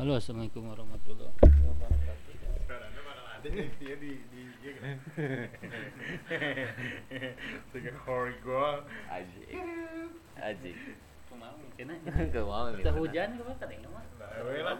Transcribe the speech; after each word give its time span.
Halo, 0.00 0.16
assalamualaikum 0.16 0.64
warahmatullahi 0.64 1.28
wabarakatuh. 1.44 2.32
Ada 3.36 3.48
dia 3.52 3.94
di 4.00 4.16
di 4.32 4.42
dia 4.64 4.72
kan. 4.80 4.96
Tiga 7.68 7.92
hori 8.08 8.32
gua. 8.40 8.80
Aji. 9.12 9.60
Aji. 10.40 10.72
Kumaha 11.28 11.52
mungkin 11.52 12.00
Gak 12.32 12.44
mau 12.48 12.72
nih. 12.72 12.80
Kita 12.80 12.96
hujan 12.96 13.28
apa 13.44 13.52
tadi 13.60 13.76
mah? 13.84 14.04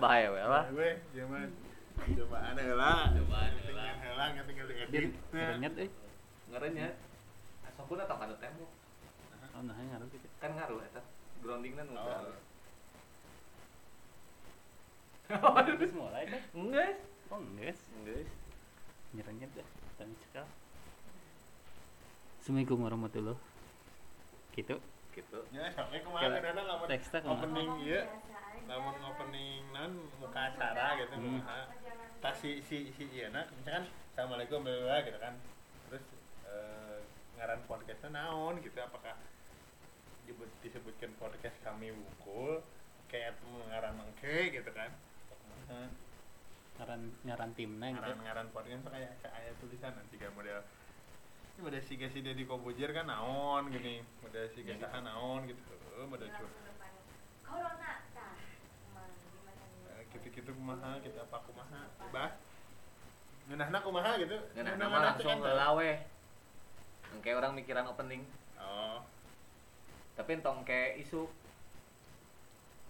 Bahaya 0.00 0.32
we 0.32 0.40
lah. 0.40 0.64
Bae 0.72 1.04
zaman 1.12 1.52
cobaan 2.00 2.56
heula. 2.56 2.92
Cobaan 3.12 3.52
heula. 3.60 4.24
Tinggal 4.48 4.66
heula 4.72 4.88
Dia 4.88 5.04
diedit. 5.04 5.12
kerenget 5.28 5.72
euy. 5.84 5.90
Ngarenya. 6.48 6.96
Asapun 7.68 8.00
atau 8.00 8.16
kana 8.16 8.40
tembok. 8.40 8.72
Oh, 9.52 9.62
nah 9.68 9.76
ngaruh 9.76 10.08
gitu. 10.16 10.24
Kan 10.40 10.56
ngaruh 10.56 10.80
eta. 10.80 11.04
Groundingna 11.44 11.84
nu 11.84 11.92
Oh. 12.00 12.48
Terus 15.30 15.92
mulai 15.94 16.26
deh. 16.26 16.42
Enggak. 16.58 16.92
Oh, 17.30 17.38
enggak. 17.38 17.78
Enggak. 18.02 18.26
Nyerenget 19.14 19.50
dah. 19.54 19.68
Tani 19.94 20.14
cekal. 20.26 20.46
Assalamualaikum 22.40 22.78
warahmatullahi 22.82 23.38
Gitu. 24.58 24.76
Gitu. 25.14 25.38
Ya, 25.54 25.70
sampai 25.74 26.02
kemarin 26.02 26.34
Kayak 26.34 26.50
ada 26.54 26.62
lamun 26.66 26.88
opening 27.30 27.70
ieu. 27.86 28.02
Lamun 28.66 28.96
opening 29.06 29.62
non 29.70 29.92
muka 30.18 30.40
acara 30.50 30.98
gitu 30.98 31.14
Hmm. 31.14 31.42
Tas 32.20 32.36
si 32.42 32.58
si 32.62 32.90
si 32.90 33.04
ieu 33.14 33.30
na 33.30 33.46
misalkan 33.54 33.86
assalamualaikum 34.10 34.66
bla 34.66 34.98
gitu 35.06 35.18
kan. 35.22 35.34
Terus 35.86 36.04
eh, 36.46 36.98
ngaran 37.38 37.60
podcastnya 37.70 38.08
naon 38.10 38.58
gitu 38.62 38.78
apakah 38.82 39.14
disebut 40.26 40.50
disebutkan 40.62 41.10
podcast 41.18 41.58
kami 41.66 41.90
wungkul 41.90 42.62
kayak 43.10 43.34
ngaran 43.70 43.94
mengke 43.98 44.54
gitu 44.54 44.70
kan. 44.74 44.90
Heeh. 45.70 45.88
Ngaran 46.80 47.00
ngaran 47.22 47.50
timna 47.52 47.86
gitu. 47.86 48.00
ngaran-ngaran 48.00 48.46
podcast 48.50 48.80
tuh 48.82 48.90
kayak 48.90 49.12
kayak 49.20 49.34
ayat 49.36 49.54
tulisan 49.60 49.92
nanti 49.92 50.16
kayak 50.16 50.32
model 50.32 50.58
ini 51.50 51.60
model 51.60 51.82
si 51.84 51.94
si 52.00 52.18
Deddy 52.24 52.48
Kobujer 52.48 52.90
kan 52.90 53.04
naon 53.04 53.68
gini 53.68 54.00
model 54.24 54.48
si 54.48 54.64
Ya, 54.64 54.80
Saha 54.80 55.04
naon 55.04 55.44
gitu 55.44 55.60
model 56.08 56.28
cur 56.32 56.48
Corona 57.44 57.90
tah. 58.10 58.32
Eh, 59.92 60.02
gitu-gitu 60.08 60.50
kumaha 60.56 60.96
kita 61.04 61.20
apa 61.20 61.38
kumaha 61.44 61.80
bah 62.08 62.32
ngeunahna 63.44 63.78
kumaha 63.82 64.10
gitu 64.16 64.36
Nah, 64.40 64.50
Ngeunahna 64.56 64.80
nama 64.80 64.98
langsung 65.12 65.36
kan. 65.36 65.42
ngelawe. 65.44 65.90
Kayak 67.20 67.36
orang 67.42 67.52
mikiran 67.58 67.84
opening, 67.90 68.22
oh 68.56 69.02
tapi 70.14 70.36
entong 70.36 70.62
kayak 70.62 71.00
isu. 71.02 71.26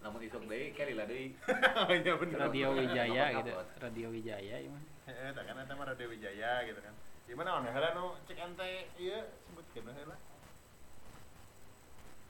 Namun 0.01 0.21
isuk 0.25 0.43
deui 0.49 0.73
kayak 0.73 0.97
lila 0.97 1.05
deui. 1.05 1.37
oh 1.49 1.93
iya 2.01 2.13
bener 2.17 2.39
Radio 2.41 2.67
Wijaya 2.73 3.25
gitu. 3.37 3.53
Radio 3.81 4.07
Wijaya 4.09 4.57
iman. 4.65 4.83
eh 5.11 5.31
tak 5.35 5.43
kan 5.45 5.59
mah 5.59 5.87
Radio 5.91 6.07
Wijaya 6.09 6.53
gitu 6.65 6.81
kan 6.81 6.95
gimana 7.27 7.63
on 7.63 7.67
heula 7.67 7.95
nu 7.95 8.15
cek 8.27 8.39
ente 8.39 8.91
ieu 8.99 9.19
sebutkeun 9.47 9.91
heula 9.95 10.17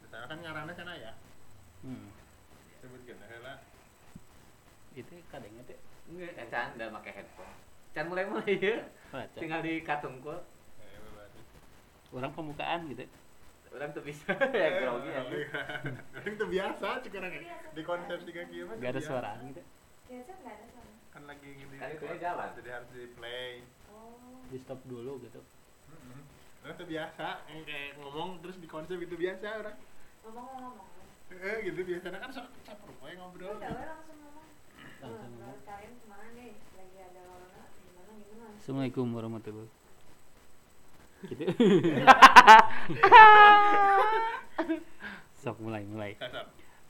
Misalnya 0.05 0.27
kan 0.29 0.39
ngaranna 0.45 0.73
sana 0.77 0.93
ya 0.97 1.13
Hmm. 1.81 2.09
sebutkeun 2.81 3.21
heula 3.25 3.65
Itu 4.93 5.13
kadangnya 5.29 5.63
tuh 5.65 5.79
Enggak, 6.11 6.35
eh, 6.37 6.47
Can 6.51 6.75
udah 6.75 6.89
pakai 6.99 7.13
headphone. 7.23 7.55
Can 7.95 8.05
mulai 8.11 8.27
mulai 8.27 8.59
ya. 8.59 8.83
baca. 9.15 9.39
Tinggal 9.39 9.63
di 9.63 9.79
katungkul. 9.87 10.43
Eh, 10.83 10.99
berarti. 11.15 11.41
Orang 12.11 12.35
pembukaan 12.35 12.91
gitu. 12.91 13.07
Orang 13.71 13.91
tuh 13.95 14.03
bisa 14.03 14.35
ya 14.61 14.69
grogi 14.83 15.11
ya. 15.15 15.23
Orang 16.19 16.35
tuh 16.35 16.49
biasa 16.51 16.87
cek 17.07 17.15
orang 17.15 17.33
di 17.71 17.83
konser 17.87 18.19
tiga 18.27 18.43
mah. 18.67 18.77
Gak 18.83 18.91
ada 18.99 19.01
suaraan 19.01 19.39
gitu. 19.55 19.63
Biasa 20.11 20.31
nggak 20.43 20.55
ada 20.59 20.67
sama. 20.75 20.91
Kan 21.15 21.23
lagi 21.31 21.49
gini. 21.55 21.75
Kan 21.79 21.89
itu 21.95 22.05
jalan. 22.19 22.49
Jadi 22.59 22.69
harus 22.75 22.89
di 22.91 23.07
play. 23.15 23.51
Oh. 23.95 24.43
Di 24.51 24.59
stop 24.59 24.81
dulu 24.85 25.23
gitu. 25.23 25.41
Orang 26.61 26.75
tuh 26.77 26.89
biasa 26.91 27.27
yang 27.47 27.63
kayak 27.65 27.91
ngomong 28.03 28.43
terus 28.43 28.59
di 28.59 28.67
konser 28.67 28.99
gitu 28.99 29.15
biasa 29.15 29.47
orang. 29.63 29.79
Ngomong-ngomong. 30.27 30.89
Eh 31.31 31.57
gitu 31.71 31.81
biasanya 31.87 32.19
kan 32.19 32.31
sok 32.35 32.47
campur 32.67 32.91
we 33.07 33.15
ngobrol. 33.15 33.55
Udah, 33.55 33.71
langsung 33.71 34.19
ngomong. 34.19 34.47
Langsung 34.99 35.15
Eh, 35.15 35.31
ngomong. 35.31 35.57
Kalian 35.63 35.93
ke 35.95 36.07
mana 36.11 36.27
nih? 36.35 36.53
Lagi 36.75 36.99
ada 37.01 37.21
corona? 37.23 37.63
Gimana 37.87 38.13
gimana? 38.19 38.55
Assalamualaikum 38.59 39.07
warahmatullahi 39.15 39.71
gitu 41.27 41.45
sok 45.41 45.57
mulai 45.59 45.85
mulai. 45.85 46.13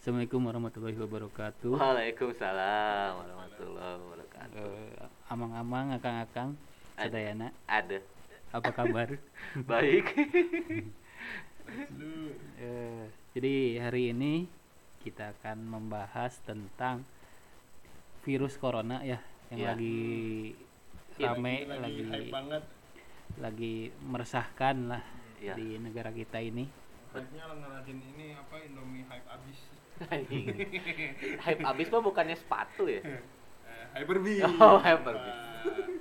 Assalamualaikum 0.01 0.41
warahmatullahi 0.43 0.97
wabarakatuh 0.97 1.71
Waalaikumsalam 1.71 3.11
warahmatullahi 3.21 3.95
wabarakatuh. 4.01 4.69
Eh, 4.97 5.07
amang-amang 5.29 5.93
akang-akang 5.93 6.57
sadayana 6.97 7.53
Ada. 7.69 8.01
apa 8.51 8.71
kabar 8.73 9.09
Baik. 9.71 10.07
Lu 11.95 12.35
Eh, 12.61 13.05
jadi 13.33 13.55
hari 13.81 14.11
ini 14.11 14.45
kita 15.01 15.33
akan 15.33 15.65
membahas 15.65 16.37
tentang 16.43 17.07
virus 18.21 18.59
corona 18.59 19.01
ya 19.01 19.17
yang 19.49 19.61
Iya. 19.61 19.69
lagi 19.71 19.99
Iya, 21.17 21.31
rame 21.31 21.55
lagi, 21.65 21.81
lagi 21.81 22.03
hype 22.05 22.33
banget. 22.33 22.63
Lagi 23.37 23.75
meresahkan 24.01 24.77
lah 24.87 25.03
Iya. 25.37 25.57
di 25.57 25.77
negara 25.77 26.11
kita 26.11 26.37
ini 26.37 26.69
Hype-nya 27.11 27.43
orang 27.43 27.59
ngalahin 27.61 27.99
ini 27.99 28.27
apa 28.33 28.55
Indomie 28.61 29.03
hype 29.03 29.27
abis. 29.27 29.59
Hype 31.43 31.63
abis 31.65 31.87
mah 31.89 32.01
bukannya 32.01 32.35
sepatu 32.35 32.87
ya? 32.87 33.03
Eh, 33.03 33.21
Hyperbee. 33.95 34.41
Oh, 34.57 34.79
Hyperbee. 34.79 35.35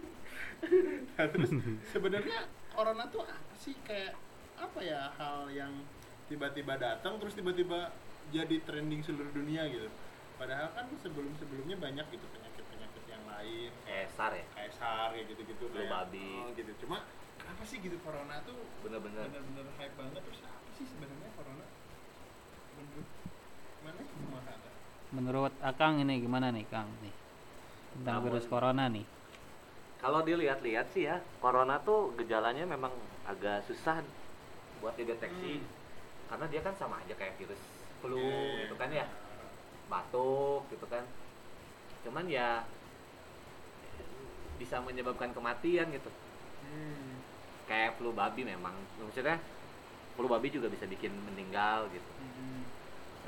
Nah, 1.15 1.27
terus 1.29 1.51
sebenarnya 1.85 2.39
corona 2.69 3.07
tuh 3.07 3.23
apa 3.23 3.55
sih 3.55 3.75
kayak 3.81 4.11
apa 4.55 4.79
ya 4.79 5.07
hal 5.13 5.47
yang 5.49 5.71
tiba-tiba 6.25 6.75
datang 6.75 7.15
terus 7.15 7.31
tiba-tiba 7.33 7.91
jadi 8.29 8.59
trending 8.61 8.99
seluruh 9.01 9.27
dunia 9.29 9.67
gitu. 9.67 9.87
Padahal 10.35 10.71
kan 10.71 10.87
sebelum-sebelumnya 10.95 11.75
banyak 11.75 12.05
gitu 12.09 12.23
penyakit-penyakit 12.29 13.03
yang 13.05 13.23
lain 13.25 13.71
Eh, 13.85 14.07
sar 14.09 14.31
ya? 14.31 14.43
kayak 14.49 14.71
SARS 14.73 15.11
kayak 15.11 15.25
gitu-gitu 15.27 15.63
Flu 15.65 15.75
kayak 15.75 15.89
babi. 15.89 16.27
oh, 16.37 16.51
gitu. 16.53 16.71
Cuma 16.83 17.03
kenapa 17.49 17.65
sih 17.65 17.81
gitu 17.81 17.97
corona 17.99 18.37
tuh 18.45 18.61
Bener-bener. 18.85 19.25
bener-bener 19.25 19.65
hype 19.75 19.97
banget 19.97 20.21
terus 20.21 20.45
apa 20.45 20.69
sih 20.71 20.85
sebenarnya 20.85 21.29
corona? 21.33 21.65
Menurut 22.77 23.07
mana 23.81 24.01
kumaha 24.05 24.53
tah? 24.53 24.73
menurut 25.09 25.53
Akang 25.59 25.97
ini 25.97 26.21
gimana 26.21 26.53
nih 26.53 26.69
Kang 26.69 26.85
nih 27.01 27.09
tentang 27.97 28.21
Namun- 28.21 28.25
virus 28.29 28.45
corona 28.45 28.85
nih 28.85 29.05
Kalau 29.97 30.21
dilihat-lihat 30.21 30.93
sih 30.93 31.03
ya, 31.03 31.19
corona 31.43 31.81
tuh 31.81 32.13
gejalanya 32.15 32.63
memang 32.63 32.93
agak 33.25 33.65
susah 33.65 33.99
buat 34.79 34.95
dideteksi. 34.95 35.59
Hmm. 35.59 35.67
Karena 36.29 36.45
dia 36.47 36.61
kan 36.61 36.71
sama 36.71 37.03
aja 37.03 37.11
kayak 37.11 37.35
virus 37.35 37.59
flu 37.99 38.15
Iya. 38.15 38.63
gitu 38.63 38.79
kan 38.79 38.93
ya. 38.93 39.03
Batuk 39.89 40.69
gitu 40.69 40.85
kan. 40.87 41.03
Cuman 42.05 42.31
ya 42.31 42.63
bisa 44.55 44.79
menyebabkan 44.79 45.35
kematian 45.35 45.91
gitu. 45.91 46.07
Hmm. 46.63 47.08
Kayak 47.69 48.01
flu 48.01 48.09
babi 48.11 48.41
memang. 48.41 48.73
Maksudnya 48.97 49.37
flu 50.17 50.25
babi 50.25 50.49
juga 50.49 50.67
bisa 50.67 50.89
bikin 50.89 51.13
meninggal 51.29 51.85
gitu. 51.93 52.09
Hmm. 52.17 52.65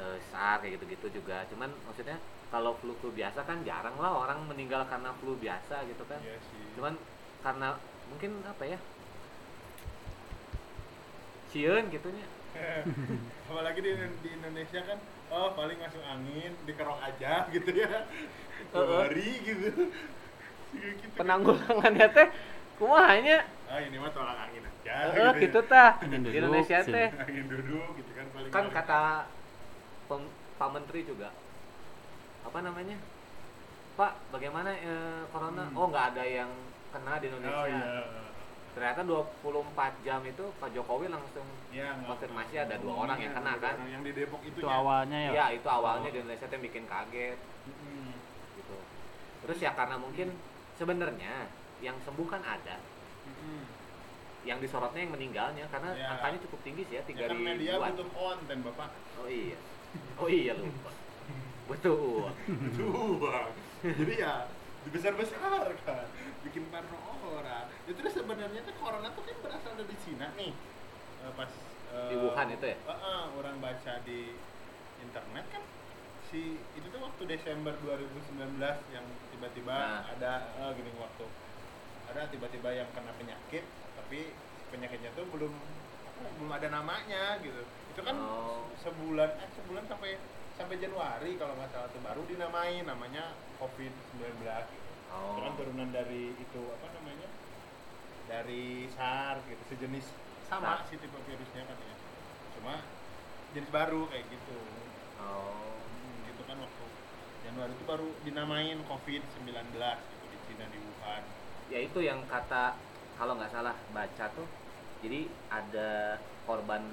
Eh, 0.01 0.17
SARS 0.33 0.65
kayak 0.65 0.81
gitu-gitu 0.81 1.21
juga. 1.21 1.45
Cuman 1.53 1.69
maksudnya 1.85 2.17
kalau 2.49 2.73
flu 2.81 2.97
flu 2.97 3.13
biasa 3.13 3.45
kan 3.45 3.61
jarang 3.61 3.95
lah 4.01 4.25
orang 4.25 4.41
meninggal 4.49 4.83
karena 4.89 5.13
flu 5.21 5.37
biasa 5.37 5.85
gitu 5.85 6.03
kan. 6.09 6.17
Iya 6.19 6.41
sih. 6.41 6.65
Cuman 6.75 6.97
karena 7.45 7.77
mungkin 8.09 8.41
apa 8.43 8.63
ya? 8.65 8.79
Sieun 11.53 11.85
gitunya. 11.93 12.25
apalagi 13.51 13.79
di, 13.83 13.91
di 14.23 14.29
Indonesia 14.35 14.79
kan 14.83 14.99
oh 15.31 15.55
paling 15.55 15.79
masuk 15.79 16.03
angin 16.03 16.51
dikerok 16.67 16.99
aja 16.99 17.47
gitu 17.51 17.71
ya 17.71 18.07
hari 18.75 19.29
gitu 19.43 19.67
gitu 20.71 21.15
Penanggulangannya 21.19 22.07
teh 22.15 22.29
kumahanya 22.81 23.37
ah 23.69 23.77
ini 23.79 23.95
mah 23.95 24.09
tolak 24.09 24.37
angin 24.41 24.65
aja 24.65 24.95
Heeh, 25.13 25.31
gitu 25.37 25.41
gitu 25.47 25.59
ya. 25.61 25.69
tah. 25.69 25.91
Di 26.01 26.33
Indonesia 26.33 26.77
teh 26.81 27.07
angin 27.13 27.45
duduk 27.45 27.89
gitu 27.95 28.11
kan 28.11 28.25
paling 28.33 28.49
kan 28.49 28.65
kata 28.67 29.01
pem- 30.09 30.33
Pak 30.57 30.69
Menteri 30.73 30.99
juga 31.05 31.29
apa 32.41 32.57
namanya? 32.59 32.97
Pak, 33.93 34.33
bagaimana 34.33 34.73
eh, 34.73 35.23
corona? 35.29 35.69
Hmm. 35.69 35.77
Oh, 35.77 35.85
nggak 35.87 36.17
ada 36.17 36.23
yang 36.25 36.49
kena 36.89 37.21
di 37.21 37.29
Indonesia. 37.29 37.53
oh 37.55 37.67
iya 37.69 37.83
Ternyata 38.71 39.03
24 39.03 39.99
jam 40.01 40.23
itu 40.23 40.47
Pak 40.57 40.71
Jokowi 40.71 41.11
langsung 41.11 41.43
ya 41.69 41.91
Konfirmasi 42.01 42.55
ada 42.55 42.79
dua 42.79 43.03
orang 43.03 43.19
yang 43.19 43.35
kena, 43.35 43.59
Ada 43.59 43.61
kan? 43.61 43.75
yang 43.85 43.99
di 44.01 44.11
Depok 44.15 44.39
itu, 44.41 44.57
itu 44.57 44.65
ya 44.65 44.79
awalnya 44.79 45.17
ya 45.19 45.31
ya 45.31 45.45
itu 45.53 45.67
awalnya 45.67 46.07
Oh. 46.07 46.13
di 46.15 46.19
Indonesia 46.23 46.47
tuh 46.47 46.59
bikin 46.59 46.83
kaget 46.87 47.35
Mm-mm. 47.67 48.15
gitu. 48.57 48.77
Terus 49.43 49.57
ya 49.59 49.71
karena 49.75 49.99
mungkin 49.99 50.33
sebenarnya 50.79 51.51
yang 51.81 51.97
sembuh 51.99 52.27
kan 52.27 52.41
ada, 52.41 52.77
Mm-mm. 53.25 53.61
yang 54.41 54.57
disorotnya 54.57 55.01
yang 55.01 55.11
meninggalnya 55.11 55.65
karena 55.67 55.93
Ya. 55.93 56.13
angkanya 56.13 56.39
cukup 56.41 56.59
tinggi 56.61 56.83
sih 56.85 56.95
ya 56.95 57.01
ya 57.01 57.07
tiga 57.07 57.23
kan 57.27 57.37
media 57.37 57.73
butuh 57.75 58.07
konten 58.09 58.57
bapak. 58.63 58.89
Oh 59.17 59.27
iya, 59.27 59.57
oh 60.15 60.25
iya 60.25 60.53
lupa. 60.55 60.91
betul. 61.67 62.29
Uang 62.77 63.49
jadi 63.81 64.13
ya 64.15 64.33
dibesar 64.81 65.13
besarkan 65.13 66.05
bikin 66.41 66.63
parno 66.69 66.97
orang. 67.23 67.69
Itu 67.85 67.97
tuh 67.97 68.11
sebenarnya 68.11 68.61
tuh 68.61 68.75
corona 68.77 69.09
tuh 69.09 69.21
kan 69.21 69.37
berasal 69.39 69.73
dari 69.73 69.95
Cina 69.99 70.27
nih. 70.33 70.53
Eh, 71.21 71.31
pas 71.33 71.49
eh, 71.93 72.09
Di 72.09 72.15
Wuhan 72.17 72.47
itu 72.49 72.65
ya? 72.65 72.77
eh, 72.77 72.89
eh, 72.91 73.23
orang 73.35 73.55
baca 73.57 73.93
di 74.01 74.33
internet 74.99 75.45
kan. 75.49 75.63
Si 76.27 76.41
itu 76.73 76.87
tuh 76.87 76.99
waktu 76.99 77.21
Desember 77.27 77.73
2019 77.77 78.57
yang 78.89 79.05
tiba-tiba 79.29 79.75
Nah. 79.75 80.01
ada 80.09 80.31
eh, 80.57 80.71
gini 80.73 80.91
waktu 80.97 81.25
ada 82.11 82.27
tiba-tiba 82.27 82.69
yang 82.71 82.89
kena 82.91 83.11
penyakit 83.15 83.63
tapi 83.95 84.31
penyakitnya 84.67 85.11
tuh 85.13 85.25
belum 85.27 85.51
apa, 85.51 86.27
belum 86.37 86.51
ada 86.51 86.67
namanya 86.69 87.39
gitu 87.39 87.61
itu 87.91 88.01
kan 88.01 88.15
Oh. 88.15 88.63
sebulan 88.79 89.29
eh 89.35 89.49
sebulan 89.53 89.83
sampai 89.85 90.15
sampai 90.55 90.75
Januari 90.77 91.35
kalau 91.35 91.55
nggak 91.55 91.71
salah 91.71 91.89
tuh 91.89 91.99
baru 91.99 92.21
dinamain 92.23 92.83
namanya 92.83 93.31
COVID 93.57 93.93
19 94.15 94.43
gitu. 94.43 94.91
oh 95.09 95.35
Itu 95.35 95.39
kan 95.41 95.53
turunan 95.55 95.89
dari 95.89 96.31
itu 96.33 96.61
apa 96.71 96.87
namanya 96.93 97.29
dari 98.27 98.87
SARS 98.89 99.43
gitu 99.43 99.63
sejenis 99.67 100.05
sama 100.45 100.79
SARS. 100.79 100.87
sih 100.87 100.97
tipe 100.97 101.17
virusnya 101.19 101.63
katanya 101.63 101.95
cuma 102.53 102.75
jenis 103.51 103.69
baru 103.69 104.07
kayak 104.07 104.25
gitu 104.29 104.57
oh 105.19 105.79
Hmm, 105.91 106.17
gitu 106.25 106.41
kan 106.45 106.57
waktu 106.57 106.85
Januari 107.41 107.71
itu 107.71 107.85
baru 107.85 108.07
dinamain 108.21 108.79
COVID 108.81 109.21
19 109.37 109.75
gitu 109.75 110.25
di 110.25 110.37
Cina 110.47 110.65
di 110.65 110.79
Wuhan 110.79 111.23
ya 111.71 111.79
itu 111.79 111.99
yang 112.03 112.19
kata 112.27 112.75
kalau 113.15 113.39
nggak 113.39 113.49
salah 113.49 113.73
baca 113.89 114.25
tuh 114.35 114.47
jadi 114.99 115.25
ada 115.47 116.19
korban 116.43 116.83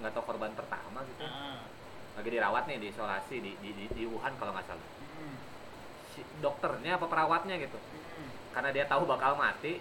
nggak 0.00 0.12
tahu 0.16 0.24
korban 0.24 0.50
pertama 0.56 1.04
gitu. 1.06 1.22
Ah 1.22 1.60
lagi 2.12 2.28
dirawat 2.28 2.68
nih 2.68 2.76
diisolasi 2.76 3.40
di 3.40 3.52
di, 3.64 3.70
di, 3.72 3.84
di 3.88 4.04
Wuhan 4.04 4.36
kalau 4.36 4.52
nggak 4.52 4.68
salah. 4.68 4.84
Si 6.12 6.20
dokternya 6.44 7.00
apa 7.00 7.08
perawatnya 7.08 7.56
gitu. 7.56 7.80
Karena 8.52 8.68
dia 8.68 8.84
tahu 8.84 9.08
bakal 9.08 9.32
mati 9.40 9.80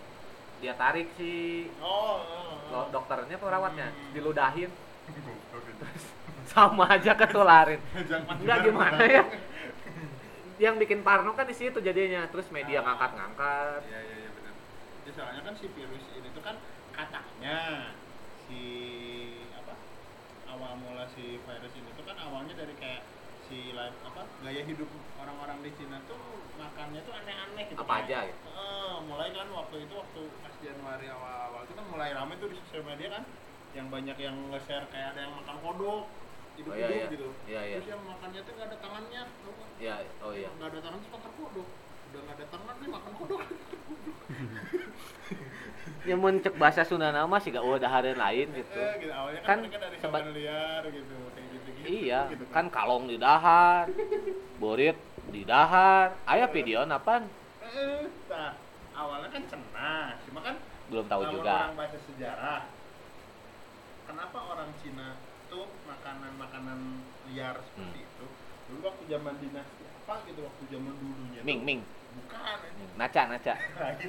dia 0.64 0.78
tarik 0.78 1.12
si 1.18 1.66
oh, 1.82 2.22
oh, 2.24 2.72
oh. 2.72 2.86
dokternya 2.94 3.36
perawatnya 3.36 3.92
Hmm. 3.92 4.14
diludahin. 4.16 4.72
Sama 6.48 6.88
aja 6.88 7.18
ketularin. 7.20 7.82
Juga 8.40 8.56
gimana 8.64 9.02
ya? 9.04 9.24
Yang 10.62 10.76
bikin 10.86 11.00
parno 11.02 11.34
kan 11.34 11.50
di 11.50 11.56
situ 11.58 11.84
jadinya. 11.84 12.30
Terus 12.32 12.48
media 12.54 12.80
Ah. 12.80 12.94
ngangkat-ngangkat. 12.94 13.82
Benar. 13.84 14.04
Jadi 14.06 14.21
soalnya 15.10 15.42
kan 15.42 15.54
si 15.58 15.66
virus 15.74 16.06
ini 16.14 16.30
tuh 16.38 16.44
kan 16.46 16.56
katanya 16.94 17.90
si 18.46 18.62
apa 19.58 19.74
awal 20.46 20.78
mula 20.78 21.10
si 21.18 21.42
virus 21.42 21.74
ini 21.74 21.90
tuh 21.98 22.06
kan 22.06 22.18
awalnya 22.22 22.54
dari 22.54 22.78
kayak 22.78 23.02
si 23.50 23.74
life 23.74 23.98
apa 24.06 24.24
gaya 24.46 24.62
hidup 24.64 24.88
orang-orang 25.18 25.60
di 25.66 25.72
Cina 25.76 25.98
tuh 26.06 26.20
makannya 26.56 27.04
tuh 27.04 27.14
aneh-aneh 27.18 27.66
gitu. 27.68 27.84
Apa 27.84 28.06
aja 28.06 28.30
gitu? 28.30 28.48
Eh, 28.48 28.96
mulai 29.10 29.28
kan 29.36 29.48
waktu 29.52 29.76
itu 29.84 29.94
waktu 29.98 30.22
pas 30.40 30.56
Januari 30.64 31.08
awal-awal 31.12 31.68
itu 31.68 31.74
kan 31.76 31.86
mulai 31.92 32.16
rame 32.16 32.40
tuh 32.40 32.48
di 32.48 32.56
sosial 32.64 32.88
media 32.88 33.20
kan 33.20 33.24
yang 33.76 33.92
banyak 33.92 34.16
yang 34.16 34.36
nge-share 34.56 34.88
kayak 34.88 35.16
ada 35.16 35.28
yang 35.28 35.34
makan 35.36 35.58
kodok 35.60 36.08
hidup-hidup 36.56 36.92
iya, 36.92 37.04
iya. 37.08 37.08
gitu. 37.12 37.30
Iya, 37.48 37.62
iya. 37.68 37.76
Terus 37.80 37.90
yang 37.92 38.04
makannya 38.08 38.40
tuh 38.44 38.54
gak 38.56 38.68
ada 38.72 38.78
tangannya. 38.80 39.22
tau 39.28 39.52
nggak? 39.52 39.70
ya 39.82 39.96
oh 40.22 40.32
iya 40.38 40.50
nggak 40.62 40.70
ada 40.72 40.80
tangan 40.86 41.02
makan 41.10 41.32
kodok 41.42 41.70
udah 42.12 42.20
nggak 42.22 42.36
ada 42.36 42.46
tangan 42.48 42.76
nih 42.78 42.90
makan 42.90 43.12
kodok. 43.16 43.42
Ya 46.02 46.16
mencek 46.16 46.58
bahasa 46.58 46.82
Sunda 46.82 47.10
nama 47.10 47.38
sih 47.38 47.50
gak 47.50 47.62
udah 47.62 47.86
hari 47.86 48.14
lain 48.14 48.50
gitu. 48.52 48.74
Eh, 48.76 48.94
gitu. 49.00 49.14
Awalnya 49.14 49.42
kan, 49.42 49.62
Kan 49.62 49.80
dari 49.80 49.98
sebat- 49.98 50.26
liar 50.28 50.82
gitu 50.84 51.16
kayak 51.32 51.48
gitu 51.48 51.70
gitu 51.72 51.86
iya 51.88 52.20
gitu 52.28 52.46
kan. 52.50 52.66
kalong 52.68 53.06
di 53.06 53.16
dahar 53.16 53.86
borit 54.58 54.98
di 55.30 55.42
dahar. 55.44 56.18
Ayah 56.26 56.50
video 56.50 56.82
apaan 56.84 57.30
eh, 57.64 58.10
nah 58.28 58.58
awalnya 58.92 59.30
kan 59.30 59.44
cenah 59.46 60.18
cuma 60.26 60.40
kan 60.42 60.56
belum 60.90 61.06
tahu 61.08 61.22
juga. 61.32 61.70
orang 61.70 61.78
baca 61.80 61.98
sejarah 62.04 62.62
kenapa 64.04 64.38
orang 64.44 64.70
Cina 64.78 65.16
tuh 65.48 65.70
makanan-makanan 65.86 66.80
liar 67.30 67.56
seperti 67.64 68.00
Hmm. 68.00 68.10
itu? 68.10 68.26
Dulu 68.68 68.80
waktu 68.84 69.04
zaman 69.08 69.34
dinasti 69.38 69.84
apa 69.88 70.14
gitu 70.26 70.42
waktu 70.42 70.64
zaman 70.68 70.94
dulunya 70.94 71.40
tuh- 71.40 71.48
Ming 71.48 71.82
Ini 72.42 72.86
naca 72.98 73.22
naca. 73.30 73.54
Lagi 73.58 74.06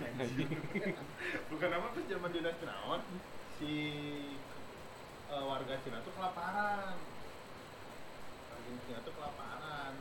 bukan 1.53 1.71
apa 1.73 1.87
pas 1.93 2.05
zaman 2.09 2.31
dinasti 2.33 2.65
naon 2.65 3.01
si 3.61 3.73
eh, 5.29 5.45
warga 5.45 5.75
Cina 5.85 6.01
tuh 6.01 6.13
kelaparan. 6.17 6.97
Warga 8.49 8.71
Cina 8.89 9.01
tuh 9.05 9.15
kelaparan. 9.15 9.93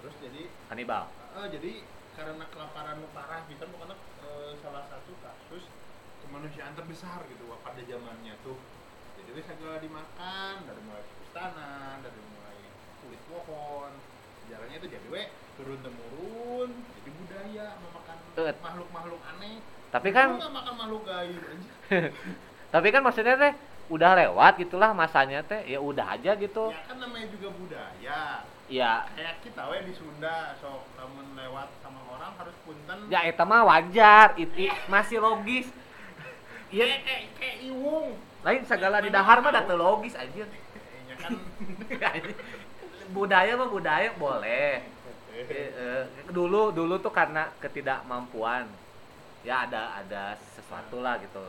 Terus 0.00 0.14
jadi 0.22 0.42
kanibal 0.70 1.10
eh, 1.36 1.46
jadi 1.50 1.72
karena 2.14 2.44
kelaparan 2.50 2.98
parah 3.10 3.42
bisa 3.50 3.64
bukan 3.66 3.94
eh, 3.98 4.52
salah 4.62 4.86
satu 4.86 5.12
kasus 5.18 5.66
kemanusiaan 6.20 6.76
terbesar 6.76 7.26
gitu 7.26 7.48
wah, 7.50 7.58
pada 7.66 7.82
zamannya 7.82 8.38
tuh. 8.46 8.58
Jadi 9.18 9.30
wis 9.36 9.44
segala 9.44 9.82
dimakan 9.82 10.54
dari 10.64 10.80
mulai 10.86 11.04
istana 11.26 12.00
dari 12.00 12.20
mulai 12.32 12.58
kulit 13.04 13.22
pohon 13.28 13.92
sejarahnya 14.50 14.82
itu 14.82 14.88
jadi 14.90 15.06
we 15.14 15.22
turun 15.54 15.78
temurun 15.78 16.70
jadi 16.74 17.10
budaya 17.14 17.66
memakan 17.78 18.16
makhluk-makhluk 18.58 19.20
aneh. 19.22 19.62
Tapi 19.94 20.08
kan 20.10 20.28
makan 20.42 20.74
makhluk 20.74 21.02
gaib 21.06 21.42
tapi 22.74 22.88
kan 22.90 23.02
maksudnya 23.06 23.38
teh 23.38 23.54
udah 23.94 24.10
lewat 24.18 24.58
gitulah 24.58 24.90
masanya 24.90 25.46
teh 25.46 25.62
ya 25.70 25.78
udah 25.78 26.18
aja 26.18 26.34
gitu. 26.34 26.74
Ya 26.74 26.82
kan 26.82 26.98
namanya 26.98 27.30
juga 27.30 27.48
budaya. 27.54 28.42
Ya. 28.66 29.06
Kayak 29.14 29.38
kita 29.46 29.62
we 29.70 29.78
di 29.86 29.94
Sunda 29.94 30.58
sok 30.58 30.82
kamu 30.98 31.30
lewat 31.38 31.70
sama 31.78 32.02
orang 32.10 32.34
harus 32.34 32.54
punten. 32.66 32.98
Ya 33.06 33.22
itu 33.30 33.44
mah 33.46 33.62
wajar 33.62 34.34
itu 34.34 34.66
masih 34.90 35.22
logis. 35.22 35.70
Iya 36.70 37.02
kayak 37.02 37.22
kayak 37.34 37.56
iwung. 37.66 38.14
lain 38.46 38.62
segala 38.62 39.02
di 39.02 39.10
dahar 39.10 39.42
mah 39.42 39.50
data 39.50 39.74
logis 39.74 40.14
anjir 40.14 40.46
Kayaknya 40.46 41.16
kan 42.06 42.14
budaya 43.10 43.52
mah 43.54 43.68
budaya 43.68 44.10
boleh 44.16 44.86
Eh, 45.30 45.46
eh, 45.72 46.02
dulu 46.28 46.68
dulu 46.70 46.98
tuh 46.98 47.08
karena 47.10 47.48
ketidakmampuan 47.58 48.66
ya 49.40 49.64
ada 49.64 49.96
ada 49.96 50.36
sesuatu 50.52 51.00
lah 51.00 51.16
gitu 51.16 51.40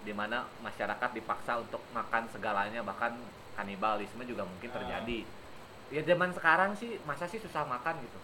di 0.00 0.12
mana 0.12 0.44
masyarakat 0.60 1.10
dipaksa 1.10 1.58
untuk 1.58 1.80
makan 1.90 2.28
segalanya 2.28 2.80
bahkan 2.82 3.16
kanibalisme 3.56 4.22
juga 4.22 4.46
mungkin 4.46 4.70
Ah. 4.70 4.74
terjadi 4.78 5.18
ya 5.90 6.00
zaman 6.04 6.30
sekarang 6.30 6.70
sih 6.76 7.00
masa 7.02 7.26
sih 7.26 7.40
susah 7.40 7.64
makan 7.66 7.98
gitu 8.00 8.20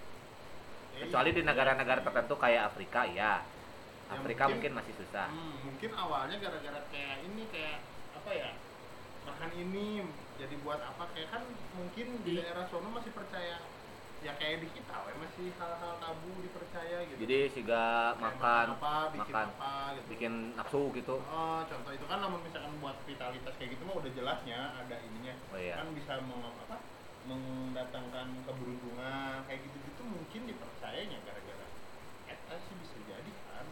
Ya, 0.95 1.07
kecuali 1.07 1.31
di 1.31 1.43
iya. 1.43 1.49
negara-negara 1.51 2.01
tertentu 2.03 2.35
kayak 2.37 2.71
Afrika 2.71 3.03
ya 3.07 3.43
Ya, 4.09 4.13
Afrika 4.13 4.45
mungkin- 4.47 4.73
mungkin 4.73 4.73
masih 4.83 4.95
susah 4.97 5.27
Hmm, 5.29 5.55
mungkin 5.67 5.91
awalnya 5.95 6.37
gara-gara 6.39 6.81
kayak 6.89 7.27
ini 7.27 7.43
kayak 7.53 7.79
apa 8.15 8.31
ya? 8.33 8.51
Makan 9.27 9.51
ini 9.53 10.01
jadi 10.39 10.55
buat 10.63 10.81
apa 10.81 11.05
kayak 11.13 11.29
kan 11.35 11.43
mungkin 11.75 12.07
di 12.23 12.39
daerah 12.39 12.65
sono 12.71 12.89
masih 12.95 13.11
percaya 13.11 13.59
ya 14.19 14.35
kayak 14.35 14.67
di 14.67 14.69
kita 14.75 14.95
we 15.07 15.15
masih 15.23 15.47
hal-hal 15.63 15.95
tabu 16.03 16.31
dipercaya 16.43 17.07
gitu. 17.07 17.19
jadi 17.23 17.39
siga 17.55 18.15
Kayak 18.15 18.19
makan 18.19 18.67
apa, 18.75 18.95
bikin 19.15 19.35
makan 19.35 19.49
apa 19.55 19.73
gitu. 19.95 20.07
bikin 20.11 20.33
nafsu 20.59 20.83
gitu 20.95 21.15
Oh, 21.23 21.61
contoh 21.63 21.93
itu 21.95 22.07
kan 22.11 22.19
namun 22.19 22.43
misalkan 22.43 22.75
buat 22.83 22.99
vitalitas 23.07 23.55
kayak 23.59 23.71
gitu 23.79 23.83
mah 23.87 23.95
udah 23.99 24.11
jelasnya 24.11 24.59
ada 24.75 24.97
ininya. 25.07 25.35
Oh, 25.55 25.59
iya. 25.59 25.75
Kan 25.79 25.95
bisa 25.95 26.19
meng, 26.27 26.43
apa? 26.43 26.79
mendatangkan 27.29 28.27
keberuntungan 28.49 29.45
kayak 29.45 29.61
gitu-gitu 29.61 30.03
mungkin 30.03 30.41
dipercayanya 30.49 31.19
gara-gara 31.29 31.67
eta 32.27 32.55
sih 32.59 32.75
bisa 32.81 32.97
jadi 33.07 33.33
kan. 33.53 33.67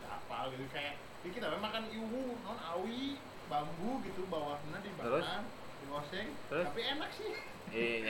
Ya 0.00 0.08
apa 0.16 0.36
gitu 0.54 0.64
kayak 0.72 0.94
ya 0.96 1.28
kita 1.28 1.60
makan 1.60 1.84
iwu, 1.92 2.40
non 2.40 2.56
awi, 2.56 3.20
bambu 3.52 4.00
gitu 4.06 4.24
bawahnya 4.30 4.78
Terus? 4.80 4.88
dibakar, 4.96 5.42
digoseng, 5.90 6.28
Terus? 6.46 6.64
tapi 6.70 6.80
enak 6.86 7.10
sih. 7.10 7.30
eh 7.70 8.02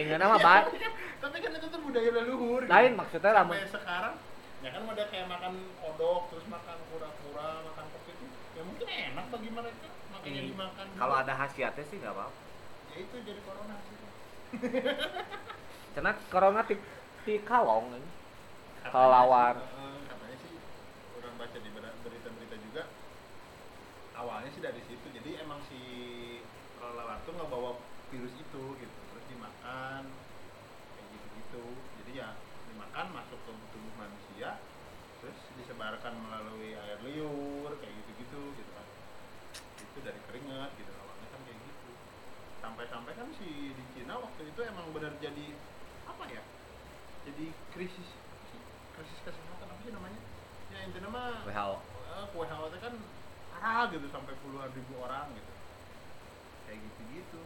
enggak 0.00 0.18
nama 0.18 0.36
baik 0.38 0.64
Tapi 1.20 1.36
kan- 1.40 1.52
itu 1.52 1.66
tuh 1.68 1.80
budaya 1.80 2.10
leluhur. 2.10 2.60
gitu. 2.62 2.68
lain 2.70 2.92
maksudnya 2.96 3.30
lamun 3.32 3.54
sampai 3.54 3.68
sekarang 3.70 4.14
ya 4.60 4.68
kan 4.72 4.82
ada 4.86 5.04
kayak 5.06 5.26
makan 5.26 5.52
kodok 5.78 6.22
terus 6.28 6.46
makan 6.46 6.76
kura-kura 6.88 7.48
makan 7.62 7.84
kopi 7.86 8.10
itu 8.10 8.24
ya 8.52 8.62
mungkin 8.62 8.86
enak 8.88 9.26
bagi 9.30 9.50
mereka 9.50 9.88
makanya 10.10 10.40
Hmm. 10.42 10.50
dimakan 10.50 10.86
kalau 10.96 11.14
ada 11.14 11.32
khasiatnya 11.34 11.84
sih 11.86 11.96
nggak 11.96 12.12
apa-apa 12.12 12.40
ya 12.86 12.96
itu 12.98 13.16
jadi 13.20 13.40
corona 13.42 13.76
sih 13.78 13.96
karena 15.94 16.12
corona 16.28 16.60
di, 16.62 16.74
di 17.22 17.34
kalong 17.42 17.86
Kelelawar. 18.86 19.54
sih, 19.56 19.64
eh, 19.76 20.00
katanya 20.06 20.36
sih 20.38 20.52
orang 21.16 21.34
baca 21.36 21.58
di 21.58 21.70
ber- 21.70 21.98
berita-berita 22.02 22.56
juga 22.62 22.82
awalnya 24.14 24.50
sih 24.50 24.60
dari 24.60 24.80
situ 24.82 25.06
jadi 25.10 25.40
emang 25.40 25.60
si 25.64 25.80
tuh 27.26 27.34
nggak 27.34 27.50
bawa 27.50 27.74
virus 28.14 28.34
itu 28.38 28.64
gitu. 28.78 28.98
Terus 29.10 29.24
dimakan 29.26 30.02
kayak 30.94 31.08
gitu-gitu. 31.10 31.64
Jadi 32.02 32.12
ya 32.22 32.30
dimakan 32.70 33.06
masuk 33.10 33.38
ke 33.42 33.52
tubuh 33.74 33.94
manusia 33.98 34.62
terus 35.18 35.38
disebarkan 35.58 36.14
melalui 36.22 36.78
air 36.78 37.02
liur 37.02 37.74
kayak 37.82 37.92
gitu-gitu 37.92 38.40
gitu 38.54 38.70
kan. 38.70 38.86
Itu 39.82 39.98
dari 40.06 40.20
keringat 40.30 40.70
gitu. 40.78 40.92
Awalnya 40.94 41.28
kan 41.34 41.40
kayak 41.42 41.58
gitu. 41.66 41.90
Sampai-sampai 42.62 43.12
kan 43.18 43.28
si 43.34 43.74
di 43.74 43.84
Cina 43.98 44.22
waktu 44.22 44.46
itu 44.46 44.60
emang 44.62 44.86
benar 44.94 45.10
jadi 45.18 45.50
apa 46.06 46.22
ya 46.30 46.42
jadi 47.26 47.50
krisis 47.74 48.08
krisis 48.94 49.18
kesehatan 49.26 49.66
apa 49.66 49.82
sih 49.82 49.90
namanya? 49.90 50.20
Ya 50.70 50.78
intinya 50.86 51.10
mah 51.10 51.42
WHO 51.42 51.74
eh, 51.82 52.24
WHO 52.30 52.64
itu 52.70 52.78
kan 52.78 52.94
parah 53.50 53.90
gitu 53.90 54.06
sampai 54.14 54.32
puluhan 54.46 54.70
ribu 54.70 54.94
orang 55.02 55.34
gitu 55.34 55.55
kayak 56.76 56.84
gitu 56.92 57.02
gitu 57.16 57.40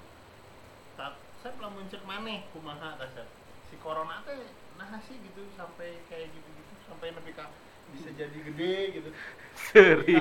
saat 0.99 1.14
saya 1.38 1.54
belum 1.56 1.72
muncul 1.78 2.02
maneh 2.04 2.44
kumaha 2.50 2.99
dasar. 2.99 3.30
Si 3.70 3.78
corona 3.78 4.26
teh 4.26 4.50
nah 4.75 4.99
sih 5.06 5.14
gitu 5.22 5.46
sampai 5.54 6.02
kayak 6.10 6.34
gitu 6.34 6.49
gitu 6.50 6.72
sampai 6.90 7.14
nepi 7.14 7.30
ka 7.37 7.46
bisa 7.94 8.10
jadi 8.10 8.34
gede 8.34 8.75
gitu. 8.99 9.10
Seri. 9.54 10.18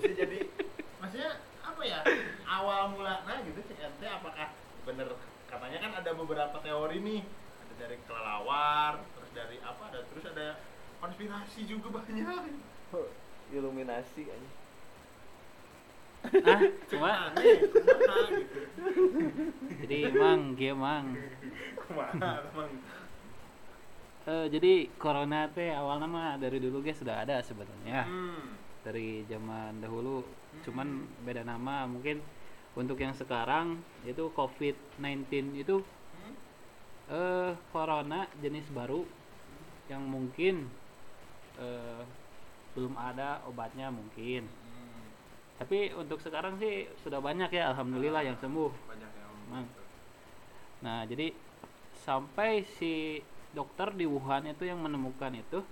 bisa 0.00 0.10
jadi 0.16 0.48
maksudnya 0.96 1.44
apa 1.60 1.82
ya 1.84 2.00
awal 2.48 2.96
mulanya 2.96 3.44
gitu 3.44 3.60
CNT 3.68 4.02
apakah 4.08 4.56
bener 4.88 5.12
katanya 5.50 5.78
kan 5.84 5.92
ada 6.00 6.10
beberapa 6.16 6.56
teori 6.64 6.98
nih 7.04 7.22
ada 7.60 7.74
dari 7.76 7.96
kelelawar 8.08 9.04
terus 9.12 9.30
dari 9.36 9.56
apa 9.60 9.82
ada 9.92 10.00
terus 10.08 10.24
ada 10.32 10.56
konspirasi 11.04 11.68
juga 11.68 12.00
banyak. 12.00 12.24
Iluminasi 13.52 14.24
aja 14.24 14.63
ah 16.44 16.60
cuma? 16.88 17.12
Jadi 19.84 19.96
emang 20.08 20.56
dia 20.56 20.72
emang 20.72 21.04
emang 21.90 22.70
Eh, 24.24 24.48
jadi 24.48 24.88
corona 24.96 25.44
teh 25.52 25.68
awalnya 25.68 26.08
mah 26.08 26.40
dari 26.40 26.56
dulu 26.56 26.80
guys 26.80 26.96
sudah 26.96 27.20
ada 27.28 27.44
sebenarnya. 27.44 28.08
Hmm. 28.08 28.56
dari 28.80 29.24
zaman 29.28 29.80
dahulu. 29.80 30.24
Cuman 30.60 31.04
beda 31.24 31.40
nama 31.40 31.84
mungkin 31.84 32.20
untuk 32.72 33.00
yang 33.00 33.12
sekarang 33.12 33.80
itu 34.04 34.28
COVID-19 34.32 35.28
itu 35.56 35.80
Hmm? 36.14 36.34
eh 37.12 37.52
corona 37.68 38.24
jenis 38.40 38.64
baru 38.72 39.04
yang 39.92 40.00
mungkin 40.08 40.72
eh 41.60 42.00
belum 42.72 42.96
ada 42.96 43.44
obatnya 43.44 43.92
mungkin. 43.92 44.48
Hmm. 44.48 44.63
Tapi 45.54 45.94
untuk 45.94 46.18
sekarang 46.18 46.58
sih 46.58 46.90
sudah 47.06 47.22
banyak 47.22 47.50
ya 47.54 47.70
alhamdulillah 47.70 48.26
yang 48.26 48.36
sembuh. 48.42 48.72
Banyak 48.90 49.10
yang 49.14 49.30
Emang. 49.48 49.66
nah. 50.82 51.06
Jadi 51.06 51.30
sampai 52.02 52.66
si 52.76 53.22
dokter 53.54 53.94
di 53.94 54.04
Wuhan 54.04 54.50
itu 54.50 54.66
yang 54.66 54.82
menemukan 54.82 55.30
itu 55.30 55.62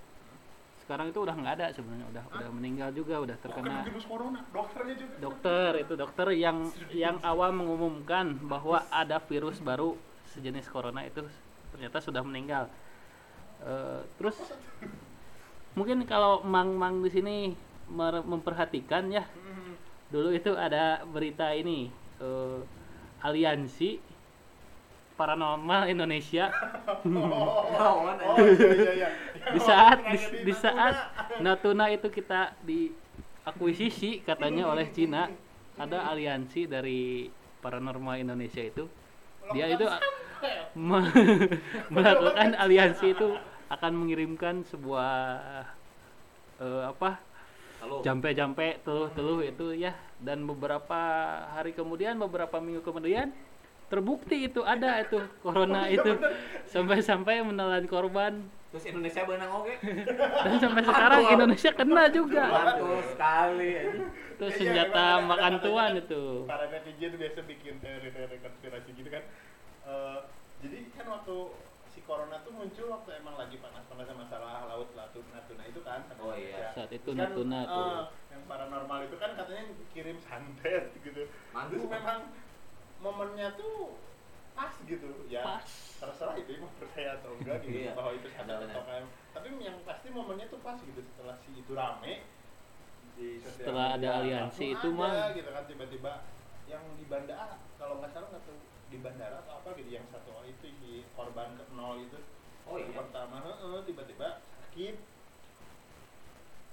sekarang 0.82 1.14
itu 1.14 1.18
udah 1.22 1.34
nggak 1.34 1.54
ada 1.62 1.66
sebenarnya 1.70 2.06
udah 2.10 2.24
udah 2.30 2.48
meninggal 2.58 2.90
juga 2.90 3.22
udah 3.22 3.36
terkena 3.38 3.86
virus 3.86 4.02
corona 4.02 4.42
dokternya 4.50 4.94
juga. 4.98 5.14
dokter 5.22 5.70
itu 5.78 5.94
dokter 5.94 6.26
yang 6.34 6.58
yang 6.90 7.16
awal 7.22 7.54
mengumumkan 7.54 8.34
bahwa 8.42 8.82
ada 8.90 9.22
virus 9.22 9.62
baru 9.62 9.94
sejenis 10.34 10.66
corona 10.70 11.06
itu 11.06 11.22
ternyata 11.70 12.02
sudah 12.02 12.22
meninggal. 12.26 12.66
Eh, 13.62 14.00
terus 14.18 14.34
mungkin 15.78 16.02
kalau 16.02 16.42
mang-mang 16.42 16.98
di 16.98 17.10
sini 17.14 17.36
memperhatikan 18.26 19.06
ya 19.12 19.22
Hmm. 19.22 19.61
Dulu 20.12 20.28
itu 20.36 20.52
ada 20.52 21.00
berita 21.08 21.56
ini 21.56 21.88
eh, 22.20 22.58
aliansi 23.24 23.96
paranormal 25.16 25.88
Indonesia. 25.88 26.52
Oh, 27.02 28.06
oh 28.06 28.36
iya 28.38 28.70
iya 28.78 28.92
iya. 28.94 29.08
Di 29.56 29.60
saat 29.60 29.98
di, 30.06 30.18
di 30.46 30.54
saat 30.54 30.94
Natuna 31.42 31.90
itu 31.90 32.06
kita 32.12 32.54
diakuisisi 32.62 34.22
katanya 34.22 34.70
oleh 34.70 34.86
Cina. 34.92 35.26
Ada 35.74 36.12
aliansi 36.12 36.68
dari 36.68 37.26
paranormal 37.64 38.22
Indonesia 38.22 38.62
itu. 38.62 38.86
Dia 39.50 39.72
itu 39.72 39.88
me- 40.78 41.10
melakukan 41.94 42.54
aliansi 42.54 43.16
itu 43.16 43.34
akan 43.72 43.92
mengirimkan 44.04 44.62
sebuah 44.68 45.10
eh, 46.60 46.82
apa 46.86 47.18
jampe-jampe 48.02 48.78
teluh-teluh 48.82 49.42
itu 49.42 49.72
ya. 49.74 49.92
Dan 50.22 50.46
beberapa 50.46 51.00
hari 51.50 51.74
kemudian 51.74 52.18
beberapa 52.18 52.62
minggu 52.62 52.82
kemudian 52.82 53.34
terbukti 53.90 54.48
itu 54.48 54.64
ada 54.64 55.02
itu 55.02 55.20
corona 55.42 55.88
itu. 55.96 56.16
Sampai-sampai 56.70 57.42
menelan 57.42 57.84
korban. 57.86 58.40
Terus 58.72 58.88
Indonesia 58.88 59.20
benang 59.28 59.52
oke? 59.52 59.74
Dan 60.48 60.54
sampai 60.56 60.80
sekarang 60.80 61.22
Indonesia 61.28 61.70
kena 61.76 62.04
juga. 62.08 62.44
Mantul 62.48 63.00
sekali. 63.04 63.72
Itu 64.32 64.44
Iya, 64.48 64.56
senjata 64.56 65.04
emang 65.20 65.28
makan 65.28 65.54
tuan 65.60 65.92
itu. 66.00 66.24
Para 66.48 66.64
netizen 66.72 67.12
biasa 67.20 67.40
bikin 67.44 67.74
teori-teori 67.84 68.36
konspirasi 68.40 68.90
gitu 68.96 69.12
kan. 69.12 69.22
Eh, 69.84 70.18
jadi 70.64 70.78
kan 70.96 71.06
waktu 71.12 71.36
corona 72.02 72.36
tuh 72.40 72.52
muncul 72.52 72.86
waktu 72.90 73.10
emang 73.16 73.34
lagi 73.34 73.56
panas-panasnya 73.56 74.16
masalah 74.16 74.66
laut 74.66 74.90
Natuna, 74.92 75.28
Natuna 75.34 75.62
itu 75.64 75.80
kan 75.80 76.00
Oh, 76.18 76.32
iya. 76.32 76.70
Saat 76.70 76.90
itu 76.90 77.10
Natuna 77.12 77.62
kan, 77.62 77.70
tuh. 77.70 77.86
eh, 77.88 78.02
yang 78.30 78.42
paranormal 78.44 78.98
itu 79.06 79.16
kan 79.16 79.30
katanya 79.32 79.62
kirim 79.90 80.18
santet 80.18 80.90
gitu 81.06 81.22
Mantul. 81.50 81.78
terus 81.78 81.86
memang 81.88 82.18
momennya 82.98 83.54
tuh 83.54 83.96
pas 84.52 84.68
gitu 84.84 85.08
ya 85.26 85.40
Pas. 85.40 85.64
terserah 85.96 86.36
itu 86.36 86.60
mau 86.60 86.68
percaya 86.76 87.16
atau 87.16 87.32
enggak 87.34 87.56
gitu 87.64 87.78
Iya. 87.82 87.92
bahwa 87.96 88.12
itu 88.12 88.28
santet 88.28 88.58
atau 88.62 88.82
kayak 88.84 89.04
tapi 89.32 89.46
yang 89.58 89.76
pasti 89.82 90.06
momennya 90.08 90.46
tuh 90.46 90.60
pas 90.60 90.76
gitu 90.76 91.00
setelah 91.00 91.34
si 91.40 91.50
itu 91.56 91.72
rame 91.72 92.14
di 93.12 93.40
Setelah 93.40 93.96
ada 93.96 94.08
aliansi 94.20 94.72
itu 94.72 94.88
mah. 94.90 95.32
gitu 95.32 95.48
kan 95.48 95.64
tiba-tiba 95.64 96.12
yang 96.64 96.80
di 96.96 97.04
bandara 97.04 97.56
kalau 97.76 98.00
nggak 98.00 98.12
salah 98.12 98.28
nggak 98.28 98.44
tahu 98.44 98.56
di 98.92 98.98
bandara 99.00 99.40
atau 99.40 99.64
apa 99.64 99.72
gitu 99.80 99.96
yang 99.96 100.04
satu 100.12 100.28
orang 100.36 100.52
itu 100.52 100.68
si 100.84 100.92
korban 101.16 101.56
ke 101.56 101.64
nol 101.72 101.96
itu. 102.04 102.20
Oh 102.68 102.76
Yang 102.76 102.92
iya? 102.92 102.98
Pertama 103.00 103.36
tiba-tiba 103.88 104.28
sakit. 104.44 104.96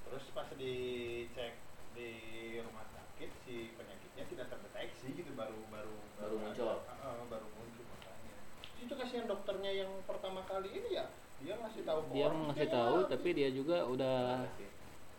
Terus 0.03 0.25
pas 0.35 0.49
dicek 0.59 1.53
di 1.95 2.11
rumah 2.59 2.83
sakit 2.91 3.29
si 3.47 3.71
penyakitnya 3.79 4.23
tidak 4.27 4.47
terdeteksi 4.51 5.07
gitu 5.15 5.31
baru 5.39 5.59
baru 5.71 5.95
Baru 6.19 6.35
muncul. 6.43 6.83
Heeh, 6.83 7.17
baru 7.31 7.47
muncul 7.55 7.85
makanya. 7.87 8.35
Itu 8.83 8.93
kasihan 8.99 9.25
dokternya 9.31 9.71
yang 9.71 9.91
pertama 10.03 10.43
kali 10.43 10.69
ini 10.75 10.99
ya 10.99 11.07
dia 11.39 11.55
ngasih 11.55 11.87
tahu 11.87 11.99
dia 12.11 12.27
ngasih 12.27 12.67
dia 12.67 12.75
tahu 12.75 12.95
nyala. 12.99 13.11
tapi 13.15 13.29
dia 13.31 13.49
juga 13.55 13.77
udah 13.87 14.43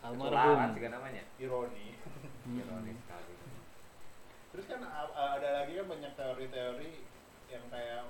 almarhum. 0.05 0.77
namanya? 0.77 1.25
Ironi. 1.41 1.97
Hmm. 2.45 2.61
ironis 2.61 2.97
sekali 3.05 3.30
terus 4.51 4.67
kan 4.67 4.83
ada 5.15 5.49
lagi 5.63 5.79
kan 5.79 5.87
banyak 5.87 6.13
teori-teori 6.19 6.93
yang 7.51 7.65
kayak 7.71 8.03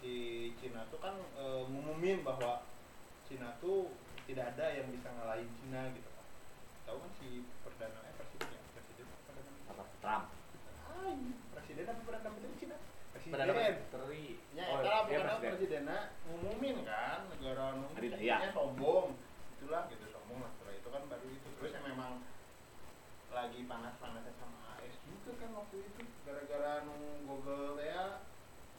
si 0.00 0.14
Cina 0.60 0.84
tuh 0.92 1.00
kan 1.00 1.16
e, 1.36 1.44
ngumumin 1.68 2.20
bahwa 2.20 2.62
Cina 3.26 3.56
tuh 3.58 3.90
tidak 4.28 4.54
ada 4.54 4.66
yang 4.70 4.86
bisa 4.92 5.08
ngalahin 5.10 5.48
Cina 5.58 5.90
gitu. 5.94 6.08
Kan 6.12 6.26
tahu 6.86 6.96
kan 7.02 7.10
si 7.18 7.28
perdana 7.66 7.98
eh 8.06 8.14
presiden 8.14 8.48
ya? 8.54 8.60
Presiden 8.76 9.04
apa 9.08 9.18
perdana 9.26 9.50
menteri? 9.50 9.72
apa? 9.72 9.84
Trump. 9.98 10.24
Ah, 10.86 11.08
ini 11.10 11.32
presiden 11.50 11.84
apa 11.90 12.02
perdana 12.06 12.28
menteri 12.30 12.54
Cina? 12.60 12.76
Presiden 13.10 13.32
Perdana 13.34 13.52
Menteri. 13.56 14.26
Ya 14.52 14.64
oh, 14.70 14.76
itu 14.78 14.86
lah 14.86 15.00
iya, 15.02 15.02
pokoknya 15.02 15.24
presiden. 15.26 15.50
presidennya 15.50 15.98
ngumumin 16.28 16.76
kan 16.84 17.20
negara 17.32 17.64
Adida, 17.72 17.78
ngumumin 17.82 18.10
iya. 18.22 18.36
sombong. 18.52 19.08
Itulah 19.58 19.82
gitu 19.90 20.04
sombong 20.12 20.38
lah 20.44 20.50
setelah 20.54 20.74
itu 20.76 20.88
kan 20.92 21.02
baru 21.10 21.26
itu. 21.32 21.48
Terus 21.58 21.70
yang 21.74 21.86
memang 21.90 22.12
lagi 23.34 23.60
panas-panasnya 23.66 24.32
sama 24.38 24.78
AS 24.78 24.96
juga 25.02 25.30
kan 25.40 25.50
waktu 25.76 25.92
itu 25.92 26.02
gara-gara 26.24 26.72
nung 26.88 27.04
Google 27.28 27.76
ya. 27.84 28.24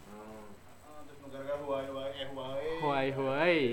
Hmm. 0.10 0.50
uh, 0.82 1.00
terus 1.06 1.20
gara-gara 1.30 1.62
Huawei 1.62 1.86
Huawei 1.94 2.14
eh 2.18 2.28
Huawei. 2.34 2.70
Huawei 2.82 3.10
Huawei. 3.14 3.64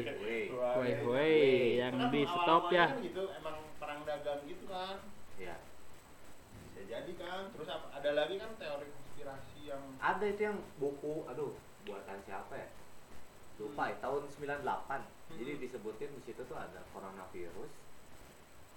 Huawei. 1.00 1.44
Kan 1.80 1.92
yang 1.96 2.12
di 2.12 2.22
stop 2.28 2.64
ya. 2.68 2.86
kan 2.92 3.00
gitu 3.00 3.24
emang 3.32 3.56
perang 3.80 4.00
dagang 4.04 4.40
gitu 4.44 4.64
kan. 4.68 4.96
Ya 5.40 5.56
bisa 6.68 6.80
jadi 6.84 7.12
kan. 7.16 7.42
Terus 7.56 7.68
apa, 7.72 7.86
ada 7.96 8.10
lagi 8.12 8.34
kan 8.36 8.52
teori 8.60 8.88
konspirasi 8.92 9.60
yang 9.72 9.82
ada 9.96 10.26
itu 10.28 10.42
yang 10.44 10.58
buku 10.76 11.24
aduh 11.24 11.56
buatan 11.88 12.20
siapa 12.28 12.54
ya? 12.60 12.68
Lupa 13.56 13.88
ya 13.88 13.96
tahun 14.04 14.28
98 14.28 15.40
jadi 15.40 15.52
Hmm. 15.56 15.62
disebutin 15.64 16.10
di 16.12 16.22
situ 16.28 16.42
tuh 16.44 16.58
ada 16.60 16.84
coronavirus. 16.92 17.72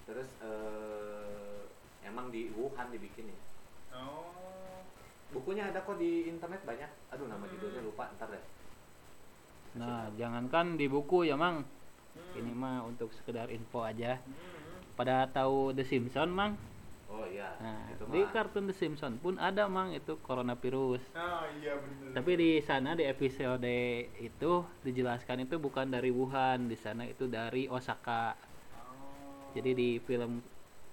Terus 0.08 0.30
eh, 0.40 1.62
emang 2.08 2.32
di 2.32 2.48
Wuhan 2.56 2.88
dibikin 2.94 3.28
ya 3.28 3.38
oh. 3.96 4.82
Bukunya 5.36 5.68
ada 5.68 5.84
kok 5.84 6.00
di 6.00 6.28
internet 6.32 6.64
banyak. 6.64 6.92
Aduh 7.12 7.28
nama 7.28 7.44
Hmm. 7.44 7.52
judulnya 7.56 7.82
lupa 7.84 8.08
ntar 8.16 8.32
deh. 8.32 8.44
Nah 9.78 10.08
jangankan 10.16 10.80
di 10.80 10.88
buku 10.88 11.28
ya 11.28 11.36
mang. 11.36 11.64
Hmm. 12.18 12.40
ini 12.42 12.50
mah 12.50 12.82
untuk 12.82 13.14
sekedar 13.14 13.52
info 13.54 13.86
aja. 13.86 14.18
Hmm. 14.18 14.66
pada 14.98 15.30
tahu 15.30 15.78
The 15.78 15.86
Simpsons 15.86 16.34
mang? 16.34 16.58
Oh 17.06 17.22
iya. 17.30 17.54
Nah 17.62 17.94
itu 17.94 18.04
di 18.10 18.26
mah. 18.26 18.34
kartun 18.34 18.66
The 18.66 18.74
Simpsons 18.74 19.22
pun 19.22 19.38
ada 19.38 19.70
mang 19.70 19.94
itu 19.94 20.18
coronavirus. 20.26 21.06
Ah 21.14 21.46
iya 21.62 21.78
bener. 21.78 22.18
Tapi 22.18 22.32
di 22.34 22.52
sana 22.66 22.98
di 22.98 23.06
episode 23.06 23.78
itu 24.18 24.52
dijelaskan 24.82 25.46
itu 25.46 25.62
bukan 25.62 25.94
dari 25.94 26.10
Wuhan. 26.10 26.66
Di 26.66 26.78
sana 26.80 27.06
itu 27.06 27.30
dari 27.30 27.70
Osaka. 27.70 28.34
Oh. 28.74 29.54
jadi 29.54 29.78
di 29.78 30.02
film 30.02 30.42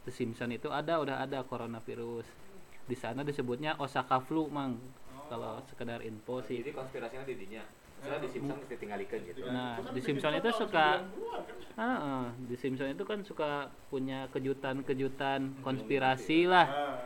The 0.04 0.12
Simpsons 0.12 0.60
itu 0.60 0.68
ada 0.68 1.00
udah 1.00 1.24
ada 1.24 1.40
coronavirus 1.48 2.43
di 2.85 2.95
sana 2.95 3.21
disebutnya 3.21 3.76
Osaka 3.76 4.21
flu 4.21 4.47
mang 4.47 4.76
Oh. 5.14 5.25
kalau 5.31 5.53
sekedar 5.64 6.00
info 6.00 6.45
sih 6.45 6.61
jadi 6.61 6.75
konspirasinya 6.75 7.25
di 7.25 7.37
dinya 7.37 7.64
Misalnya 7.97 8.21
di 8.21 8.29
Simpson 8.29 8.57
mesti 8.61 8.76
tinggalikeun 8.76 9.21
gitu. 9.25 9.41
Nah, 9.49 9.81
kan 9.81 9.97
di 9.97 10.00
Simpson 10.05 10.33
itu 10.37 10.50
suka- 10.53 11.00
90-an 11.00 11.41
kan? 11.41 11.81
Ah, 11.81 11.97
ah. 11.97 12.25
di 12.37 12.53
Simpson 12.53 12.93
itu 12.93 13.00
kan 13.00 13.25
suka 13.25 13.50
punya 13.88 14.29
kejutan-kejutan 14.29 15.41
konspirasi 15.64 16.45
lah. 16.45 16.69
Ah, 16.69 17.00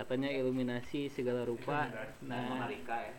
Katanya 0.00 0.32
iluminasi 0.32 1.12
segala 1.12 1.44
rupa. 1.44 1.92
Nah, 2.24 2.64
Amerika 2.64 2.96
ya. 2.96 3.12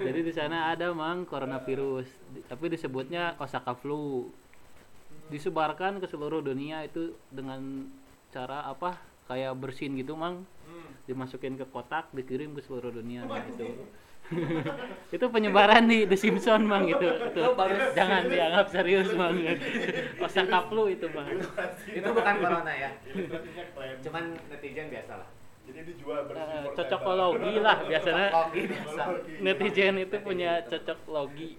jadi 0.00 0.20
di 0.24 0.32
sana 0.32 0.72
ada 0.72 0.96
mang 0.96 1.28
coronavirus, 1.28 2.08
tapi 2.48 2.72
disebutnya 2.72 3.36
Osaka 3.36 3.76
flu. 3.76 4.32
Disebarkan 5.28 6.00
ke 6.00 6.06
seluruh 6.06 6.40
dunia 6.40 6.88
itu 6.88 7.12
dengan 7.28 7.84
cara 8.30 8.64
apa? 8.64 8.96
Kayak 9.26 9.52
bersin 9.56 9.94
gitu 9.94 10.14
mang, 10.14 10.46
Hmm. 10.62 10.90
dimasukin 11.04 11.54
ke 11.54 11.66
kotak, 11.66 12.10
dikirim 12.10 12.54
ke 12.54 12.62
seluruh 12.62 12.90
dunia 12.90 13.22
nah, 13.22 13.42
gitu. 13.44 13.86
itu 15.14 15.22
penyebaran 15.24 15.86
di 15.86 16.02
The 16.02 16.14
Simpson 16.14 16.66
mang 16.66 16.82
gitu. 16.84 17.06
Itu 17.06 17.42
jangan 17.92 18.26
dianggap 18.26 18.66
serius 18.68 19.14
mang. 19.14 19.38
Osaka 20.18 20.66
flu 20.66 20.90
itu 20.90 21.06
mang. 21.10 21.30
Itu 21.86 22.08
bukan 22.08 22.34
corona 22.36 22.72
ya. 22.72 22.90
Cuman 24.02 24.34
netizen 24.48 24.90
biasa 24.90 25.14
lah. 25.16 25.28
jadi 25.66 25.82
dijual 25.82 26.22
Eh, 26.22 26.26
portable. 26.30 26.74
cocokologi 26.78 27.54
lah 27.58 27.78
biasanya. 27.82 28.28
Logi 28.30 28.62
biasa. 28.66 29.02
netizen 29.42 29.94
itu 29.98 30.16
punya 30.18 30.62
cocok 30.62 30.98
logi 31.06 31.50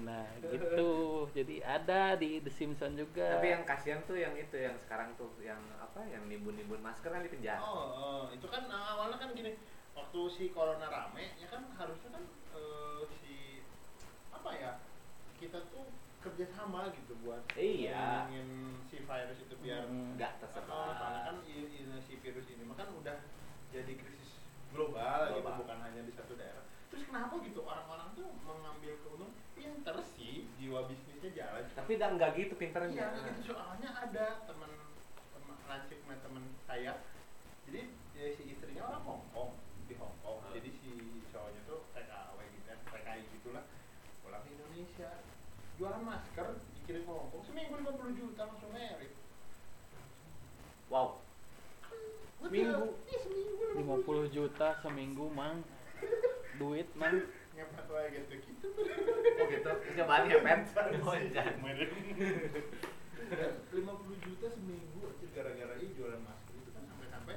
nah 0.00 0.24
gitu 0.40 0.88
jadi 1.30 1.56
ada 1.60 2.14
di 2.14 2.38
The 2.38 2.50
Simpsons 2.50 2.94
juga 2.94 3.38
Tapi 3.38 3.48
yang 3.50 3.64
kasihan 3.64 4.00
tuh 4.02 4.14
yang 4.14 4.34
itu 4.34 4.54
yang 4.54 4.76
sekarang 4.76 5.14
tuh 5.14 5.30
yang 5.38 5.58
apa 5.76 6.02
yang 6.04 6.26
nimbun-nimbun 6.26 6.78
masker 6.78 7.08
kan 7.08 7.20
di 7.20 7.30
penjara. 7.30 7.58
Oh, 7.58 7.84
oh, 7.90 8.22
itu 8.28 8.46
kan 8.46 8.66
uh, 8.66 8.94
awalnya 8.94 9.16
kan 9.16 9.30
gini, 9.32 9.54
waktu 9.92 10.20
si 10.28 10.44
corona 10.50 10.86
rame, 10.86 11.34
ya 11.36 11.46
kan 11.46 11.66
harusnya 11.72 12.10
kan 12.10 12.22
uh, 12.50 13.02
si 13.08 13.62
apa 14.30 14.50
ya 14.52 14.72
kita 15.36 15.58
tuh 15.68 15.88
kerjasama 16.20 16.92
gitu 16.92 17.16
buat 17.20 17.40
Iya. 17.56 18.28
si 18.84 19.00
virus 19.00 19.38
itu 19.40 19.54
biar 19.58 19.86
Hmm. 19.86 20.12
Enggak 20.14 20.36
Oh, 20.36 20.40
tersebar. 20.44 20.92
soalnya 20.92 21.22
kan 21.24 21.36
i- 21.44 21.70
i- 21.70 22.02
si 22.02 22.14
virus 22.18 22.46
ini 22.46 22.62
mah 22.62 22.76
kan 22.76 22.92
udah 22.92 23.16
jadi 23.70 23.92
krisis 23.94 24.36
global, 24.68 25.30
gitu 25.30 25.40
Global. 25.40 25.56
bukan 25.64 25.78
hanya 25.80 26.02
di 26.04 26.12
satu 26.12 26.36
daerah. 26.36 26.60
Terus 26.90 27.06
kenapa 27.06 27.38
gitu 27.40 27.62
orang-orang 27.62 28.10
tuh 28.12 28.28
mengambil 28.42 28.98
keuntungan? 29.00 29.30
Pinter 29.54 29.96
sih, 30.02 30.48
jiwa 30.56 30.88
jalan. 31.28 31.64
Tapi 31.76 31.90
udah 32.00 32.08
enggak 32.16 32.30
gitu 32.38 32.54
Iya, 32.56 32.60
pinternya. 32.64 33.06
gitu 33.12 33.52
soalnya 33.52 33.90
ada 33.92 34.26
teman 34.48 34.72
teman 35.36 35.56
lancip 35.68 35.98
sama 36.00 36.16
teman 36.24 36.44
saya. 36.64 36.92
Jadi 37.68 37.80
ya, 38.16 38.24
si 38.34 38.42
istrinya 38.48 38.82
orang 38.88 39.02
Hongkong 39.04 39.52
di 39.84 39.94
Hongkong. 40.00 40.38
Hmm. 40.40 40.52
Jadi 40.56 40.70
si 40.80 40.90
cowoknya 41.28 41.60
tuh 41.68 41.84
TKW 41.92 42.38
gitu 42.56 42.66
kan, 42.66 42.78
TKI 42.88 43.22
gitulah. 43.36 43.64
Pulang 44.24 44.42
ke 44.46 44.50
Indonesia, 44.56 45.10
jualan 45.76 46.02
masker 46.02 46.48
dikirim 46.80 47.02
ke 47.04 47.12
Hongkong 47.12 47.42
seminggu 47.44 47.74
50 47.84 48.16
juta 48.18 48.40
langsung 48.48 48.72
merit. 48.72 49.12
Wow. 50.88 51.20
Seminggu? 52.40 52.96
Iya 53.04 53.18
seminggu 53.20 53.64
50 53.76 54.34
juta 54.34 54.68
seminggu 54.80 55.24
mang 55.30 55.60
duit 56.56 56.88
mang 56.96 57.20
Ngepet 57.56 57.86
wae 57.90 58.06
gitu 58.14 58.32
gitu. 58.40 58.66
Oh 59.40 59.46
gitu. 59.50 59.72
Cobaan 59.98 60.24
Pen. 60.30 60.60
Oh, 61.06 61.14
jangan. 61.34 61.54
50 63.30 64.26
juta 64.26 64.46
seminggu 64.50 65.00
aja 65.06 65.26
gara-gara 65.30 65.74
ini 65.78 65.94
jualan 65.94 66.18
masker 66.18 66.54
itu 66.58 66.70
kan 66.74 66.82
sampai-sampai 66.82 67.36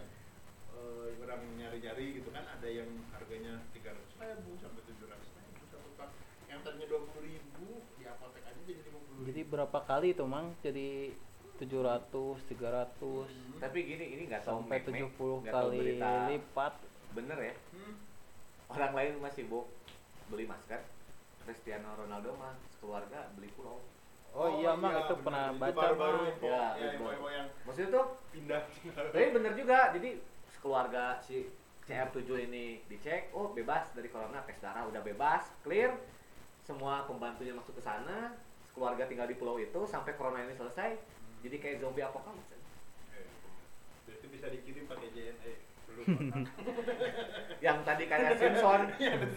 eh, 0.74 1.08
orang 1.22 1.42
nyari-nyari 1.54 2.18
gitu 2.18 2.30
kan 2.34 2.46
ada 2.50 2.66
yang 2.66 2.90
harganya 3.14 3.62
300 3.78 3.94
ribu 4.18 4.52
sampai 4.58 4.82
700 4.90 5.14
ribu 5.14 5.64
satu 5.70 5.90
pak 5.94 6.10
yang 6.50 6.60
tadinya 6.66 6.88
20 6.90 7.30
ribu 7.30 7.68
di 8.02 8.04
apotek 8.10 8.42
aja 8.42 8.62
jadi 8.66 8.82
50 8.90 9.30
jadi 9.30 9.42
berapa 9.46 9.80
kali 9.86 10.18
tuh 10.18 10.26
mang 10.26 10.58
jadi 10.66 11.14
700 11.62 12.10
300 12.50 13.62
Tapi 13.62 13.80
gini 13.86 14.06
ini 14.18 14.24
nggak 14.26 14.42
tahu 14.44 14.66
sampai 14.66 14.78
mek-mek, 14.82 15.14
70 15.14 15.42
nggak 15.46 15.54
tahu 15.54 15.70
kali 15.70 15.78
berita. 15.78 16.12
lipat 16.34 16.74
Bener 17.14 17.38
ya. 17.38 17.54
hmm. 17.78 17.94
Orang 18.74 18.94
lain 18.98 19.14
masih 19.22 19.46
sibuk 19.46 19.70
beli 20.28 20.46
masker. 20.46 20.82
Cristiano 21.44 21.92
Ronaldo 21.96 22.36
mah 22.40 22.56
keluarga 22.80 23.28
beli 23.36 23.52
pulau. 23.52 23.84
oh, 24.34 24.50
iya 24.58 24.74
mang 24.74 24.96
itu 24.96 25.14
benar. 25.14 25.22
pernah 25.22 25.46
Itu 25.52 25.60
baca 25.60 25.76
baru-baru 25.76 26.18
mang 26.18 26.30
info 26.32 26.46
Ya, 26.48 26.58
ya, 26.58 26.86
info. 26.90 27.04
info-info 27.06 27.28
yang 27.30 27.48
Maksudnya 27.68 27.90
tuh 27.92 28.06
pindah 28.32 28.62
Tapi 29.12 29.28
bener 29.30 29.54
juga, 29.54 29.80
jadi 29.94 30.10
keluarga 30.58 31.04
si 31.20 31.36
CR7 31.84 32.24
ini 32.48 32.80
dicek, 32.88 33.30
oh 33.36 33.52
bebas 33.52 33.92
dari 33.92 34.08
corona, 34.08 34.40
tes 34.48 34.56
darah 34.58 34.88
udah 34.88 35.04
bebas, 35.04 35.52
clear, 35.62 35.92
semua 36.64 37.04
pembantunya 37.04 37.52
masuk 37.52 37.76
ke 37.76 37.84
sana, 37.84 38.32
keluarga 38.72 39.04
tinggal 39.04 39.28
di 39.28 39.36
pulau 39.36 39.60
itu 39.60 39.84
sampai 39.84 40.16
corona 40.16 40.40
ini 40.42 40.56
selesai, 40.56 40.96
jadi 41.44 41.56
kayak 41.60 41.78
zombie 41.84 42.00
apocalypse. 42.00 42.56
Eh, 43.12 43.28
berarti 44.08 44.26
bisa 44.32 44.48
dikirim 44.48 44.88
pakai 44.88 45.12
JNE 45.12 45.54
Yang 47.66 47.78
tadi 47.88 48.04
kayak 48.12 48.36
Simpson, 48.42 48.82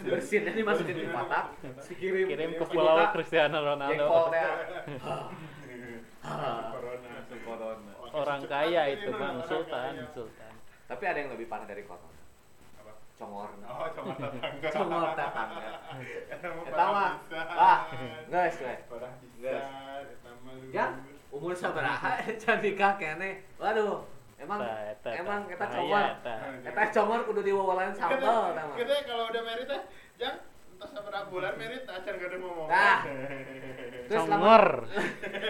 bersin 0.03 0.43
ini 0.51 0.61
masukin 0.63 0.95
di 0.99 1.07
kotak, 1.07 1.45
dikirim 1.87 2.27
kirim 2.27 2.51
ke 2.59 2.65
pulau 2.67 2.99
Cristiano 3.15 3.63
Ronaldo. 3.63 4.05
corona 7.47 7.91
orang 8.11 8.41
kaya 8.43 8.81
itu 8.91 9.09
bang. 9.15 9.35
Sultan 9.47 9.93
Sultan. 10.11 10.53
Tapi 10.87 11.03
ada 11.03 11.17
yang 11.19 11.31
lebih 11.35 11.47
parah 11.51 11.67
dari 11.67 11.83
corona, 11.83 12.11
apa? 12.79 12.91
Congor. 13.19 13.49
oh 13.63 13.87
cuma 13.95 14.13
tetangga. 14.15 14.69
Congor 14.71 15.11
tetangga. 15.15 15.71
Eta 16.67 16.85
mah 16.91 17.11
ah, 17.55 17.79
geus 18.27 18.57
we. 18.63 18.75
Geus. 19.43 20.07
eta 20.15 20.31
mah 20.43 20.53
lu. 20.55 20.67
Ya, 20.71 20.85
umur 21.31 21.55
sabaraha 21.55 22.23
can 22.39 22.59
nikah 22.63 22.95
kene. 22.99 23.43
Waduh, 23.59 24.07
emang 24.37 24.59
Eta- 24.59 24.83
eta- 24.93 25.15
emang 25.17 25.41
eta 25.43 25.51
kita 25.51 25.65
comor. 25.71 26.05
Eta 26.61 26.83
comor 26.93 27.19
kudu 27.25 27.41
diwawalan 27.43 27.91
sambal. 27.91 28.53
Kita 28.73 28.93
kalau 29.03 29.23
udah 29.27 29.41
merit 29.43 29.65
teh, 29.65 29.81
jang 30.15 30.37
entah 30.71 30.89
seberapa 30.89 31.25
bulan 31.27 31.53
merit 31.57 31.83
acan 31.83 32.13
gak 32.13 32.29
ada 32.29 32.37
ngomong. 32.37 32.67
Nah. 32.67 32.99
Terus 34.07 34.23
congor 34.23 34.65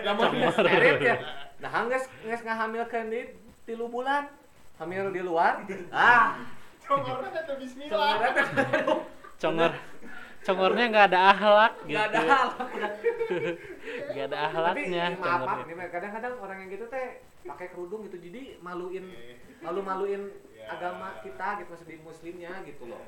Lamun 0.02 0.32
merit 0.66 0.98
ya. 1.00 1.16
Nah, 1.60 1.70
geus 1.86 2.06
geus 2.22 2.42
ngahamilkeun 2.42 3.08
di 3.08 3.22
tilu 3.64 3.86
bulan. 3.88 4.32
Hamil 4.78 5.10
di 5.10 5.22
luar. 5.22 5.66
Ah, 5.90 6.38
Congorna 6.80 7.28
kata 7.28 7.58
bismillah. 7.58 8.14
teh 8.24 8.46
aduh, 8.80 9.02
congor 9.36 9.74
congornya 10.48 10.86
nggak 10.88 11.06
ada 11.12 11.20
akhlak 11.30 11.74
gitu 11.84 11.88
nggak 11.92 12.06
ada 12.08 12.20
hal. 12.24 12.48
nggak 14.08 14.26
ada 14.32 14.38
Tapi 14.38 14.48
akhlaknya 14.48 15.04
maaf 15.20 15.40
maaf 15.44 15.60
nih, 15.68 15.88
kadang-kadang 15.92 16.34
orang 16.40 16.58
yang 16.64 16.70
gitu 16.72 16.86
teh 16.88 17.08
pakai 17.44 17.68
kerudung 17.72 18.02
gitu 18.08 18.18
jadi 18.18 18.42
maluin 18.64 19.06
malu-maluin 19.60 20.24
Ya. 20.58 20.76
agama 20.76 21.16
kita 21.24 21.64
gitu 21.64 21.70
maksud 21.72 21.88
di 21.88 21.96
muslimnya 22.04 22.60
gitu 22.68 22.92
loh. 22.92 23.00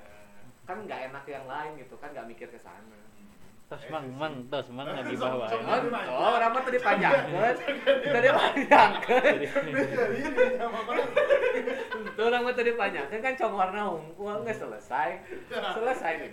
kan 0.63 0.79
nggak 0.79 1.11
enak 1.11 1.25
yang 1.27 1.43
lain 1.43 1.71
gitu 1.75 1.99
kan 1.99 2.15
nggak 2.15 2.23
mikir 2.29 2.47
ke 2.47 2.55
sana 2.55 2.95
tos 3.69 3.85
mang 3.93 4.09
mang 4.17 4.33
tos 4.49 4.65
mang 4.73 4.89
Sok- 4.89 4.97
kan 4.97 5.13
sok- 5.13 6.09
oh 6.09 6.29
orang 6.41 6.49
mah 6.57 6.61
tadi 6.65 6.79
panjangkeun 6.81 7.53
tadi 8.01 8.29
panjangkeun 8.33 9.37
tuh 12.17 12.23
orang 12.25 12.41
mah 12.49 12.53
tadi 12.57 12.71
panjangkeun 12.73 13.21
kan 13.21 13.33
congorna 13.37 13.81
hungkul 13.93 14.41
nggak 14.41 14.57
selesai. 14.57 15.09
Selesai 15.53 16.11
nih 16.17 16.29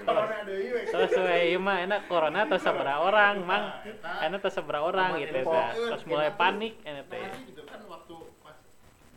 sesuai 0.88 1.40
ieu 1.52 1.60
mah 1.60 1.84
enak 1.84 2.08
corona 2.08 2.48
tos 2.48 2.64
sabaraha 2.64 3.04
orang 3.04 3.44
mang? 3.44 3.64
Nah, 4.00 4.24
enak 4.24 4.40
tos 4.40 4.56
sabaraha 4.56 4.88
orang 4.88 5.20
gitu 5.20 5.36
teh? 5.36 5.44
Tos 5.92 6.08
mulai 6.08 6.32
panik 6.32 6.80
enak 6.88 7.04
teh. 7.12 7.20
Gitu 7.52 7.62
kan 7.68 7.84
waktu 7.84 8.16
pas 8.40 8.56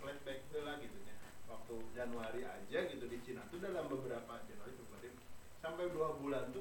flashback 0.04 0.44
lah 0.60 0.76
gitu 0.84 0.98
ya. 1.08 1.16
Waktu 1.48 1.76
Januari 1.96 2.42
aja 2.44 2.80
gitu 2.84 3.06
di 3.08 3.18
Cina 3.24 3.48
tuh 3.48 3.64
dalam 3.64 3.88
beberapa 3.88 4.44
Januari 4.44 4.76
sampai 5.60 5.92
dua 5.92 6.16
bulan 6.20 6.52
tuh 6.56 6.59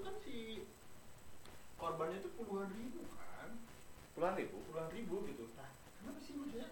korbannya 1.89 2.19
tuh 2.21 2.33
puluhan 2.37 2.69
ribu 2.69 3.01
kan? 3.17 3.51
Puluhan 4.13 4.35
ribu? 4.37 4.57
Puluhan 4.69 4.91
ribu 4.93 5.17
gitu. 5.25 5.45
Nah 5.57 5.71
kenapa 5.97 6.21
sih 6.21 6.33
maksudnya 6.37 6.69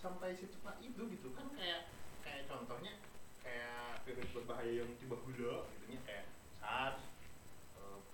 sampai 0.00 0.30
secepat 0.32 0.76
itu 0.80 1.02
gitu 1.12 1.28
kan 1.36 1.46
kayak 1.52 1.92
kayak 2.24 2.48
contohnya 2.48 2.96
kayak 3.44 4.00
virus 4.08 4.30
berbahaya 4.32 4.72
yang 4.80 4.90
tiba 4.96 5.16
hula 5.20 5.68
gitu 5.68 5.84
nya 5.92 6.00
kayak 6.08 6.24
SARS 6.58 7.00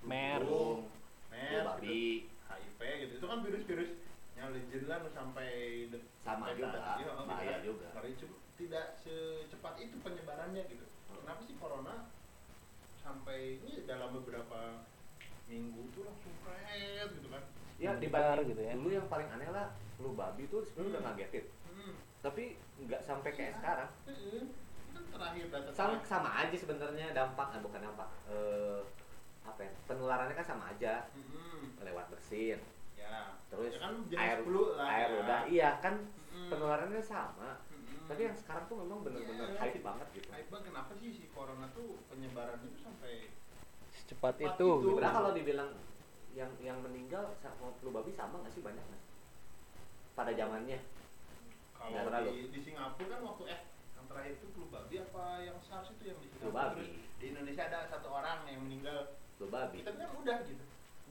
burung, 0.05 0.41
Flu 0.45 0.91
MERS 1.33 1.65
babi. 1.65 2.29
gitu, 2.29 2.29
HIV 2.51 2.81
gitu. 3.01 3.13
Itu 3.23 3.27
kan 3.27 3.39
virus-virus 3.41 3.91
yang 4.35 4.49
legend 4.53 4.85
lah 4.85 4.99
sampai 5.15 5.51
Sama 6.21 6.51
sampai 6.51 6.59
juga, 6.59 6.69
ini, 6.69 6.83
oh, 6.85 6.99
gitu 6.99 7.31
bahaya 7.31 7.55
kan. 7.57 7.61
juga. 7.65 7.87
Cu- 7.95 8.43
tidak 8.55 8.87
secepat 9.01 9.75
itu 9.81 9.97
penyebarannya 10.05 10.63
gitu. 10.69 10.85
Kenapa 11.09 11.41
sih 11.43 11.57
corona 11.57 11.95
sampai 13.01 13.59
ini 13.65 13.83
dalam 13.89 14.13
beberapa 14.13 14.85
minggu 15.47 15.83
tuh 15.91 16.03
langsung 16.03 16.35
keren 16.41 17.09
gitu 17.13 17.29
kan 17.29 17.43
ya 17.77 17.91
Menyebar 17.91 18.01
dibanding 18.39 18.49
gitu 18.51 18.63
ya. 18.63 18.73
dulu 18.73 18.89
yang 18.91 19.07
paling 19.07 19.29
aneh 19.29 19.49
lah 19.49 19.67
flu 19.95 20.11
babi 20.13 20.47
tuh 20.47 20.63
sebenarnya 20.63 20.91
udah 20.91 21.01
Hmm. 21.01 21.09
ngagetin 21.11 21.45
hmm. 21.67 21.95
tapi 22.21 22.45
nggak 22.81 23.01
sampai 23.01 23.31
kayak 23.31 23.51
Iya. 23.51 23.59
sekarang 23.59 23.91
Heeh. 24.07 24.43
kan 24.91 25.03
terakhir 25.11 25.45
sama 25.71 25.95
sama 26.03 26.31
aja 26.41 26.55
sebenarnya 26.55 27.07
dampak 27.13 27.49
ah, 27.49 27.61
bukan 27.61 27.81
dampak 27.83 28.09
eh 28.27 28.81
apa 29.45 29.61
ya 29.61 29.73
penularannya 29.85 30.33
kan 30.35 30.47
sama 30.47 30.65
aja 30.69 31.05
Mm-mm. 31.13 31.77
lewat 31.79 32.09
bersin 32.09 32.57
ya 32.97 33.37
terus 33.45 33.75
Ya 33.75 33.81
kan 33.83 33.93
air 34.09 34.39
flu 34.41 34.73
lah 34.73 34.89
air 34.89 35.11
ya. 35.11 35.19
udah 35.21 35.41
iya 35.45 35.71
kan 35.79 35.95
Mm-mm. 36.33 36.49
penularannya 36.49 36.99
sama 36.99 37.61
Mm-mm. 37.69 38.07
tapi 38.07 38.21
yang 38.25 38.33
sekarang 38.33 38.65
tuh 38.65 38.81
memang 38.81 39.03
bener-bener 39.03 39.51
Iya. 39.51 39.61
hype 39.61 39.83
banget 39.83 40.07
gitu 40.15 40.29
Hype 40.31 40.49
banget, 40.49 40.65
kenapa 40.71 40.93
sih 40.95 41.11
si 41.13 41.25
corona 41.29 41.67
tuh 41.71 42.01
penyebarannya 42.09 42.69
tuh 42.71 42.81
sampai 42.81 43.35
Secepat 44.15 44.35
Cepat 44.35 44.55
itu. 44.55 44.55
itu. 44.55 44.69
gitu. 44.79 44.89
Sebenarnya 44.95 45.17
kalau 45.17 45.31
dibilang 45.35 45.71
yang 46.35 46.51
yang 46.59 46.79
meninggal 46.81 47.25
sama 47.39 47.71
flu 47.79 47.91
babi 47.91 48.11
sama 48.11 48.39
nggak 48.39 48.51
sih 48.51 48.63
banyak 48.63 48.83
nggak 48.83 49.03
pada 50.15 50.33
zamannya 50.33 50.79
Nggak 50.79 51.83
kalau 51.85 52.07
terlalu. 52.09 52.31
di, 52.31 52.39
di 52.51 52.61
Singapura 52.61 53.07
kan 53.09 53.21
waktu 53.25 53.43
eh 53.51 53.61
yang 53.95 54.05
terakhir 54.09 54.33
itu 54.35 54.47
flu 54.51 54.67
babi 54.67 54.95
apa 55.01 55.25
yang 55.41 55.57
SARS 55.61 55.91
itu 55.91 56.05
yang 56.05 56.19
di 56.19 56.27
Flu 56.29 56.39
Singapura 56.41 56.59
babi. 56.71 56.75
terus 56.75 56.91
di 57.15 57.25
Indonesia 57.31 57.63
ada 57.65 57.79
satu 57.87 58.09
orang 58.11 58.39
yang 58.47 58.61
meninggal 58.63 58.99
flu 59.37 59.47
babi 59.47 59.79
kita 59.79 59.95
kan 59.95 60.11
udah 60.17 60.39
gitu 60.43 60.65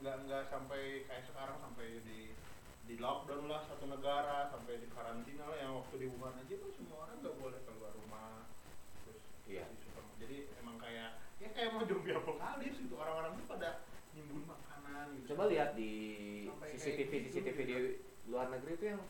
nggak 0.03 0.15
nggak 0.27 0.43
sampai 0.49 0.81
kayak 1.07 1.23
sekarang 1.23 1.55
sampai 1.61 1.87
di 2.03 2.19
di 2.83 2.95
lockdown 2.99 3.47
lah 3.47 3.63
satu 3.63 3.87
negara 3.87 4.51
sampai 4.51 4.75
di 4.75 4.87
karantina 4.91 5.47
lah 5.47 5.55
yang 5.55 5.71
waktu 5.79 6.03
di 6.03 6.07
Wuhan 6.11 6.35
aja 6.35 6.53
tuh 6.59 6.71
semua 6.75 7.07
orang 7.07 7.15
nggak 7.23 7.35
boleh 7.39 7.59
keluar 7.63 7.91
rumah 7.95 8.43
terus 9.07 9.23
Iya. 9.47 9.63
di 9.71 9.77
supermarket. 9.79 10.19
jadi 10.19 10.37
emang 10.59 10.75
kayak 10.75 11.22
ya 11.43 11.49
kayak 11.51 11.69
mau 11.75 11.83
zombie 11.83 12.15
apokalis 12.15 12.75
gitu. 12.79 12.95
Orang-orang 12.95 13.35
tuh 13.35 13.45
pada 13.51 13.69
nimbun 14.15 14.47
makanan 14.47 15.05
gitu. 15.19 15.35
Coba 15.35 15.43
lihat 15.51 15.75
di 15.75 15.91
Sampai 16.47 16.67
CCTV 16.71 17.11
gitu 17.27 17.33
CCTV 17.43 17.59
di 17.67 17.75
luar 18.31 18.47
negeri 18.47 18.79
itu 18.79 18.85
yang 18.95 19.01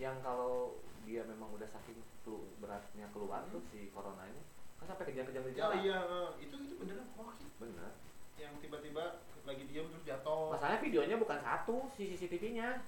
yang 0.00 0.16
kalau 0.26 0.74
dia 1.06 1.22
memang 1.22 1.48
udah 1.54 1.68
saking 1.70 2.00
flu 2.26 2.50
beratnya 2.58 3.06
keluar 3.14 3.46
tuh 3.48 3.62
si 3.70 3.88
corona 3.94 4.26
ini 4.26 4.42
kan 4.80 4.96
sampai 4.96 5.12
kejang-kejang 5.12 5.44
di 5.44 5.52
jalan. 5.54 5.74
Iya 5.84 5.98
eh, 6.08 6.30
itu 6.40 6.56
itu 6.56 6.74
beneran 6.80 7.06
hoax. 7.14 7.36
Sih 7.38 7.50
bener. 7.60 7.92
Yang 8.40 8.52
tiba-tiba 8.64 9.04
lagi 9.44 9.62
diam 9.68 9.86
terus 9.92 10.04
jatuh. 10.08 10.56
Masalahnya 10.56 10.80
videonya 10.80 11.16
bukan 11.20 11.38
satu 11.44 11.76
si 11.92 12.16
CCTV-nya. 12.16 12.80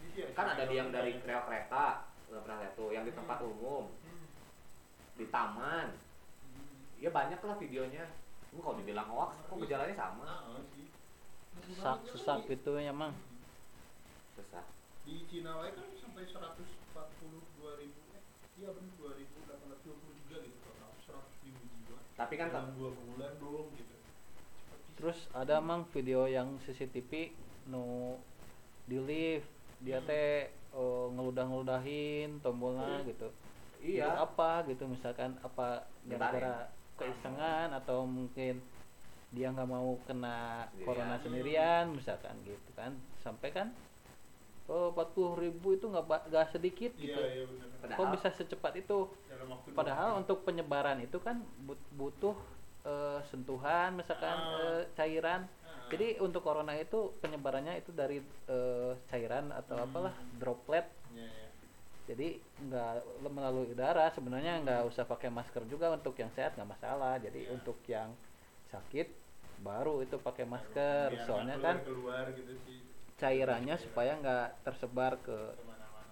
Di- 0.00 0.24
iya, 0.24 0.26
kan 0.32 0.56
ada 0.56 0.64
yang 0.68 0.88
dari 0.88 1.20
rel 1.20 1.42
kereta 1.44 2.08
rel 2.32 2.40
kereta 2.42 2.64
itu 2.72 2.86
yang 2.96 3.04
di 3.04 3.12
tempat 3.12 3.38
umum. 3.44 3.92
Hmm. 3.92 4.26
di 5.14 5.30
taman. 5.30 5.94
Hmm. 5.94 6.98
ya 6.98 7.12
banyak 7.12 7.38
lah 7.38 7.56
videonya 7.60 8.04
Cuma 8.54 8.60
kalau 8.62 8.78
dibilang 8.78 9.08
hoax 9.10 9.34
kok 9.42 9.58
gejalanya 9.58 9.94
sama 9.98 10.22
Ah, 10.24 10.62
sih. 10.70 10.86
Sesak 11.66 11.98
sesak 12.06 12.38
gitu 12.46 12.78
ya 12.78 12.94
mang. 12.94 13.10
susah 14.34 14.62
di 15.02 15.22
Cina 15.26 15.58
wae 15.58 15.70
kan 15.70 15.86
sampai 15.92 16.22
142 16.22 16.54
ribu 17.76 17.98
eh 18.10 18.22
iya 18.56 18.68
bener 18.68 18.90
2823 18.96 19.46
gitu 20.40 20.58
total 20.60 20.90
100 20.96 21.44
ribu 21.44 21.62
jiwa 21.80 21.98
tapi 22.14 22.34
kan 22.34 22.48
dalam 22.48 22.74
dua 22.74 22.90
bulan 22.90 23.32
dong 23.36 23.70
gitu. 23.74 23.94
Terus 24.94 25.18
ada 25.32 25.58
mang 25.58 25.86
video 25.88 26.26
yang 26.26 26.58
CCTV 26.60 27.30
nu 27.64 28.18
di 28.84 28.98
lift 28.98 29.46
dia 29.78 29.98
Hmm. 29.98 30.08
teh 30.08 30.46
eh, 30.50 31.06
ngeludah-ngeludahin 31.10 32.38
tombolnya 32.40 32.98
Hmm. 32.98 33.06
gitu. 33.06 33.28
iya 33.78 34.16
apa 34.16 34.64
gitu 34.64 34.88
misalkan 34.88 35.36
apa 35.38 35.84
gara-gara 36.02 36.66
keisengan 36.96 37.72
atau 37.72 38.04
mungkin 38.04 38.62
dia 39.28 39.50
nggak 39.50 39.66
mau 39.66 39.98
kena 40.04 40.38
Sendirian. 40.68 40.84
corona 40.84 41.16
sendirian 41.18 41.84
misalkan 41.90 42.34
gitu 42.42 42.70
kan 42.72 42.94
sampai 43.18 43.50
kan 43.50 43.68
oh 44.64 44.88
40 44.90 45.42
ribu 45.42 45.74
itu 45.74 45.84
nggak 45.84 46.06
nggak 46.30 46.46
sedikit 46.50 46.94
iya 46.94 47.02
gitu 47.04 47.20
iya 47.20 47.44
Padahal- 47.82 47.98
kok 47.98 48.06
bisa 48.14 48.28
secepat 48.32 48.72
itu 48.76 48.98
padahal 49.70 50.16
untuk 50.16 50.40
penyebaran 50.42 50.98
itu 50.98 51.18
kan 51.18 51.36
but- 51.60 51.82
butuh 51.92 52.32
eh, 52.82 53.20
sentuhan 53.24 53.92
misalkan 53.92 54.32
Ah. 54.32 54.60
eh, 54.78 54.82
cairan 54.94 55.44
Ah. 55.60 55.88
jadi 55.88 56.16
untuk 56.18 56.40
corona 56.40 56.72
itu 56.74 57.12
penyebarannya 57.18 57.76
itu 57.76 57.90
dari 57.90 58.22
eh, 58.46 58.92
cairan 59.06 59.50
atau 59.50 59.74
Hmm. 59.74 59.84
apalah 59.84 60.14
droplet 60.36 60.86
Iya, 61.10 61.24
iya. 61.24 61.43
Jadi 62.04 62.36
nggak 62.60 62.92
melalui 63.32 63.72
udara 63.72 64.12
sebenarnya 64.12 64.60
nggak 64.60 64.82
usah 64.88 65.08
pakai 65.08 65.32
masker 65.32 65.64
juga 65.64 65.88
untuk 65.92 66.12
yang 66.20 66.28
sehat 66.36 66.52
nggak 66.52 66.70
masalah. 66.76 67.16
Jadi 67.16 67.48
Iya. 67.48 67.52
untuk 67.56 67.78
yang 67.88 68.12
sakit 68.68 69.08
baru 69.60 70.04
itu 70.04 70.16
pakai 70.18 70.44
masker. 70.44 71.16
Biar 71.16 71.24
soalnya 71.24 71.56
nggak 71.56 71.64
kan 71.64 71.76
keluar, 71.88 72.28
keluar 72.28 72.36
gitu 72.36 72.52
sih. 72.68 72.78
cairannya 73.14 73.78
supaya 73.78 74.18
nggak 74.18 74.48
tersebar 74.66 75.16
ke 75.22 75.38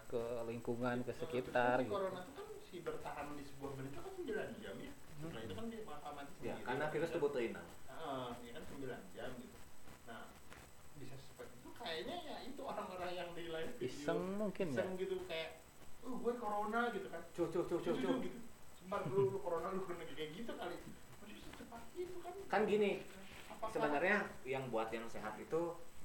ke 0.07 0.23
lingkungan 0.47 1.03
ke 1.03 1.13
Oh, 1.13 1.19
sekitar 1.19 1.81
kan 1.81 1.85
gitu. 1.85 1.93
corona 1.93 2.21
itu 2.23 2.33
kan 2.37 2.47
si 2.63 2.77
bertahan 2.81 3.27
di 3.35 3.45
sebuah 3.45 3.71
benda 3.75 3.89
itu 3.91 4.01
kan 4.01 4.13
9 4.17 4.49
jam 4.61 4.75
ya. 4.79 4.93
Setelah 5.19 5.43
itu 5.45 5.55
kan 5.55 5.67
dia 5.67 5.81
bakal 5.83 6.11
mati 6.15 6.33
ya 6.43 6.55
karena 6.63 6.85
virus 6.89 7.11
tuh 7.11 7.21
butuh 7.21 7.43
inang 7.43 7.67
Ah, 7.89 8.33
ya 8.41 8.51
kan 8.55 8.63
9 8.71 9.03
jam 9.13 9.31
gitu. 9.37 9.57
Nah, 10.05 10.23
bisa 10.97 11.15
seperti 11.17 11.55
itu 11.59 11.71
kayaknya 11.73 12.17
ya 12.23 12.37
itu 12.43 12.61
orang-orang 12.61 13.11
yang 13.13 13.29
di 13.33 13.45
live 13.47 13.73
video 13.77 13.87
iseng 13.89 14.21
mungkin 14.37 14.67
ya. 14.69 14.75
iseng 14.79 14.91
gitu 14.97 15.17
kayak, 15.27 15.51
"Oh, 16.13 16.21
gue 16.21 16.35
corona" 16.37 16.81
gitu 16.91 17.09
kan. 17.09 17.23
cuh 17.31 17.49
cuh 17.49 17.65
cuh 17.65 17.81
cuh 17.81 17.95
cuh 17.95 18.15
gitu. 18.21 18.39
Sebar 18.75 19.01
lu, 19.07 19.31
lu 19.31 19.39
corona 19.39 19.69
lu 19.71 19.83
kena 19.83 20.05
kayak 20.07 20.31
gitu 20.35 20.53
kali. 20.53 20.77
Itu 21.95 22.17
kan. 22.21 22.35
kan 22.47 22.61
gini 22.65 23.01
sebenarnya 23.65 24.17
yang 24.43 24.69
buat 24.69 24.91
yang 24.91 25.07
sehat 25.07 25.39
itu 25.39 25.61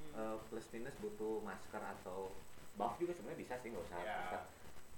Hmm. 0.08 0.14
eh, 0.16 0.38
plus 0.48 0.68
minus 0.72 0.96
butuh 0.96 1.42
masker 1.42 1.82
atau 1.82 2.32
buff 2.74 2.96
juga 2.96 3.12
sebenarnya 3.12 3.40
bisa 3.40 3.54
sih 3.58 3.70
nggak 3.70 3.84
usah 3.84 3.98
Ya. 3.98 4.16
masker. 4.16 4.42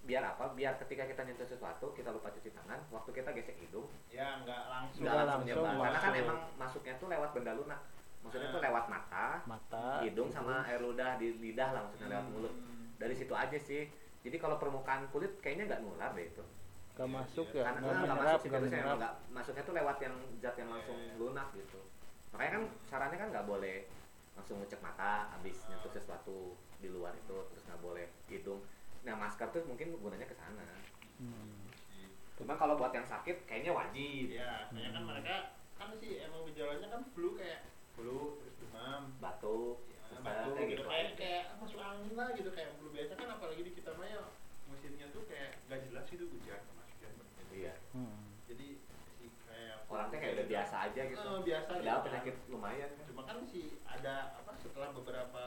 biar 0.02 0.24
apa 0.26 0.46
biar 0.54 0.74
ketika 0.78 1.04
kita 1.06 1.22
nyentuh 1.24 1.44
sesuatu 1.46 1.92
kita 1.92 2.08
lupa 2.10 2.30
cuci 2.30 2.50
tangan 2.50 2.80
waktu 2.90 3.12
kita 3.12 3.30
gesek 3.34 3.60
hidung 3.60 3.84
ya 4.10 4.40
nggak 4.40 4.62
langsung 4.70 5.04
nggak 5.04 5.16
langsung 5.18 5.28
langsung 5.28 5.64
nyebar 5.68 5.84
karena 5.84 6.00
kan 6.00 6.14
emang 6.16 6.40
masuknya 6.56 6.94
tuh 6.96 7.08
lewat 7.10 7.30
benda 7.30 7.52
lunak 7.54 7.82
maksudnya 8.20 8.48
Ah. 8.48 8.54
tuh 8.54 8.62
lewat 8.62 8.86
mata 8.88 9.28
mata 9.46 9.86
hidung 10.00 10.30
sama 10.30 10.64
air 10.64 10.80
ludah 10.80 11.16
di 11.16 11.36
lidah 11.38 11.70
lah 11.70 11.82
maksudnya 11.84 12.10
lewat 12.10 12.26
Hmm. 12.26 12.34
mulut 12.34 12.54
dari 12.96 13.12
situ 13.14 13.34
aja 13.34 13.58
sih 13.58 13.92
jadi 14.20 14.38
kalau 14.38 14.56
permukaan 14.58 15.08
kulit 15.10 15.40
kayaknya 15.40 15.70
nggak 15.70 15.82
nular 15.82 16.12
deh 16.12 16.26
itu. 16.26 16.44
Nggak 16.94 17.08
Iya, 17.08 17.16
masuk 17.16 17.48
iya. 17.50 17.56
ya? 17.56 17.64
Karena 17.64 17.80
nggak 17.80 17.96
menyerap 17.96 18.20
masuk 18.20 18.40
sih 18.40 18.50
nggak 18.50 18.62
virusnya 18.62 18.82
emang 18.82 18.98
nggak 19.00 19.14
masuknya 19.32 19.64
tuh 19.64 19.76
lewat 19.76 19.98
yang 20.00 20.16
zat 20.38 20.56
yang 20.56 20.70
langsung 20.70 20.98
lunak 21.16 21.48
gitu. 21.54 21.80
Makanya 22.30 22.52
kan 22.52 22.64
sarannya 22.86 23.18
kan 23.18 23.30
nggak 23.32 23.48
boleh 23.48 23.78
langsung 24.36 24.56
ngecek 24.60 24.80
mata 24.80 25.12
habis 25.30 25.58
Ah. 25.64 25.68
nyentuh 25.72 25.92
sesuatu 25.92 26.38
di 26.78 26.88
luar 26.88 27.12
itu 27.14 27.36
terus 27.50 27.64
nggak 27.66 27.80
boleh 27.80 28.06
hidung. 28.28 28.60
Nah 29.04 29.16
masker 29.16 29.48
tuh 29.50 29.64
mungkin 29.64 29.96
gunanya 29.96 30.26
ke 30.26 30.36
sana. 30.36 30.64
Hmm. 31.20 31.68
cuma 32.40 32.56
kalau 32.56 32.80
buat 32.80 32.96
yang 32.96 33.04
sakit 33.04 33.44
kayaknya 33.44 33.76
wajib. 33.76 34.32
Iya, 34.32 34.72
kayaknya 34.72 34.92
kan 34.96 35.04
mereka 35.04 35.36
kan 35.76 35.92
sih 36.00 36.24
emang 36.24 36.48
gejalanya 36.48 36.88
kan 36.88 37.04
flu 37.12 37.36
kayak 37.36 37.68
flu 37.92 38.40
terus 38.40 38.56
demam. 38.60 39.12
Batuk. 39.20 39.84
ya, 39.92 39.99
batuk 40.22 40.54
kayak 40.54 40.70
gitu. 40.70 40.82
gitu 40.82 40.90
kayak 40.90 41.10
kayak 41.16 41.44
masuk 41.60 41.80
angin 41.80 42.14
lah 42.14 42.30
gitu 42.36 42.50
kayak 42.52 42.70
flu 42.78 42.88
biasa 42.92 43.12
kan 43.16 43.28
apalagi 43.32 43.62
di 43.64 43.72
kita 43.74 43.92
mah 43.96 44.08
ya 44.08 44.22
musimnya 44.70 45.08
tuh 45.10 45.24
kayak 45.26 45.58
gak 45.66 45.80
jelas 45.90 46.06
gitu 46.08 46.26
hujan 46.30 46.60
sama 46.62 46.82
hujan. 46.86 47.12
Iya. 47.50 47.74
Hmm. 47.92 48.38
jadi 48.46 48.68
si 49.18 49.26
kayak 49.46 49.86
orangnya 49.90 50.18
kayak 50.22 50.34
udah 50.38 50.48
biasa 50.48 50.76
aja 50.90 51.02
gitu. 51.06 51.22
Eh, 51.22 51.42
biasa 51.46 51.70
gitu 51.70 51.80
padahal 51.82 52.00
kan. 52.00 52.06
penyakit 52.06 52.36
lumayan 52.50 52.90
kan. 52.94 53.04
Cuma 53.10 53.22
kan 53.26 53.38
si 53.50 53.62
ada 53.86 54.16
apa 54.38 54.52
setelah 54.58 54.90
beberapa 54.94 55.46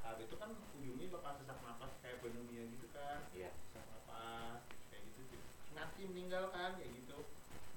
hari 0.00 0.22
itu 0.24 0.36
kan 0.36 0.50
ujungnya 0.76 1.06
bakal 1.12 1.32
sesak 1.36 1.58
napas 1.64 1.92
kayak 2.00 2.20
pneumonia 2.20 2.64
gitu 2.68 2.86
kan. 2.92 3.24
Iya. 3.32 3.50
Sesak 3.72 3.84
napas 3.88 4.60
kayak 4.92 5.02
gitu 5.08 5.20
sih. 5.28 5.40
Nanti 5.72 6.00
meninggal 6.04 6.52
kan 6.52 6.76
kayak 6.76 6.92
gitu. 6.96 7.18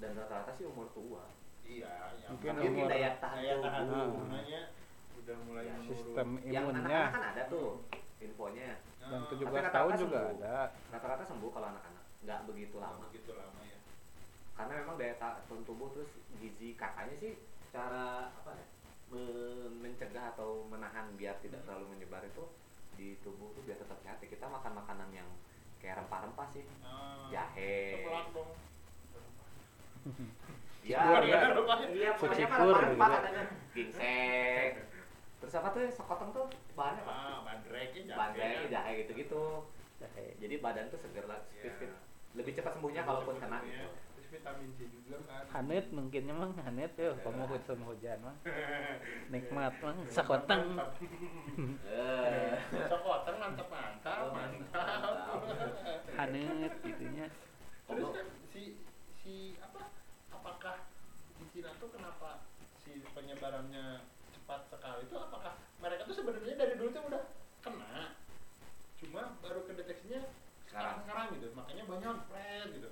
Dan 0.04 0.19
rata-rata 0.19 0.52
sih 0.54 0.65
umur 0.67 0.91
tua. 0.91 1.24
Iya 1.63 1.91
ya. 2.19 2.28
Mungkin 2.28 2.50
mungkin 2.60 2.72
umur- 2.76 2.91
daya 2.91 3.10
tahan 3.24 3.38
daya 3.39 3.56
tahan 3.63 3.84
tubuh. 3.88 4.08
tubuhnya 4.19 4.62
udah 5.24 5.38
mulai 5.48 5.64
Ya, 5.64 5.76
sistem 5.82 6.28
yang 6.44 6.68
imunnya. 6.68 6.84
anak-anak 6.84 7.16
kan 7.16 7.24
ada 7.32 7.44
tuh 7.48 7.68
infonya. 8.20 8.76
Yang 9.00 9.24
Ah, 9.24 9.30
17 9.32 9.48
rata-rata 9.48 9.72
tahun 9.74 9.92
juga 9.98 10.20
sembuh. 10.20 10.34
ada. 10.38 10.56
Rata-rata 10.92 11.24
sembuh 11.24 11.50
kalau 11.50 11.68
anak-anak. 11.70 12.04
Nggak 12.24 12.40
begitu 12.48 12.76
nggak 12.76 12.92
lama. 12.92 13.04
begitu 13.08 13.32
lama 13.34 13.62
ya. 13.64 13.80
Karena 14.54 14.74
memang 14.78 14.96
daya 14.96 15.16
tahan 15.18 15.62
tubuh 15.64 15.88
terus 15.92 16.12
gizi 16.38 16.70
katanya 16.76 17.16
sih 17.18 17.34
cara 17.70 18.06
apa 18.30 18.52
ya 18.54 18.66
men- 19.10 19.76
mencegah 19.82 20.26
atau 20.30 20.66
menahan 20.68 21.10
biar 21.16 21.36
tidak 21.40 21.64
terlalu 21.64 21.90
menyebar 21.90 22.22
itu 22.24 22.44
di 22.94 23.18
tubuh 23.20 23.50
tuh 23.52 23.64
biar 23.64 23.80
tetap 23.80 23.98
sehat. 24.00 24.20
Ya 24.20 24.28
kita 24.28 24.46
makan 24.46 24.76
makanan 24.76 25.10
yang 25.10 25.28
kayak 25.80 26.00
rempah-rempah 26.00 26.48
sih. 26.52 26.64
Ah, 26.82 27.28
jahe. 27.30 28.04
Ya 30.84 31.00
iya. 31.24 31.38
Ya. 31.40 31.40
iya 31.88 32.10
pokoknya 32.14 32.46
rempah-rempah 32.46 33.08
gitu. 33.08 33.16
katanya. 33.16 33.44
Ginseng 33.74 34.72
terus 35.43 35.53
apa 35.53 35.67
tuh 35.69 35.84
sekotong 35.86 36.32
tuh 36.32 36.45
bahannya 36.73 37.03
apa? 37.03 37.12
Ah 37.12 37.38
bandrek 37.43 37.91
ya 37.91 38.01
jahe 38.06 38.15
bandrek 38.15 38.71
jahe 38.71 38.91
gitu-gitu 39.01 39.43
jadi 40.39 40.56
badan 40.58 40.88
tuh 40.88 40.97
seger 40.97 41.25
lah 41.25 41.39
Iya. 41.53 41.63
fit 41.65 41.73
fit 41.82 41.91
lebih 42.34 42.51
cepat 42.51 42.71
sembuhnya 42.73 43.03
kalaupun 43.03 43.36
kena. 43.38 43.60
gitu 43.62 43.88
terus 44.13 44.27
vitamin 44.32 44.69
C 44.73 44.79
juga 44.89 45.15
kan. 45.23 45.43
Hanet 45.53 45.86
mungkin 45.89 46.21
emang 46.25 46.51
hanet 46.58 46.91
ya 46.93 47.12
pemuhut 47.19 47.62
sama 47.62 47.84
hujan 47.86 48.17
mah 48.19 48.36
nikmat 49.32 49.73
mah 49.77 49.95
sakoteng 50.08 50.79
eh. 51.86 52.56
Sekoteng 52.88 53.36
mantap 53.38 53.67
mantap 53.69 54.17
Oh, 54.19 54.32
mantap. 54.32 55.03
mantap. 55.03 55.39
hanet 56.15 56.73
gitunya 56.82 57.25
terus 57.84 58.10
kan 58.10 58.25
si 58.47 58.63
si 59.13 59.34
apa? 59.60 59.91
Apakah 60.32 60.75
di 61.36 61.45
Cina 61.49 61.71
tuh 61.77 61.89
kenapa 61.89 62.43
si 62.75 63.03
penyebarannya 63.06 63.86
itu 65.02 65.16
apakah 65.18 65.54
mereka 65.82 66.02
tuh 66.06 66.16
sebenarnya 66.16 66.56
dari 66.56 66.74
dulu 66.78 66.89
tuh 66.94 67.04
udah 67.10 67.24
kena? 67.63 68.13
Cuma 69.02 69.22
baru 69.42 69.66
kedeteksinya 69.66 70.22
sekarang. 70.70 70.96
Sekarang 71.06 71.26
gitu 71.38 71.48
makanya 71.58 71.84
banyak 71.89 72.16
friend 72.30 72.70
gitu. 72.78 72.89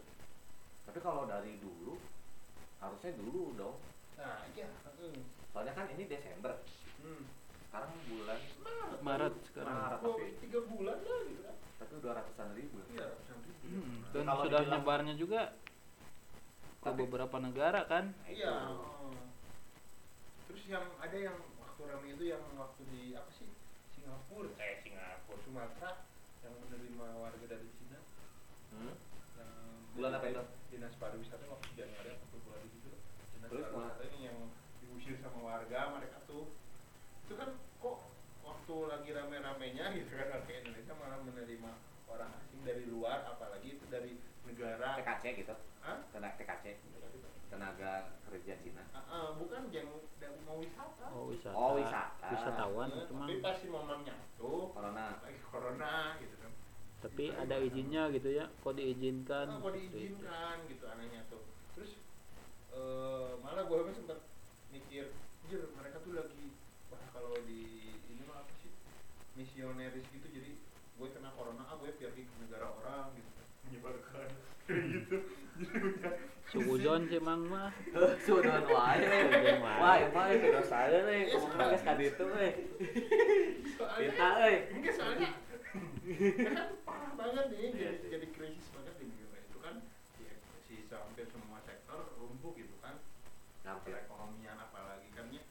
Tapi 0.89 1.00
kalau 1.00 1.30
dari 1.30 1.62
dulu 1.62 2.02
harusnya 2.82 3.12
dulu 3.15 3.43
dong. 3.58 3.78
Nah 4.17 4.45
iya. 4.58 4.67
Hmm. 5.02 5.21
soalnya 5.52 5.74
kan 5.76 5.86
ini 5.93 6.06
Desember. 6.10 6.62
Hmm. 7.02 7.26
sekarang 7.71 7.95
bulan 8.04 8.39
Maret, 8.67 9.00
Maret 9.00 9.34
sekarang. 9.47 9.71
Maret. 9.71 10.00
Tapi- 10.04 10.36
tiga 10.43 10.60
bulan 10.67 10.97
lah 11.00 11.19
gitu 11.24 11.41
kan. 11.47 11.56
tapi 11.82 11.91
udah 11.97 12.12
ratusan 12.19 12.50
ribu. 12.54 12.76
Iya 12.91 13.04
ratusan 13.10 13.38
ribu. 13.47 13.63
Hmm, 13.71 13.95
dan 14.12 14.24
Kalau 14.28 14.43
sudah 14.43 14.62
nyebarnya 14.67 15.13
juga 15.15 15.41
ke 16.82 16.89
beberapa 16.93 17.38
negara 17.39 17.88
kan? 17.88 18.12
Iya. 18.28 18.54
Oh. 18.76 19.15
terus 20.52 20.67
yang 20.67 20.84
ada 21.00 21.15
yang 21.15 21.38
rame 21.88 22.08
itu 22.13 22.24
yang 22.30 22.44
waktu 22.58 22.82
di 22.91 23.13
apa 23.17 23.32
sih? 23.34 23.50
Singapura. 23.96 24.52
Eh 24.58 24.82
Singapura 24.82 25.38
Sumatera 25.46 25.91
yang 26.41 26.54
menerima 26.58 27.06
warga 27.22 27.46
dari 27.46 27.67
Cina. 27.78 28.00
Hmm? 28.74 28.96
yang 29.38 29.52
Bulan 29.98 30.17
apa 30.17 30.26
itu? 30.32 30.44
dinas 30.72 30.96
pariwisata 30.96 31.44
waktu 31.52 31.67
Januari 31.76 32.10
atau 32.15 32.28
Februari 32.32 32.67
gitu. 32.72 32.91
Dinas 33.36 33.50
Terus, 33.52 33.65
pariwisata 33.70 34.04
ini 34.15 34.20
yang 34.32 34.38
diusir 34.80 35.15
sama 35.20 35.39
warga 35.44 35.80
mereka 35.94 36.17
tuh. 36.26 36.48
Itu 37.28 37.34
kan 37.36 37.50
kok 37.84 37.98
waktu 38.41 38.76
lagi 38.88 39.10
rame-ramenya 39.12 39.86
gitu 40.00 40.12
kan 40.15 40.28
warga 40.32 40.54
Indonesia 40.56 40.94
malah 40.98 41.20
menerima 41.22 41.72
orang 42.12 42.30
asing 42.44 42.62
dari 42.63 42.84
luar 42.88 43.24
apalagi 43.28 43.80
itu 43.80 43.86
dari 43.91 44.17
negara. 44.48 45.00
TKC 45.00 45.24
gitu? 45.46 45.56
Hah? 45.84 45.98
tenaga 46.13 46.38
TKC 46.39 46.65
tenaga 47.51 48.15
kerja 48.31 48.53
Cina. 48.63 48.83
Ah, 48.95 49.03
ah, 49.11 49.27
bukan 49.35 49.67
yang 49.75 49.91
mau 50.47 50.55
wisata. 50.63 51.05
Oh 51.11 51.27
wisata. 51.27 51.55
Oh, 51.59 51.75
wisata. 51.75 52.27
wisatawan 52.31 52.87
Ya, 52.87 53.03
itu 53.03 53.13
mah 53.13 53.27
tapi 53.27 53.37
pasti 53.43 53.67
momennya 53.67 54.15
tuh 54.39 54.71
corona. 54.71 55.19
lagi 55.19 55.39
corona 55.43 55.93
gitu 56.23 56.35
kan. 56.39 56.51
Tapi 57.01 57.25
ada 57.35 57.55
izinnya 57.59 58.03
gitu 58.15 58.29
ya 58.31 58.45
kok 58.47 58.73
diizinkan? 58.79 59.47
Ah, 59.51 59.59
kok 59.59 59.73
diizinkan 59.75 60.55
gitu 60.71 60.83
anehnya 60.87 61.21
tuh. 61.27 61.43
Terus 61.75 61.99
eh, 62.71 63.31
malah 63.43 63.67
gue 63.67 63.91
sempat 63.91 64.23
mikir 64.71 65.11
jir 65.51 65.61
mereka 65.75 65.99
tuh 65.99 66.15
lagi 66.15 66.55
wah 66.87 67.03
kalau 67.11 67.35
di 67.43 67.91
ini 68.07 68.23
mah 68.23 68.47
apa 68.47 68.53
sih 68.63 68.71
misioneris 69.35 70.07
gitu 70.07 70.27
jadi 70.31 70.55
gue 70.95 71.07
kena 71.11 71.35
corona 71.35 71.67
ah 71.67 71.75
gue 71.75 71.91
pergi 71.91 72.23
ke 72.23 72.35
negara 72.39 72.71
orang 72.71 73.11
gitu 73.19 73.40
menyebarkan 73.65 74.28
gitu. 74.67 75.17
Jadi 76.52 76.67
udah 76.67 76.95
sih 77.08 77.19
mang 77.21 77.41
mah. 77.47 77.71
Sudah 78.26 78.60
wae. 78.62 79.00
Sudah 79.00 79.58
wae. 79.62 79.97
emang 80.06 80.28
itu 80.30 80.47
dosa 80.50 80.78
nih 80.89 81.21
ngomong 81.32 81.52
geus 81.54 81.82
ka 81.82 81.93
ditu 81.95 82.26
soalnya 83.71 84.10
kita 84.12 84.28
euy 84.41 84.56
Enggak 84.74 84.93
soalnya 84.93 85.30
kan 86.52 86.67
parah 86.84 87.12
banget 87.15 87.45
nih 87.50 87.60
Iya 87.62 87.71
jadi, 87.71 87.95
sih. 87.97 88.10
jadi 88.12 88.28
krisis 88.30 88.67
banget 88.76 88.95
di 89.00 89.06
negara 89.08 89.38
itu 89.39 89.58
kan 89.58 89.76
ya, 90.19 90.34
si 90.62 90.74
hampir 90.91 91.26
semua 91.26 91.58
sektor 91.62 92.00
lumpuh 92.19 92.52
gitu 92.54 92.76
kan 92.80 93.00
hampir 93.63 93.95
perekonomian 93.95 94.58
apalagi 94.60 95.08
kan 95.15 95.32
ya 95.32 95.43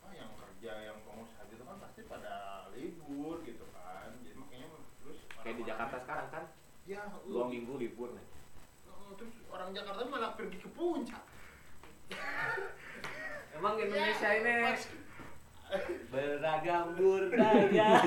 apa 0.00 0.08
yang 0.10 0.30
kerja 0.34 0.72
yang 0.82 0.98
pengusaha 1.06 1.42
gitu 1.46 1.62
kan 1.62 1.76
pasti 1.78 2.00
pada 2.04 2.34
libur 2.74 3.38
gitu 3.46 3.64
kan 3.70 4.10
jadi 4.20 4.34
makanya 4.34 4.66
terus 4.98 5.18
kayak 5.30 5.38
di 5.38 5.62
orang-orang- 5.62 5.68
Jakarta 5.70 5.96
sekarang 6.02 6.28
kan 6.28 6.44
ya 6.90 7.06
dua 7.22 7.46
minggu 7.46 7.78
libur 7.78 8.10
nih 8.10 8.26
uh, 8.90 9.14
terus 9.14 9.30
orang 9.46 9.70
Jakarta 9.70 10.02
malah 10.04 10.34
pergi 10.34 10.58
ke 10.58 10.66
puncak. 10.74 11.22
Emang 13.54 13.78
Indonesia 13.78 14.26
Ya, 14.26 14.42
ini 14.42 14.52
pas- 14.66 14.90
beragam 16.10 16.98
budaya. 16.98 17.94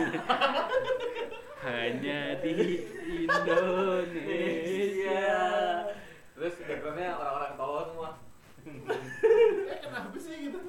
Hanya 1.63 2.35
di 2.43 2.83
Indonesia. 3.23 4.51
Terus 6.35 6.55
backgroundnya 6.59 7.15
orang-orang 7.15 7.53
tolong 7.55 7.87
semua. 7.87 8.11
Ya 8.67 8.91
kenapa 9.83 10.17
sih 10.19 10.51
gitu? 10.51 10.59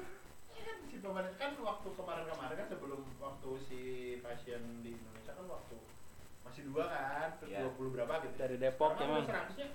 Ya 0.55 0.61
kan 0.63 0.77
si 0.87 1.03
pemerintah 1.03 1.35
kan 1.35 1.51
waktu 1.59 1.87
kemarin-kemarin 1.91 2.55
kan 2.55 2.67
sebelum 2.71 3.03
waktu 3.19 3.49
si 3.59 3.81
pasien 4.23 4.63
di 4.79 4.95
Indonesia 4.95 5.35
kan 5.35 5.43
waktu 5.51 5.75
masih 6.55 6.71
dua 6.71 6.87
kan 6.87 7.27
terus 7.35 7.51
Iya. 7.51 7.59
20 7.67 7.91
berapa 7.91 8.13
gitu. 8.23 8.35
Dari 8.39 8.55
Depok 8.55 8.91
sekarang 8.95 9.11
emang. 9.11 9.25
kan 9.27 9.35
udah 9.35 9.43
100 9.43 9.59
-nya. 9.59 9.67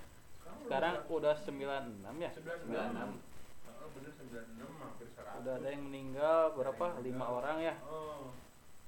sekarang 0.65 0.93
udah 0.97 1.13
udah 1.13 1.33
96 1.37 2.15
ya? 2.17 2.29
96 2.33 3.21
Heeh, 3.61 3.87
bener 3.93 4.11
96 4.17 4.81
hampir 4.81 5.07
100 5.13 5.41
udah 5.45 5.53
ada 5.61 5.67
yang 5.69 5.83
meninggal 5.85 6.39
berapa? 6.57 6.85
lima 7.05 7.25
orang 7.29 7.57
ya? 7.61 7.73
Oh 7.85 8.33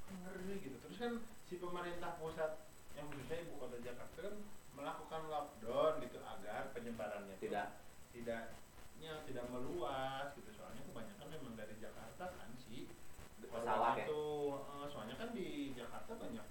ngeri 0.09 0.57
gitu. 0.57 0.77
Terus 0.81 0.97
kan 0.97 1.13
si 1.45 1.61
pemerintah 1.61 2.17
pusat 2.17 2.65
yang 2.97 3.05
khususnya 3.13 3.37
ibu 3.45 3.61
kota 3.61 3.77
Jakarta 3.77 4.17
kan 4.25 4.35
melakukan 4.73 5.21
lockdown 5.29 5.93
gitu 6.01 6.17
agar 6.17 6.73
penyebarannya 6.73 7.37
Tidak. 7.37 7.67
tidaknya 8.09 9.11
tidak 9.29 9.45
meluas 9.53 10.33
gitu. 10.33 10.49
Soalnya 10.49 10.81
kebanyakan 10.81 11.27
memang 11.29 11.53
dari 11.53 11.77
Jakarta 11.77 12.25
kan 12.25 12.49
sih. 12.57 12.89
Pesawat 13.37 14.01
ya? 14.01 14.05
tuh 14.09 14.65
eh, 14.65 14.85
soalnya 14.89 15.13
kan 15.13 15.29
di 15.37 15.77
Jakarta 15.77 16.17
banyak 16.17 16.45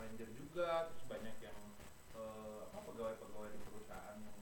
ranger 0.00 0.28
juga 0.32 0.88
terus 0.88 1.04
banyak 1.06 1.36
yang 1.40 1.58
apa 2.66 2.78
pegawai-pegawai 2.84 3.50
di 3.52 3.60
perusahaan 3.64 4.16
yang 4.18 4.38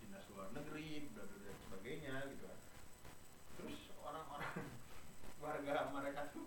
dinas 0.00 0.24
luar 0.32 0.48
negeri 0.50 1.06
bla 1.12 1.22
bla 1.22 1.38
dan 1.42 1.56
sebagainya 1.66 2.14
gitu 2.30 2.44
kan. 2.46 2.58
Terus 3.58 3.78
orang-orang 4.00 4.52
warga 5.42 5.72
mereka 5.90 6.20
tuh 6.30 6.46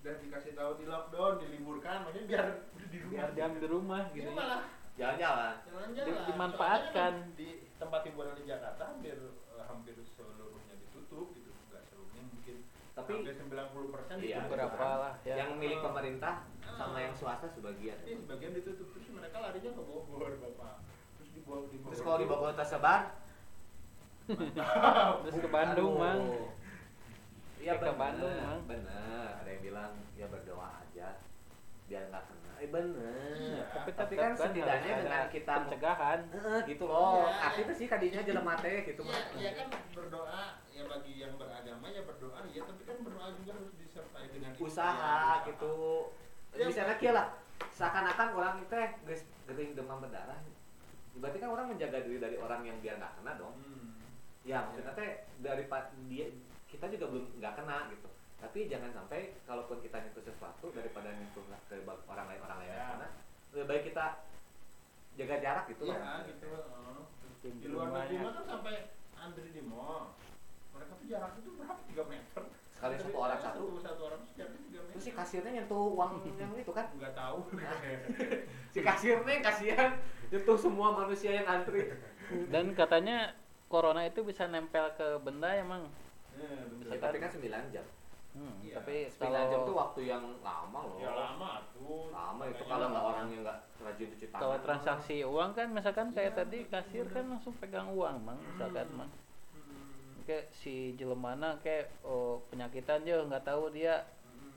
udah 0.00 0.14
dikasih 0.20 0.52
tahu 0.52 0.72
di 0.76 0.84
lockdown 0.84 1.40
diliburkan 1.40 2.04
makanya 2.04 2.24
biar 2.28 2.46
di 2.92 2.98
rumah 3.00 3.12
biar 3.16 3.28
diam 3.32 3.52
di 3.56 3.68
rumah 3.68 4.02
ini 4.08 4.16
gitu 4.20 4.28
ya. 4.28 4.36
malah 4.36 4.62
jalan-jalan. 4.94 5.54
jalan-jalan. 5.64 6.08
Di- 6.12 6.24
dimanfaatkan. 6.28 7.12
Soalnya 7.16 7.32
kan 7.32 7.36
di 7.40 7.48
tempat 7.80 8.00
hiburan 8.04 8.34
di 8.36 8.44
Jakarta 8.44 8.82
hampir 8.92 9.16
eh, 9.24 9.64
hampir 9.64 9.94
seluruhnya 10.14 10.74
ditutup 10.78 11.32
gitu 11.32 11.50
nggak 11.68 11.82
seluruhnya 11.88 12.22
mungkin. 12.28 12.56
Tapi 12.94 13.12
hampir 13.16 13.34
90 13.34 13.94
persen 13.96 14.14
Iya, 14.22 14.38
beberapa 14.46 14.86
lah 15.00 15.12
ya. 15.24 15.34
yang 15.40 15.56
milik 15.56 15.80
pemerintah 15.80 16.46
sama 16.74 16.98
yang 16.98 17.14
swasta 17.14 17.46
sebagian 17.48 17.96
Jadi 18.02 18.18
sebagian 18.20 18.52
ditutup 18.52 18.88
terus 18.90 19.08
mereka 19.10 19.36
larinya 19.38 19.70
ke 19.70 19.82
Bogor 19.82 20.32
bapak 20.36 20.74
terus 21.16 21.30
di 21.30 21.40
Bogor 21.42 21.66
di 21.68 21.76
terus 21.78 22.00
kalau 22.00 22.18
di 22.18 22.26
Bogor 22.26 22.52
tersebar 22.52 23.00
terus 25.22 25.36
ke 25.36 25.48
Bandung 25.48 25.94
mang 25.96 26.22
Iya 27.56 27.80
Ke 27.80 27.96
Bandung, 27.96 28.28
Mang. 28.28 28.60
benar. 28.68 29.40
Ada 29.40 29.48
yang 29.48 29.62
bilang 29.64 29.92
ya 30.12 30.28
berdoa 30.28 30.84
aja 30.84 31.16
biar 31.88 32.12
nggak 32.12 32.24
kena. 32.28 32.52
Eh 32.60 32.68
benar. 32.68 33.32
Iya, 33.40 33.62
tapi, 33.72 33.90
tapi 33.96 34.14
kan 34.14 34.30
setidaknya 34.36 34.92
dengan 35.00 35.22
kita 35.32 35.52
pencegahan 35.64 36.18
gitu 36.68 36.84
loh. 36.84 37.24
Iya. 37.24 37.40
Artinya 37.40 37.72
sih 37.72 37.86
kadinya 37.88 38.20
jelema 38.20 38.60
teh 38.60 38.84
gitu 38.84 39.00
Iya, 39.00 39.08
mah. 39.08 39.24
iya 39.40 39.50
kan 39.56 39.66
berdoa 39.96 40.44
ya 40.68 40.82
bagi 40.84 41.12
yang 41.16 41.32
beragama 41.40 41.86
ya 41.88 42.02
berdoa 42.04 42.38
ya 42.52 42.62
tapi 42.68 42.82
kan 42.84 42.96
berdoa 43.00 43.28
juga 43.32 43.50
harus 43.56 43.72
disertai 43.80 44.26
dengan 44.28 44.50
Usaha 44.60 45.16
ikhtiar. 45.40 45.48
gitu. 45.48 45.76
Ya, 46.54 46.64
Bisa 46.66 46.82
Pak. 46.84 46.96
kieu 46.98 47.10
lah. 47.10 47.26
Seakan-akan 47.70 48.28
orang 48.32 48.54
teh 48.64 48.86
geus 49.04 49.22
geuning 49.44 49.74
demam 49.74 49.98
berdarah. 49.98 50.38
Berarti 51.14 51.38
kan 51.38 51.50
orang 51.50 51.66
menjaga 51.68 51.98
diri 52.00 52.18
dari 52.18 52.36
orang 52.36 52.62
yang 52.62 52.78
biar 52.78 52.96
nggak 52.96 53.14
kena 53.18 53.32
dong. 53.34 53.54
Hmm. 53.56 53.98
Ya 54.42 54.62
maksudnya 54.62 54.94
teh 54.94 55.10
daripada 55.40 55.90
dia 56.06 56.30
kita 56.66 56.86
juga 56.88 57.10
belum 57.10 57.24
nggak 57.38 57.54
kena 57.58 57.90
gitu. 57.90 58.08
Tapi 58.38 58.58
jangan 58.68 58.90
sampai 58.92 59.20
kalaupun 59.42 59.78
kita 59.80 59.98
nyentuh 59.98 60.22
sesuatu 60.22 60.70
daripada 60.70 61.10
nyentuh 61.10 61.42
ke 61.64 61.74
orang 62.04 62.26
lain 62.28 62.40
orang 62.40 62.58
lain 62.60 62.68
yang 62.68 62.78
Ya. 62.78 62.90
kena, 62.92 63.08
lebih 63.50 63.66
baik 63.66 63.82
kita 63.88 64.06
jaga 65.14 65.36
jarak 65.40 65.64
gitu 65.70 65.82
Iya 65.84 65.96
loh. 65.96 66.22
gitu. 66.28 66.46
heeh. 66.50 67.00
Tim 67.40 67.54
Di 67.60 67.66
luar 67.68 67.88
negeri 67.90 68.16
kan 68.20 68.44
sampai 68.44 68.74
antri 69.14 69.50
di 69.50 69.62
mall. 69.62 70.14
Mereka 70.72 70.92
tuh 70.92 71.06
jaraknya 71.06 71.40
tuh 71.40 71.52
berapa? 71.54 71.74
3 71.84 72.04
meter. 72.06 72.42
Sekali 72.84 72.96
satu 73.00 73.16
orang 73.18 73.38
satu. 73.38 73.62
satu. 73.64 73.80
Satu 73.80 74.00
orang 74.04 74.18
tuh 74.20 74.32
jaraknya 74.34 74.60
3 74.60 74.76
meter. 74.76 74.92
Terus 74.92 75.02
si 75.02 75.12
kasirnya 75.12 75.50
nyentuh 75.54 75.80
uang 75.90 76.10
yang 76.30 76.52
itu 76.52 76.72
kan? 76.72 76.86
Enggak 76.92 77.12
tahu. 77.14 77.38
Si 78.74 78.80
kasirnya 78.80 79.34
kasihan 79.40 79.90
nyentuh 80.28 80.58
semua 80.58 80.88
manusia 80.92 81.30
yang 81.32 81.46
antri. 81.46 81.88
dan 82.48 82.72
katanya 82.72 83.32
corona 83.66 84.02
itu 84.02 84.20
bisa 84.20 84.44
nempel 84.44 84.88
ke 84.92 85.16
benda 85.18 85.48
emang 85.50 85.88
Ya, 86.34 86.50
bener. 86.66 86.90
Ya, 86.90 86.98
tapi 86.98 87.16
kan 87.16 87.30
9 87.30 87.46
jam. 87.70 87.86
hmm, 88.34 88.54
Iya, 88.60 88.74
tapi 88.76 89.06
9 89.08 89.22
jam 89.22 89.60
tuh 89.62 89.70
kalau 89.70 89.74
waktu 89.80 90.00
yang 90.04 90.24
lama 90.42 90.80
loh. 90.82 90.98
Ya 90.98 91.10
lama 91.10 91.50
tuh. 91.70 92.10
Lama 92.10 92.42
itu 92.44 92.62
kalau 92.64 92.86
nggak 92.90 92.98
lama. 93.00 93.12
orangnya 93.14 93.36
nggak 93.40 93.58
rajin 93.80 94.06
cuci 94.10 94.26
tangan. 94.28 94.42
kalau 94.42 94.56
transaksi 94.60 95.16
uang 95.22 95.50
kan 95.52 95.66
misalkan 95.70 96.06
kayak 96.10 96.32
Iya, 96.32 96.38
tadi 96.42 96.58
kasir 96.66 97.04
kan 97.06 97.24
langsung 97.24 97.54
pegang 97.54 97.86
uang 97.88 98.16
mang 98.20 98.38
misalkan 98.44 98.86
Hmm. 98.90 98.98
mang. 98.98 99.10
Kayak 100.24 100.44
si 100.50 100.74
jelemana 100.94 101.60
kayak 101.60 101.92
oh, 102.00 102.40
penyakitan 102.48 103.04
aja 103.04 103.22
nggak 103.22 103.44
tahu 103.44 103.68
dia 103.70 104.04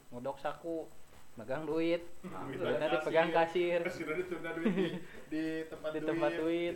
ngodok 0.10 0.39
saku 0.39 0.88
megang 1.36 1.69
duit 1.69 2.01
duitnya 2.49 2.82
dari 2.82 2.97
dipegang 2.97 3.30
kasir 3.30 3.80
duit 3.86 4.25
di, 4.58 4.86
di 5.30 5.43
tempat 5.69 5.89
Di 5.93 5.99
duit, 6.01 6.08
tempat 6.10 6.32
duit. 6.34 6.75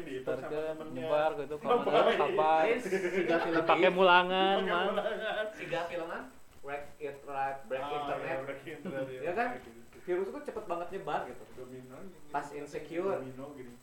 di 0.00 0.14
Terke 0.22 0.60
temennya. 0.72 0.94
nyebar 0.96 1.30
gitu 1.36 1.54
kalau 1.58 1.84
kapan 1.84 2.64
dipakai 2.80 3.90
mulangan 3.90 4.56
ulangan. 4.64 5.46
tiga 5.52 5.80
filman 5.84 6.22
break 6.60 6.84
it 6.98 7.18
right 7.26 7.58
break 7.66 7.82
Oh, 7.82 7.92
internet 7.98 8.24
iya, 8.24 8.36
break 8.40 8.60
internet. 8.64 9.04
Ya 9.20 9.32
kan? 9.34 9.48
Gitu. 9.58 9.68
virus 10.00 10.26
itu 10.28 10.38
cepet 10.48 10.64
banget 10.64 10.88
nyebar 10.90 11.20
gitu 11.26 11.44
Domino. 11.54 11.96
Pas 12.30 12.46
insecure. 12.50 13.16
Domino 13.16 13.52
gini. 13.52 13.74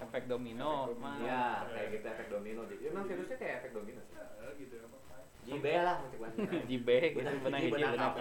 Efek 0.00 0.22
domino. 0.26 0.72
Efek 0.88 0.98
mah 0.98 1.14
Iya, 1.18 1.44
kayak 1.68 1.88
gitu 1.92 2.06
efek 2.08 2.26
domino. 2.28 2.60
Jadi 2.66 2.82
emang 2.88 3.04
virusnya 3.04 3.36
kayak 3.36 3.54
efek 3.60 3.70
domino? 3.72 4.00
Sih 4.04 4.14
Ya, 4.16 4.48
gitu 4.56 4.74
kayak. 4.78 4.92
JB 5.44 5.66
lah 5.76 6.00
jibe 6.64 6.98
gitu 7.12 7.20
Benang 7.44 7.60
hiji, 7.60 7.84
benang 7.84 8.12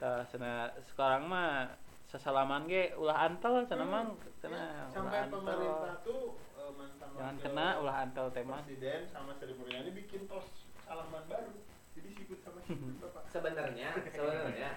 Tah, 0.00 0.24
cenah 0.26 0.72
sekarang 0.82 1.28
mah 1.28 1.76
sesalaman 2.08 2.64
ge 2.66 2.96
ulah 2.96 3.28
antel 3.28 3.62
cenah 3.62 3.86
mang 3.86 4.08
cenah 4.40 4.88
Hmm. 4.88 4.90
Sampai 4.90 5.28
pemerintah 5.28 5.94
tuh 6.02 6.36
eh, 6.56 6.72
mantan 6.74 7.08
jangan 7.14 7.36
kena 7.38 7.66
ulah 7.78 7.96
antel 8.02 8.26
teh 8.28 8.42
mah 8.42 8.60
presiden 8.60 9.04
sama 9.06 9.32
Sri 9.36 9.52
Mulyani 9.54 9.92
bikin 9.92 10.24
tos 10.26 10.48
salaman 10.82 11.22
baru. 11.24 11.52
Jadi 11.92 12.08
sikut 12.16 12.40
sama 12.40 12.58
sikut 12.64 12.96
Bapak. 12.98 13.22
sebenarnya 13.28 13.88
sebenarnya 14.08 14.70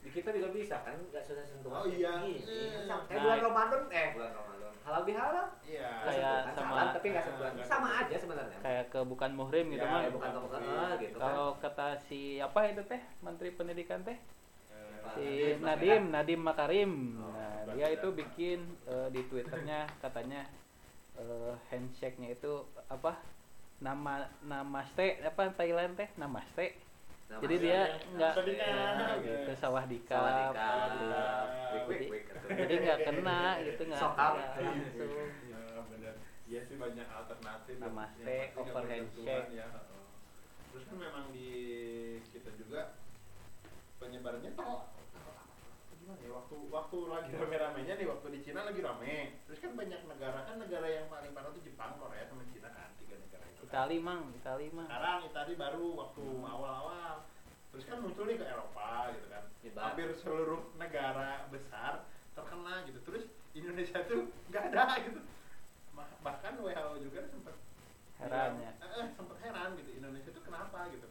di 0.00 0.08
kita 0.10 0.32
juga 0.32 0.48
bisa 0.50 0.80
kan 0.80 0.96
nggak 0.96 1.20
susah 1.20 1.44
sentuhan 1.44 1.76
Oh, 1.76 1.86
iya. 1.86 2.24
Ih, 2.24 2.40
Eh. 2.40 2.88
kayak 2.88 2.88
Nah, 2.88 3.20
bulan 3.20 3.38
Ramadan 3.42 3.82
eh 3.90 4.08
bulan 4.12 4.32
Ramadan. 4.32 4.72
halal 4.80 5.02
bihalal. 5.04 5.46
Iya. 5.62 5.88
Kayak 6.02 6.36
sama- 6.50 6.72
salam, 6.72 6.88
tapi 6.90 7.06
nggak 7.10 7.24
sentuhan. 7.24 7.50
Nggak 7.52 7.68
sama 7.68 7.88
aja 7.94 8.16
sebenarnya. 8.16 8.58
Kayak 8.58 8.84
ke 8.88 9.00
bukan 9.04 9.30
muhrim 9.30 9.66
gitu 9.68 9.84
Ya, 9.84 9.92
mah 9.92 10.02
bukan 10.08 10.30
kamu 10.32 10.48
kan 10.48 10.60
ah, 10.64 10.92
gitu 10.96 11.14
kan. 11.14 11.22
Kalau 11.22 11.48
kata 11.60 11.86
si 12.00 12.20
apa 12.38 12.60
itu 12.66 12.82
teh? 12.82 13.00
Menteri 13.20 13.48
pendidikan 13.50 14.00
teh? 14.00 14.16
Eh, 14.16 14.96
si 15.12 15.26
Nadim 15.54 15.60
Nadim 15.60 16.02
Nadim 16.10 16.40
Makarim. 16.40 16.92
Oh, 17.18 17.28
nah 17.30 17.76
dia 17.76 17.92
itu 17.92 18.08
bikin 18.10 18.58
eh, 18.86 19.08
di 19.10 19.20
twitternya 19.22 19.84
katanya 20.00 20.48
eh, 21.14 21.52
handshake-nya 21.68 22.32
itu 22.32 22.52
apa? 22.88 23.20
Nama 23.78 24.28
namaste 24.42 25.20
apa 25.20 25.52
Thailand 25.52 25.92
teh? 25.94 26.08
Namaste. 26.16 26.72
Nama 26.72 26.89
jadi 27.38 27.56
dia 27.62 27.80
nggak 28.18 28.34
ya, 28.58 29.22
gitu 29.22 29.50
sawah 29.54 29.84
dikap 29.86 30.18
Sawadika. 30.18 30.66
gitu. 30.90 31.06
Gitu. 31.94 32.14
jadi 32.50 32.74
nggak 32.82 32.98
kena 33.06 33.42
gitu 33.62 33.82
nggak 33.86 34.02
langsung 34.02 34.18
Iya 35.46 35.62
benar. 35.86 36.14
Iya 36.50 36.60
sih 36.66 36.76
banyak 36.82 37.06
alternatif. 37.06 37.74
Namaste, 37.78 38.26
Yang 38.26 38.34
pasti 38.34 38.50
nggak 38.50 38.58
over 38.58 38.82
bersentuhan 38.82 38.90
handshake. 38.90 39.48
Ya. 39.54 39.66
heeh. 39.70 40.04
Terus 40.70 40.84
kan 40.90 40.96
memang 40.98 41.24
di 41.30 41.50
kita 42.34 42.50
juga 42.58 42.80
penyebarannya 44.02 44.50
tol 44.58 44.90
ya 46.18 46.30
waktu 46.34 46.56
waktu 46.70 46.98
lagi 47.06 47.32
rame-ramenya 47.38 47.94
nih 47.94 48.06
waktu 48.10 48.26
di 48.34 48.40
Cina 48.42 48.66
lagi 48.66 48.80
rame. 48.82 49.38
Terus 49.46 49.58
kan 49.62 49.72
banyak 49.78 50.00
negara 50.08 50.38
kan 50.42 50.56
negara 50.58 50.86
yang 50.90 51.06
paling 51.06 51.30
parah 51.30 51.50
tuh 51.54 51.62
Jepang 51.62 51.94
Korea 52.02 52.26
sama 52.26 52.42
Cina 52.50 52.68
kan 52.74 52.90
tiga 52.98 53.14
negara 53.20 53.44
itu 53.46 53.62
kan. 53.62 53.70
Itali 53.70 53.96
mang 54.02 54.22
Itali 54.34 54.66
mah 54.74 54.86
sekarang 54.90 55.20
Itali 55.30 55.52
baru 55.54 55.86
waktu 55.94 56.24
awal-awal. 56.42 57.14
Terus 57.70 57.84
kan 57.86 57.98
muncul 58.02 58.24
nih 58.26 58.36
ke 58.42 58.46
Eropa 58.50 58.90
gitu 59.14 59.26
kan. 59.30 59.44
Nyebar. 59.60 59.82
hampir 59.92 60.08
seluruh 60.18 60.60
negara 60.74 61.46
besar 61.54 62.02
terkena 62.34 62.74
gitu. 62.90 62.98
Terus 63.06 63.24
Indonesia 63.54 63.98
tuh 64.10 64.26
nggak 64.50 64.64
ada 64.74 64.84
gitu. 65.06 65.20
Bah- 65.94 66.18
bahkan 66.26 66.58
WHO 66.58 66.92
juga 67.06 67.26
sempat 67.30 67.54
heran 68.18 68.52
ya? 68.58 68.72
eh, 68.78 68.90
eh, 69.00 69.06
sempat 69.14 69.38
heran 69.42 69.78
gitu. 69.78 69.90
Indonesia 69.96 70.30
tuh 70.34 70.42
kenapa 70.42 70.90
gitu 70.90 71.06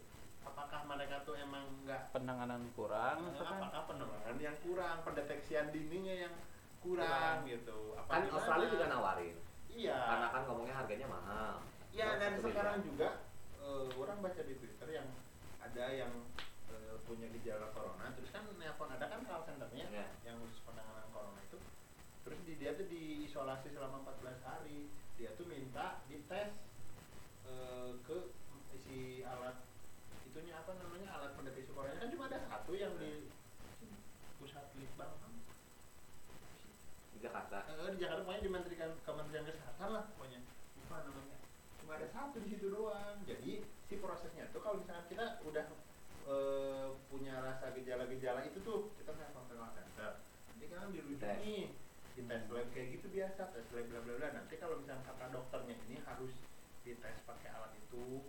apakah 0.50 0.82
mereka 0.90 1.22
tuh 1.24 1.38
emang 1.38 1.66
nggak 1.86 2.10
penanganan 2.10 2.66
kurang 2.74 3.18
apakah 3.38 3.82
penanganan 3.86 4.36
yang 4.42 4.58
kurang 4.66 4.98
pendeteksian 5.06 5.70
dininya 5.70 6.28
yang 6.28 6.34
kurang 6.80 7.44
gitu? 7.46 7.94
Apa 8.00 8.10
kan 8.10 8.22
gimana? 8.26 8.36
Australia 8.40 8.68
juga 8.72 8.86
nawarin. 8.88 9.36
Iya. 9.70 10.00
Karena 10.00 10.28
kan 10.32 10.42
ngomongnya 10.48 10.76
harganya 10.80 11.08
mahal. 11.12 11.56
Ya 11.92 12.16
Terus 12.16 12.20
dan 12.22 12.32
sekarang 12.40 12.76
bilang, 12.80 12.88
juga 12.88 13.10
eh, 13.60 13.88
orang 14.00 14.18
baca 14.24 14.42
di 14.42 14.54
Twitter 14.58 14.90
yang 14.90 15.08
ada 15.60 15.86
yang 15.92 16.14
eh, 16.72 16.96
punya 17.04 17.28
gejala 17.36 17.68
corona, 17.76 18.10
terus 18.16 18.32
kan 18.32 18.48
nelpon 18.58 18.90
ada 18.90 19.06
kan 19.12 19.22
call 19.28 19.44
centernya 19.44 19.86
Ya. 19.92 20.08
yang 20.24 20.40
khusus 20.40 20.64
penanganan 20.64 21.06
corona 21.12 21.40
itu, 21.44 21.58
terus 22.24 22.40
di, 22.48 22.54
dia 22.56 22.72
tuh 22.78 22.88
diisolasi 22.88 23.74
selama 23.76 24.06
14 24.08 24.40
hari, 24.48 24.88
dia 25.20 25.36
tuh 25.36 25.46
minta 25.52 26.00
dites 26.08 26.54
eh, 27.44 27.92
ke 28.08 28.18
si 28.70 29.20
alat 29.26 29.58
itunya 30.30 30.54
apa 30.54 30.78
namanya 30.78 31.10
alat 31.18 31.34
pendeteksi 31.34 31.74
corona 31.74 31.98
kan 31.98 32.10
cuma 32.14 32.30
ada 32.30 32.40
satu 32.46 32.72
yang 32.78 32.94
di 33.02 33.28
pusat 34.38 34.66
litbang. 34.78 35.12
Di 37.14 37.20
Jakarta. 37.20 37.68
Eh, 37.68 37.92
di 37.98 38.00
Jakarta. 38.00 38.24
Pokoknya 38.24 38.46
di 38.46 38.52
Menterikan 38.54 38.92
Kementerian 39.04 39.46
Kesehatan 39.50 39.90
lah 39.92 40.04
pokoknya. 40.16 40.40
Lupa 40.80 40.98
namanya. 41.04 41.38
Cuma 41.84 41.92
ada 42.00 42.08
satu 42.14 42.38
di 42.40 42.48
situ 42.56 42.72
doang. 42.72 43.18
Jadi 43.28 43.66
si 43.90 43.96
prosesnya 43.98 44.48
tuh 44.56 44.62
kalau 44.64 44.80
misalkan 44.80 45.10
kita 45.12 45.26
udah 45.44 45.66
eh, 46.30 46.88
punya 47.10 47.36
rasa 47.42 47.74
gejala-gejala 47.74 48.46
itu 48.46 48.62
tuh 48.62 48.94
kita 49.02 49.12
ke 49.12 49.34
call 49.34 49.50
center 49.50 50.22
nanti 50.60 50.66
kan 50.76 50.92
dirujuk 50.92 51.24
nih 51.40 51.72
di 52.20 52.22
tes 52.28 52.44
lab 52.52 52.68
kayak 52.76 53.00
gitu 53.00 53.08
biasa 53.16 53.48
tes 53.56 53.68
lab 53.72 53.86
bla 53.90 54.00
bla 54.04 54.14
bla. 54.20 54.28
Nanti 54.36 54.56
kalau 54.62 54.78
misalkan 54.80 55.04
kata 55.08 55.26
dokternya 55.34 55.76
ini 55.90 55.98
harus 56.06 56.32
dites 56.84 57.18
pakai 57.28 57.50
alat 57.52 57.74
itu 57.76 58.24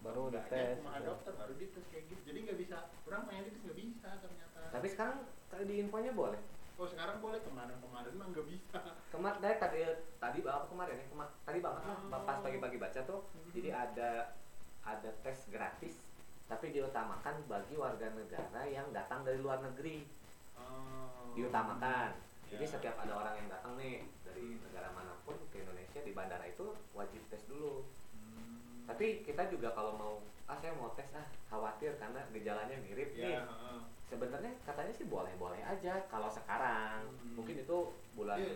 baru 0.00 0.22
Enggaknya 0.26 0.48
dites 0.50 0.78
cuma 0.78 0.92
gitu. 0.94 1.06
dokter 1.06 1.32
baru 1.34 1.52
dites 1.54 1.84
kayak 1.86 2.04
gitu 2.06 2.20
jadi 2.24 2.38
nggak 2.42 2.58
bisa 2.58 2.76
orang 3.04 3.22
pengen 3.24 3.42
dites 3.46 3.62
nggak 3.62 3.78
bisa 3.78 4.08
ternyata 4.16 4.58
tapi 4.70 4.86
sekarang 4.86 5.16
tadi 5.46 5.64
di 5.64 5.74
infonya 5.78 6.12
boleh 6.12 6.40
oh 6.74 6.88
sekarang 6.88 7.16
boleh 7.18 7.40
kemarin-kemarin 7.40 8.12
mah 8.14 8.26
nggak 8.26 8.46
bisa 8.46 8.78
kemarin 9.10 9.38
dari 9.38 9.56
tadi 9.56 9.78
tadi 10.16 10.38
apa 10.42 10.66
kemarin 10.66 10.94
ya 10.94 11.06
Kema- 11.06 11.34
tadi 11.42 11.58
banget 11.58 11.82
lah 11.84 11.96
Oh. 12.02 12.22
pas 12.22 12.38
pagi-pagi 12.38 12.76
baca 12.76 13.00
tuh 13.02 13.20
Mhm. 13.30 13.50
jadi 13.52 13.70
ada 13.72 14.10
ada 14.82 15.10
tes 15.20 15.38
gratis 15.46 15.96
tapi 16.46 16.72
diutamakan 16.72 17.44
bagi 17.46 17.76
warga 17.76 18.08
negara 18.10 18.62
yang 18.64 18.88
datang 18.90 19.22
dari 19.22 19.36
luar 19.36 19.60
negeri 19.60 20.08
Oh. 20.54 21.32
diutamakan 21.32 22.16
jadi 22.48 22.64
Ya. 22.64 22.70
setiap 22.72 22.96
ada 22.98 23.12
orang 23.14 23.34
yang 23.36 23.48
datang 23.48 23.76
nih 23.76 24.02
dari 24.24 24.58
negara 24.58 24.90
mana 24.90 25.14
pun 25.20 25.36
ke 25.48 25.60
Indonesia 25.60 26.00
di 26.00 26.10
bandara 26.10 26.42
itu 26.44 26.66
wajib 26.90 27.22
tes 27.28 27.46
dulu. 27.46 27.86
Tapi 28.84 29.06
kita 29.22 29.48
juga 29.48 29.70
kalau 29.70 29.92
mau 29.94 30.14
ah 30.44 30.56
saya 30.56 30.74
mau 30.74 30.90
tes 30.92 31.10
ah 31.12 31.22
khawatir 31.46 31.94
karena 31.96 32.20
gejalanya 32.28 32.76
mirip 32.78 33.12
nih 33.12 33.32
ya, 33.32 33.42
heeh. 33.42 33.78
sebenarnya 34.06 34.52
katanya 34.60 34.92
sih 34.92 35.06
boleh-boleh 35.06 35.60
aja 35.60 36.04
kalau 36.06 36.26
sekarang 36.28 37.06
Hmm. 37.16 37.34
mungkin 37.34 37.56
itu 37.58 37.78
bulan 38.12 38.36
Iya. 38.36 38.54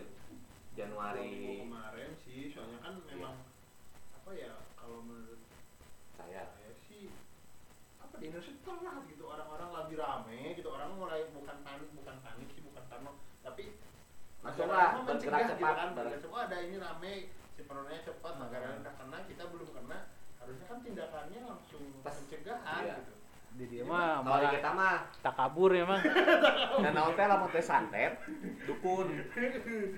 Januari 0.75 1.63
kemarin 1.63 2.11
sih 2.19 2.51
soalnya 2.51 2.79
kan 2.79 2.93
Iya. 2.97 3.07
memang 3.09 3.35
apa 4.13 4.31
ya 4.33 4.51
kalau 4.75 4.99
menurut 5.01 5.39
saya 6.13 6.43
saya 6.45 6.71
sih 6.81 7.07
apa 7.97 8.15
di 8.17 8.27
Indonesia 8.27 8.53
telat 8.61 9.01
gitu 9.07 9.23
orang-orang 9.25 9.69
lagi 9.71 9.93
rame 9.95 10.39
gitu 10.53 10.67
orang 10.67 10.91
mulai 10.93 11.23
bukan 11.31 11.57
panik 11.61 11.89
bukan 11.93 12.15
panik 12.19 12.47
sih 12.51 12.61
bukan 12.61 12.83
parno 12.85 13.11
tapi 13.41 13.79
Langsung 14.43 14.67
negara 14.67 14.77
lah, 14.77 14.89
mah 14.93 15.03
bergerak 15.07 15.39
gitu 15.41 15.53
cepat, 15.57 15.73
kan 15.73 15.89
ber- 15.89 16.05
bergerak 16.05 16.21
cepat 16.21 16.41
ada 16.45 16.57
ini 16.59 16.75
rame 16.77 17.13
si 17.49 17.61
penurunannya 17.63 18.01
cepat 18.03 18.33
negara 18.35 18.65
udah 18.77 18.93
kena 18.93 19.17
kita 19.25 19.43
belum 19.47 19.69
kena 19.71 19.99
harusnya 20.45 20.65
kan 20.69 20.77
tindakannya 20.79 21.39
langsung 21.41 21.81
Pas. 22.05 22.13
pencegahan 22.13 22.81
Iya. 22.85 22.95
gitu. 23.01 23.13
Di 23.55 23.65
dia 23.71 23.83
mah 23.87 24.19
di 24.19 24.27
malah 24.27 24.51
kita 24.51 24.69
mah 24.75 24.95
tak 25.23 25.33
kabur 25.33 25.71
ya 25.71 25.87
mah 25.87 25.97
dan 26.83 26.91
naon 26.93 27.15
teh 27.15 27.25
lamun 27.25 27.49
teh 27.49 27.63
santet 27.63 28.13
dukun. 28.69 29.07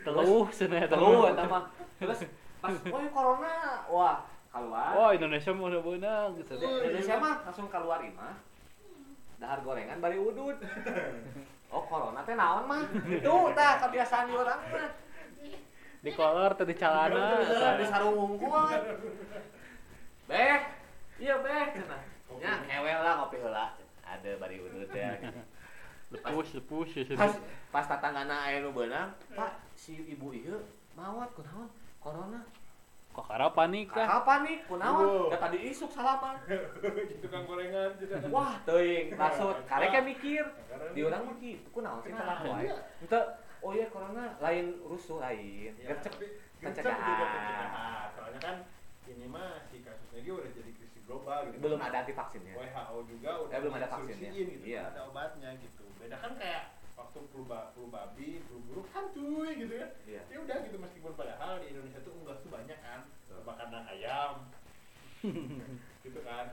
Teluh 0.06 0.46
cenah 0.48 0.80
eta 0.86 0.96
telu 0.96 1.26
mah. 1.26 1.34
eta 1.36 1.44
mah. 1.46 1.64
Terus 2.00 2.20
pas 2.64 2.74
wah 2.88 3.06
corona. 3.12 3.56
Wah 3.92 4.18
keluar. 4.48 4.90
Oh 4.96 5.10
Indonesia 5.12 5.52
mau 5.52 5.68
beunang 5.68 6.38
gitu. 6.38 6.54
Indonesia 6.56 7.18
mah 7.20 7.36
langsung 7.44 7.68
keluar 7.68 8.00
imah 8.00 8.38
dahar 9.38 9.60
gorengan 9.62 10.00
bari 10.00 10.16
udut. 10.18 10.58
Oh 11.68 11.84
corona 11.84 12.24
teh 12.24 12.32
naon 12.32 12.64
mah? 12.64 12.80
Itu 13.12 13.52
tah 13.52 13.76
kebiasaan 13.84 14.32
orang 14.32 14.62
mah. 14.72 14.88
Di 16.00 16.16
kolor 16.16 16.56
teh 16.56 16.64
di 16.64 16.72
celana 16.72 17.44
di 17.76 17.84
sarung 17.84 18.16
unggul 18.16 18.72
beh. 20.28 20.60
Iya 21.18 21.36
beh 21.42 21.66
cenah 21.74 22.02
nya 22.38 22.52
kewel 22.68 23.00
lah 23.02 23.14
ngopi 23.24 23.38
heula 23.42 23.74
ada 24.04 24.32
bari 24.38 24.62
udut 24.62 24.92
ya. 24.94 25.16
Lepus 26.14 26.56
lepus 26.56 26.90
ya 26.96 27.04
pas 27.20 27.34
pas 27.72 27.86
tatanggana 27.88 28.48
aya 28.48 28.64
nu 28.64 28.72
beunang 28.72 29.12
pak 29.36 29.60
si 29.76 29.98
ibu 30.08 30.32
ieu 30.32 30.60
mawat 30.96 31.32
kunaon? 31.36 31.68
Corona. 32.00 32.42
Kok 33.12 33.26
kara 33.26 33.50
panik 33.50 33.90
kah 33.90 34.06
kapan 34.06 34.40
nih 34.46 34.58
kunaon? 34.70 35.34
Da 35.34 35.38
tadi 35.42 35.58
isuk 35.74 35.90
salaman 35.90 36.38
gitu 36.46 37.28
kan 37.34 37.42
gorengan 37.50 37.92
wah 38.30 38.56
teuing 38.64 39.18
maksud. 39.18 39.56
Karek 39.66 39.90
ke 39.90 40.02
mikir. 40.06 40.46
Di 40.94 41.02
urang 41.02 41.26
mah 41.26 41.36
kitu 41.42 41.68
kunaon 41.74 42.00
sih 42.06 42.14
Kenapa? 42.14 42.46
wae 42.46 42.70
Henteu, 43.02 43.24
oh 43.66 43.72
iya 43.74 43.90
corona 43.90 44.38
lain 44.38 44.78
rusuh 44.86 45.18
lain. 45.18 45.74
Ya, 45.82 45.98
gercep 45.98 46.14
pencegahan. 46.62 48.14
Soalnya 48.14 48.40
kan 48.40 48.56
ini 49.10 49.26
mah 49.26 49.60
si 49.68 49.77
juga 50.20 50.38
udah 50.42 50.52
jadi 50.54 50.72
krisis 50.74 51.04
global 51.04 51.40
gitu. 51.48 51.58
Belum 51.60 51.80
ada 51.80 51.98
anti 52.02 52.14
vaksinnya 52.14 52.54
WHO 52.54 52.98
juga 53.08 53.32
udah 53.42 53.54
Eh, 53.54 53.62
belum 53.62 53.76
ada 53.76 53.88
vaksinnya. 53.88 54.30
gitu 54.32 54.64
Iya. 54.64 54.82
ada 54.90 55.02
obatnya 55.06 55.50
gitu. 55.58 55.86
Beda 55.98 56.16
kan 56.18 56.32
kayak 56.36 56.64
waktu 56.94 57.20
flu, 57.30 57.42
flu 57.46 57.84
babi 57.88 58.42
flu 58.46 58.58
burung 58.66 58.88
kan 58.90 59.06
cuy 59.12 59.50
gitu 59.56 59.74
kan. 59.76 59.90
Iya. 60.04 60.22
Ya 60.28 60.38
udah 60.40 60.58
gitu 60.64 60.78
meskipun 60.78 61.14
padahal 61.14 61.62
di 61.62 61.68
Indonesia 61.70 62.00
tuh 62.02 62.14
unggas 62.14 62.40
tuh 62.40 62.50
banyak 62.50 62.80
kan. 62.80 63.02
Betul. 63.28 63.42
makanan 63.44 63.84
ayam. 63.88 64.34
Gitu 66.06 66.20
kan. 66.22 66.46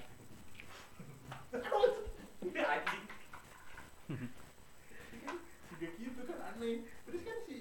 Udah 2.41 2.67
anjing. 2.67 3.05
Juga 5.71 5.89
gitu 5.93 6.21
kan 6.25 6.39
aneh. 6.49 6.77
Terus 7.05 7.23
kan 7.23 7.39
sih 7.47 7.61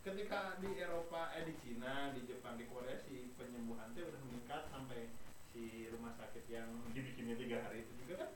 ketika 0.00 0.56
di 0.58 0.70
Eropa 0.76 1.28
eh 1.32 1.44
di 1.44 1.54
Cina 1.60 2.12
di 2.12 2.24
Jepang 2.24 2.56
di 2.56 2.64
Korea 2.66 2.96
si 3.04 3.28
penyembuhan 3.36 3.92
tuh 3.92 4.06
udah 4.06 4.20
meningkat 4.22 4.62
sampai 4.68 5.12
si 5.50 5.62
rumah 5.88 6.12
sakit 6.14 6.44
yang 6.46 6.66
dibikinnya 6.88 7.34
tiga 7.34 7.58
hari 7.60 7.82
itu 7.82 7.92
juga 7.98 8.14
kan 8.20 8.30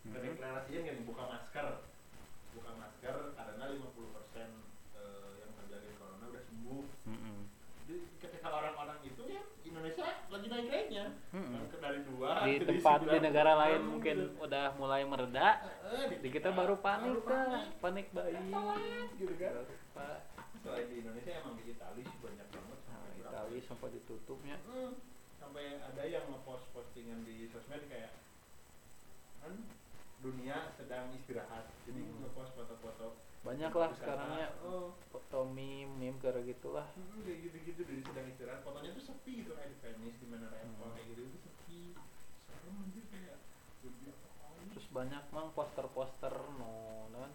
Mhm. 0.00 0.16
deklarasinya 0.16 0.80
kan 0.82 0.96
buka 1.04 1.24
masker 1.26 1.66
buka 2.50 2.70
masker 2.74 3.14
karena 3.30 3.64
50% 3.68 4.10
persen 4.10 4.48
yang 5.36 5.50
terjadi 5.54 5.88
corona 5.94 6.24
udah 6.26 6.42
sembuh 6.42 6.82
Mm-mm. 7.06 7.38
jadi 7.84 7.94
ketika 8.18 8.48
orang-orang 8.48 8.98
itu 9.02 9.22
ya 9.26 9.42
Indonesia 9.62 10.06
lagi 10.26 10.46
naik 10.48 10.66
naiknya 10.66 11.04
Mm-mm. 11.30 11.68
Kan 11.68 11.78
dari 11.80 12.00
dua 12.02 12.30
di 12.42 12.54
tempat 12.60 12.98
di 13.02 13.18
negara 13.20 13.52
lain 13.56 13.78
gitu. 13.78 13.90
mungkin 13.90 14.16
udah 14.38 14.66
mulai 14.74 15.02
mereda 15.04 15.48
Eh, 15.90 16.16
di 16.16 16.28
kita 16.28 16.48
baru 16.50 16.74
panik 16.76 17.20
baru 17.20 17.28
dah 17.28 17.62
panik 17.78 18.06
bayi 18.10 18.40
gitu 19.14 19.34
kan 19.36 19.52
selain 20.60 20.86
di 20.86 20.96
Indonesia 20.98 21.32
emang 21.36 21.54
di 21.56 21.64
Italia 21.68 22.08
banyak 22.16 22.48
banget 22.48 22.78
Nah, 22.80 22.96
sampai 22.96 23.16
berapa 23.16 23.36
Itali 23.36 23.54
ya? 23.54 23.62
sempat 23.62 23.90
ditutupnya 23.90 24.56
Hmm, 24.64 24.92
sampai 25.40 25.80
ada 25.80 26.02
yang 26.04 26.28
ngepost 26.28 26.68
postingan 26.70 27.24
di 27.24 27.48
sosmed 27.48 27.88
kayak 27.88 28.12
kan 29.40 29.56
dunia 30.20 30.68
sedang 30.76 31.08
istirahat. 31.16 31.64
Jadi 31.88 32.00
Hmm. 32.04 32.20
ngepost 32.20 32.52
foto-foto. 32.52 33.16
Banyak 33.40 33.72
lah 33.72 33.88
wisata. 33.88 34.00
sekarangnya. 34.04 34.48
Oh. 34.68 34.92
Foto 35.08 35.48
meme 35.48 35.88
meme 35.96 36.20
kayak 36.20 36.44
gitulah. 36.44 36.84
Hmm, 36.92 37.24
kayak 37.24 37.40
gitu-gitu 37.48 37.80
dari 37.88 38.04
sedang 38.04 38.26
istirahat. 38.28 38.60
Fotonya 38.60 38.92
tuh 38.92 39.04
sepi 39.08 39.32
gitu 39.40 39.56
kayak 39.56 39.72
di 39.72 39.78
Venice 39.80 40.18
di 40.20 40.26
mana 40.28 40.46
Apple 40.52 40.76
Hmm. 40.76 40.92
kayak 40.92 41.06
gitu 41.16 41.22
itu 41.24 41.38
sepi. 41.40 41.80
Serem 42.52 42.76
anjir 42.84 43.04
kayak 43.08 43.36
terus 44.70 44.86
banyak 44.92 45.24
mang 45.32 45.48
poster-poster 45.56 46.36
no 46.60 47.08
non 47.10 47.32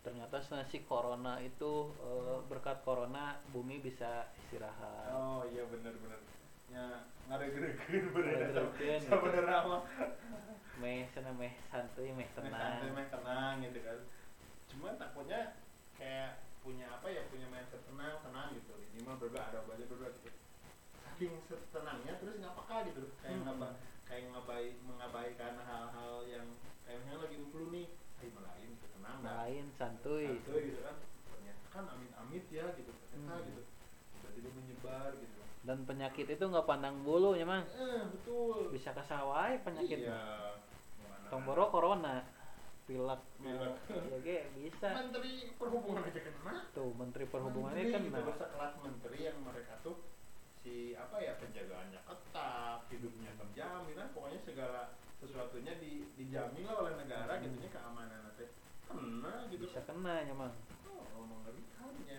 ternyata 0.00 0.40
si 0.64 0.80
corona 0.88 1.36
itu 1.44 1.92
eh, 2.00 2.38
berkat 2.48 2.80
corona 2.82 3.36
bumi 3.52 3.76
bisa 3.78 4.32
istirahat. 4.32 5.12
Oh 5.12 5.44
iya 5.52 5.68
bener-bener 5.68 6.16
ya 6.68 6.84
ngaregeregeun 7.26 8.04
bener 8.12 8.52
sebenarnya 9.00 9.58
mah 9.64 9.82
meh 10.78 11.08
sana 11.10 11.30
meh 11.34 11.52
santuy 11.68 12.12
meh 12.12 12.22
Meh 12.22 12.28
santai, 12.30 12.52
tenang 12.54 12.94
meh 12.94 13.06
tenang 13.10 13.54
gitu 13.66 13.78
kan. 13.82 13.98
Cuman 14.70 14.94
takutnya 14.94 15.40
kayak 15.98 16.38
punya 16.62 16.86
apa 16.86 17.10
ya 17.10 17.26
punya 17.26 17.50
mindset 17.50 17.82
tenang 17.82 18.14
tenang 18.22 18.54
gitu. 18.54 18.78
Ini 18.78 19.02
mah 19.02 19.18
berdua 19.18 19.42
ada 19.50 19.58
obatnya 19.66 19.90
berdua 19.90 20.12
gitu. 20.14 20.30
Saking 21.02 21.34
tenangnya 21.74 22.14
terus 22.22 22.38
nggak 22.38 22.54
peka 22.62 22.76
gitu. 22.94 23.02
Kayak 23.18 23.36
Hmm. 23.42 23.44
ngaba 23.50 23.68
kayak 24.06 24.22
ngabai 24.32 24.66
mengabaikan 24.86 25.54
hal-hal 25.58 26.14
yang 26.30 26.46
kayak 26.86 26.98
misalnya 27.02 27.26
lagi 27.26 27.36
flu 27.50 27.64
nih 27.74 27.86
ayo 28.22 28.28
malain 28.38 28.68
gitu 28.70 28.86
tenang 28.94 29.16
dah. 29.20 29.32
Lain 29.42 29.66
santuy. 29.74 30.26
Santuy 30.30 30.62
gitu 30.70 30.80
kan. 30.86 30.96
Ternyata 31.26 31.64
kan 31.74 31.84
amit-amit 31.90 32.44
ya 32.54 32.66
gitu 32.78 32.92
ternyata 32.94 33.34
Hmm. 33.34 33.46
gitu. 33.50 33.62
Tiba-tiba 34.14 34.48
menyebar 34.54 35.10
gitu 35.18 35.42
dan 35.66 35.82
penyakit 35.82 36.26
itu 36.30 36.44
nggak 36.44 36.66
pandang 36.68 37.02
bulu 37.02 37.34
ya 37.34 37.42
mang? 37.42 37.66
Eh 37.74 38.02
betul. 38.14 38.70
Bisa 38.70 38.94
kesawai 38.94 39.58
penyakit. 39.66 40.06
Iya? 40.06 40.54
Tomboro 41.28 41.68
corona. 41.68 42.22
Pilek. 42.88 43.20
Pilek. 43.42 43.74
ya 43.92 44.18
ge 44.24 44.38
bisa. 44.56 44.88
Menteri 44.96 45.52
perhubungan 45.60 46.00
aja 46.06 46.20
kena. 46.24 46.54
Tuh 46.72 46.90
menteri 46.96 47.24
perhubungan 47.28 47.76
Menteri 47.76 47.92
ini 47.92 47.94
kan 47.94 48.00
gitu, 48.08 48.32
sekelas 48.32 48.74
menteri 48.80 49.18
yang 49.28 49.38
mereka 49.44 49.74
tuh 49.84 49.96
si 50.64 50.96
apa 50.96 51.20
ya 51.20 51.36
penjagaannya 51.36 52.00
ketat 52.00 52.80
hidupnya 52.88 53.30
terjamin 53.36 53.96
lah. 53.98 54.08
Pokoknya 54.16 54.40
segala 54.40 54.80
sesuatunya 55.20 55.76
di, 55.82 56.06
dijamin 56.16 56.64
lah 56.64 56.76
oleh 56.80 56.94
negara 56.96 57.36
Hmm. 57.36 57.44
gitunya 57.44 57.70
keamanan. 57.74 58.18
Nanti 58.24 58.46
kena 58.88 59.34
gitu. 59.52 59.64
Bisa 59.68 59.84
kena 59.84 60.24
ya 60.24 60.32
mang 60.32 60.54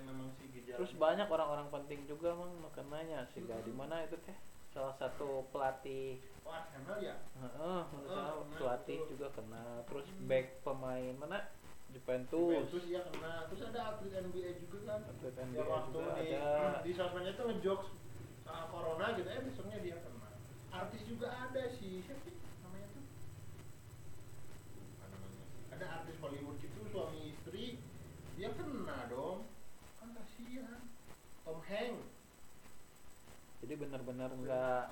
memang 0.09 0.27
si 0.41 0.45
gejala 0.49 0.77
terus 0.81 0.93
banyak 0.97 1.27
orang-orang 1.29 1.67
penting 1.69 1.99
juga 2.09 2.33
mang 2.33 2.53
makanannya 2.65 3.21
sehingga 3.33 3.61
di 3.61 3.73
mana 3.73 4.01
itu 4.05 4.17
teh? 4.25 4.37
Salah 4.69 4.93
satu 5.01 5.49
pelatih. 5.49 6.21
Wah 6.45 6.61
Arsenal 6.61 7.01
ya? 7.01 7.17
Heeh, 7.41 7.81
kena, 7.89 8.25
pelatih 8.53 8.99
juga 9.09 9.27
kena. 9.33 9.81
Terus 9.89 10.05
Hmm. 10.13 10.25
back 10.29 10.47
pemain 10.61 11.13
mana? 11.17 11.39
Juventus. 11.89 12.69
Juventus 12.69 12.85
iya 12.85 13.01
kena. 13.01 13.49
Terus 13.49 13.61
ada 13.73 13.81
atlet 13.97 14.13
NBA 14.13 14.61
juga 14.61 14.77
kan? 14.93 14.99
Atlet 15.09 15.33
ya 15.33 15.41
NBA 15.41 15.65
waktu 15.65 15.89
juga 15.89 16.11
di 16.21 16.29
ada. 16.37 16.85
Di 16.85 16.91
sosmednya 16.93 17.33
tuh 17.33 17.45
ngejokes 17.49 17.89
soal 18.45 18.65
corona 18.69 19.05
gitu 19.17 19.25
eh 19.25 19.41
besoknya 19.41 19.77
dia 19.81 19.97
kena. 20.05 20.29
Artis 20.69 21.01
juga 21.09 21.27
ada 21.33 21.63
sih 21.81 22.05
siapa 22.05 22.21
sih 22.29 22.37
namanya 22.61 22.87
tuh? 22.93 23.05
Ada 25.73 25.85
artis 25.97 26.17
Hollywood 26.21 26.61
gitu 26.61 26.79
suami 26.93 27.33
istri. 27.33 27.81
Dia 28.37 28.53
kena 28.53 29.09
dong 29.09 29.48
Hanks 31.69 32.09
jadi 33.59 33.73
benar-benar 33.75 34.31
nggak 34.33 34.83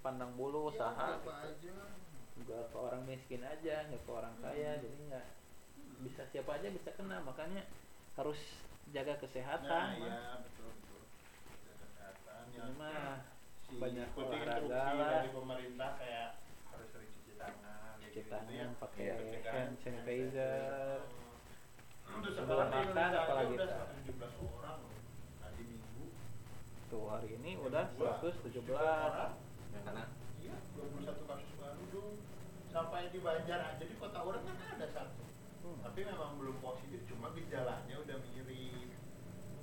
pandang 0.00 0.32
bulu 0.34 0.68
iya, 0.68 0.70
usaha 0.70 1.06
apa 1.16 1.34
gitu. 1.56 1.72
nggak 2.36 2.62
ke 2.68 2.76
orang 2.76 3.02
miskin 3.04 3.40
aja 3.40 3.84
nggak 3.84 4.02
ke 4.02 4.10
orang 4.10 4.34
kaya 4.38 4.70
Hmm. 4.72 4.82
jadi 4.82 4.96
nggak 5.08 5.26
bisa 6.02 6.22
siapa 6.28 6.50
aja 6.54 6.68
bisa 6.68 6.90
kena 6.92 7.18
makanya 7.20 7.64
harus 8.14 8.36
jaga 8.86 9.12
nah 9.12 9.18
kesehatan 9.18 9.86
Mang. 9.96 9.96
iya 9.96 10.20
betul 10.38 10.68
betul 10.74 11.00
Jaga 11.56 11.74
kesehatan 11.80 12.42
ya 12.46 12.60
ini 12.60 12.72
mah 12.74 13.14
si 13.64 13.74
banyak 13.74 14.08
olahraga 14.12 14.82
lah. 14.92 15.10
dari 15.16 15.30
pemerintah 15.30 15.90
kayak 15.96 16.28
harus 16.68 16.88
sering 16.90 17.10
cuci 17.10 17.32
tangan 17.34 17.94
cuci 17.96 18.04
gitu-gitu 18.04 18.28
tangan 18.28 18.52
ya. 18.52 18.66
pakai 18.76 19.04
pencegahan 19.16 19.56
hand 19.56 19.76
sanitizer 19.80 21.00
Untuk 22.04 22.30
Sebelum 22.30 22.68
makan 22.68 23.10
apalagi 23.16 23.54
udah 23.56 23.66
tak? 23.66 23.88
117 24.04 24.20
orang 24.52 24.76
minggu. 24.78 24.93
Tuh 26.94 27.10
hari 27.10 27.34
ini 27.34 27.58
udah 27.58 27.90
Dua, 27.98 28.14
117 28.22 28.70
orang. 28.70 29.34
karena 29.74 30.04
Iya, 30.38 30.54
21 30.78 31.26
kasus 31.26 31.50
baru 31.58 31.82
dong. 31.90 32.14
Sampai 32.70 33.10
di 33.10 33.18
Banjar 33.18 33.58
aja 33.66 33.82
di 33.82 33.96
kota 33.98 34.22
orang 34.22 34.46
kan 34.46 34.54
ada 34.78 34.86
satu. 34.86 35.22
Hmm. 35.66 35.82
Tapi 35.82 36.06
memang 36.06 36.38
belum 36.38 36.62
positif, 36.62 37.02
cuma 37.10 37.34
gejalanya 37.34 37.98
udah 37.98 38.16
mirip. 38.22 38.90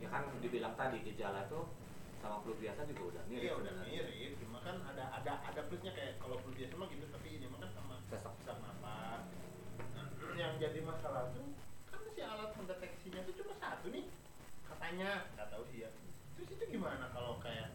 ya 0.01 0.09
kan 0.09 0.27
dibilang 0.41 0.73
tadi 0.73 0.97
gejala 1.05 1.45
tuh 1.45 1.69
sama 2.17 2.41
flu 2.41 2.57
biasa 2.57 2.83
juga 2.89 3.03
udah 3.15 3.23
mirip 3.29 3.47
Iya, 3.47 3.53
udah 3.55 3.71
sebenarnya. 3.71 4.01
mirip. 4.03 4.31
Cuma 4.43 4.57
kan 4.59 4.75
ada 4.83 5.03
ada 5.13 5.33
ada 5.45 5.61
plusnya 5.69 5.93
kayak 5.93 6.19
kalau 6.19 6.35
flu 6.35 6.51
biasa 6.51 6.73
mah 6.75 6.87
gitu, 6.89 7.05
tapi 7.07 7.27
ini 7.31 7.45
mah 7.47 7.59
kan 7.61 7.71
sama 7.71 7.95
Sesak. 8.11 8.33
sesak 8.43 8.57
napas. 8.59 9.23
Nah, 9.95 10.05
yang 10.35 10.59
jadi 10.59 10.79
masalah 10.83 11.31
tuh 11.31 11.47
kan 11.87 12.01
si 12.11 12.19
alat 12.19 12.51
pendeteksinya 12.51 13.23
tuh 13.23 13.33
cuma 13.39 13.53
satu 13.55 13.87
nih 13.87 14.03
katanya 14.65 15.09
nggak 15.31 15.47
tahu 15.47 15.63
sih 15.69 15.85
ya 15.85 15.89
terus 16.33 16.49
itu 16.49 16.63
gimana 16.71 17.05
kalau 17.13 17.37
kayak 17.37 17.69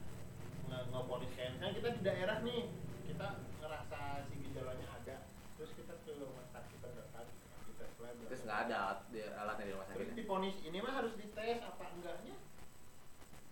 nge 0.96 1.04
ngeponis 1.04 1.30
kayak 1.36 1.50
misalnya 1.52 1.74
kita 1.76 1.88
di 1.92 2.00
daerah 2.00 2.36
nih 2.40 2.60
kita 3.04 3.28
ngerasa 3.60 4.00
si 4.32 4.34
gejalanya 4.48 4.86
ada 4.96 5.16
terus 5.60 5.70
kita 5.76 5.92
ke 5.92 6.10
rumah 6.16 6.48
sakit 6.48 6.78
terdekat 6.80 7.26
kita 7.68 7.84
swab 7.92 8.16
terus 8.16 8.40
nggak 8.48 8.60
ada 8.64 9.04
di, 9.12 9.20
alatnya 9.20 9.64
di 9.68 9.72
rumah 9.76 9.86
terus 9.92 10.08
sakit 10.08 10.16
diponis 10.16 10.56
ini 10.64 10.78
mah 10.80 10.92
harus 10.96 11.12
dites 11.20 11.60
apa 11.60 11.84
enggaknya? 11.92 12.34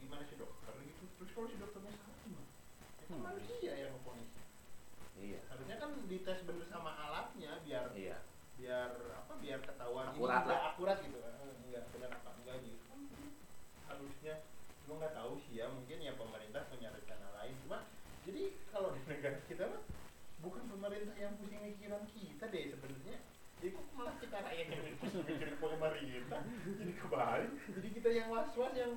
Gimana 0.01 0.25
sih 0.25 0.37
dokter 0.41 0.73
gitu? 0.81 1.05
Terus 1.21 1.31
kalau 1.37 1.49
si 1.53 1.57
dokternya 1.61 1.93
salah 1.93 2.17
gimana? 2.25 2.49
Itu 3.05 3.13
Hmm. 3.13 3.21
manusia 3.21 3.73
yang 3.77 3.93
ngeponis. 3.93 4.31
Iya. 5.21 5.41
Harusnya 5.53 5.77
kan 5.77 5.91
dites 6.09 6.41
bener 6.49 6.67
sama 6.73 6.91
alatnya 6.97 7.53
biar 7.61 7.93
iya. 7.93 8.19
biar 8.55 8.91
apa 9.13 9.33
biar 9.45 9.61
ketahuan 9.61 10.09
Akurat 10.09 10.41
ini 10.41 10.49
lah. 10.49 10.61
akurat 10.73 10.97
gitu. 11.05 11.19
Eh, 11.21 11.53
enggak 11.69 11.85
benar 11.93 12.11
apa 12.17 12.31
enggak 12.41 12.57
gitu. 12.65 12.81
Kan 12.89 13.01
harusnya 13.93 14.35
cuma 14.85 14.93
nggak 15.01 15.15
tahu 15.17 15.33
sih 15.41 15.59
ya 15.59 15.67
mungkin 15.73 15.99
ya 15.99 16.13
pemerintah 16.15 16.63
punya 16.69 16.89
rencana 16.93 17.24
lain. 17.45 17.55
Cuma 17.69 17.79
jadi 18.25 18.43
kalau 18.73 18.89
di 18.97 19.01
negara 19.05 19.37
kita 19.45 19.65
mah 19.69 19.83
bukan 20.41 20.63
pemerintah 20.73 21.17
yang 21.21 21.37
pusing 21.37 21.61
mikiran 21.61 22.03
kita 22.09 22.45
deh 22.49 22.65
sebenarnya. 22.73 23.17
Jadi 23.61 23.69
kok 23.77 23.87
malah 23.97 24.17
kita 24.21 24.37
rakyat 24.41 24.67
yang 24.73 24.97
pusing 25.01 25.25
mikirin 25.29 25.57
pemerintah. 25.61 26.41
Jadi 26.81 26.93
kebalik. 26.97 27.51
Jadi 27.69 27.89
kita 28.01 28.09
yang 28.13 28.29
was 28.33 28.49
was 28.57 28.73
yang 28.73 28.97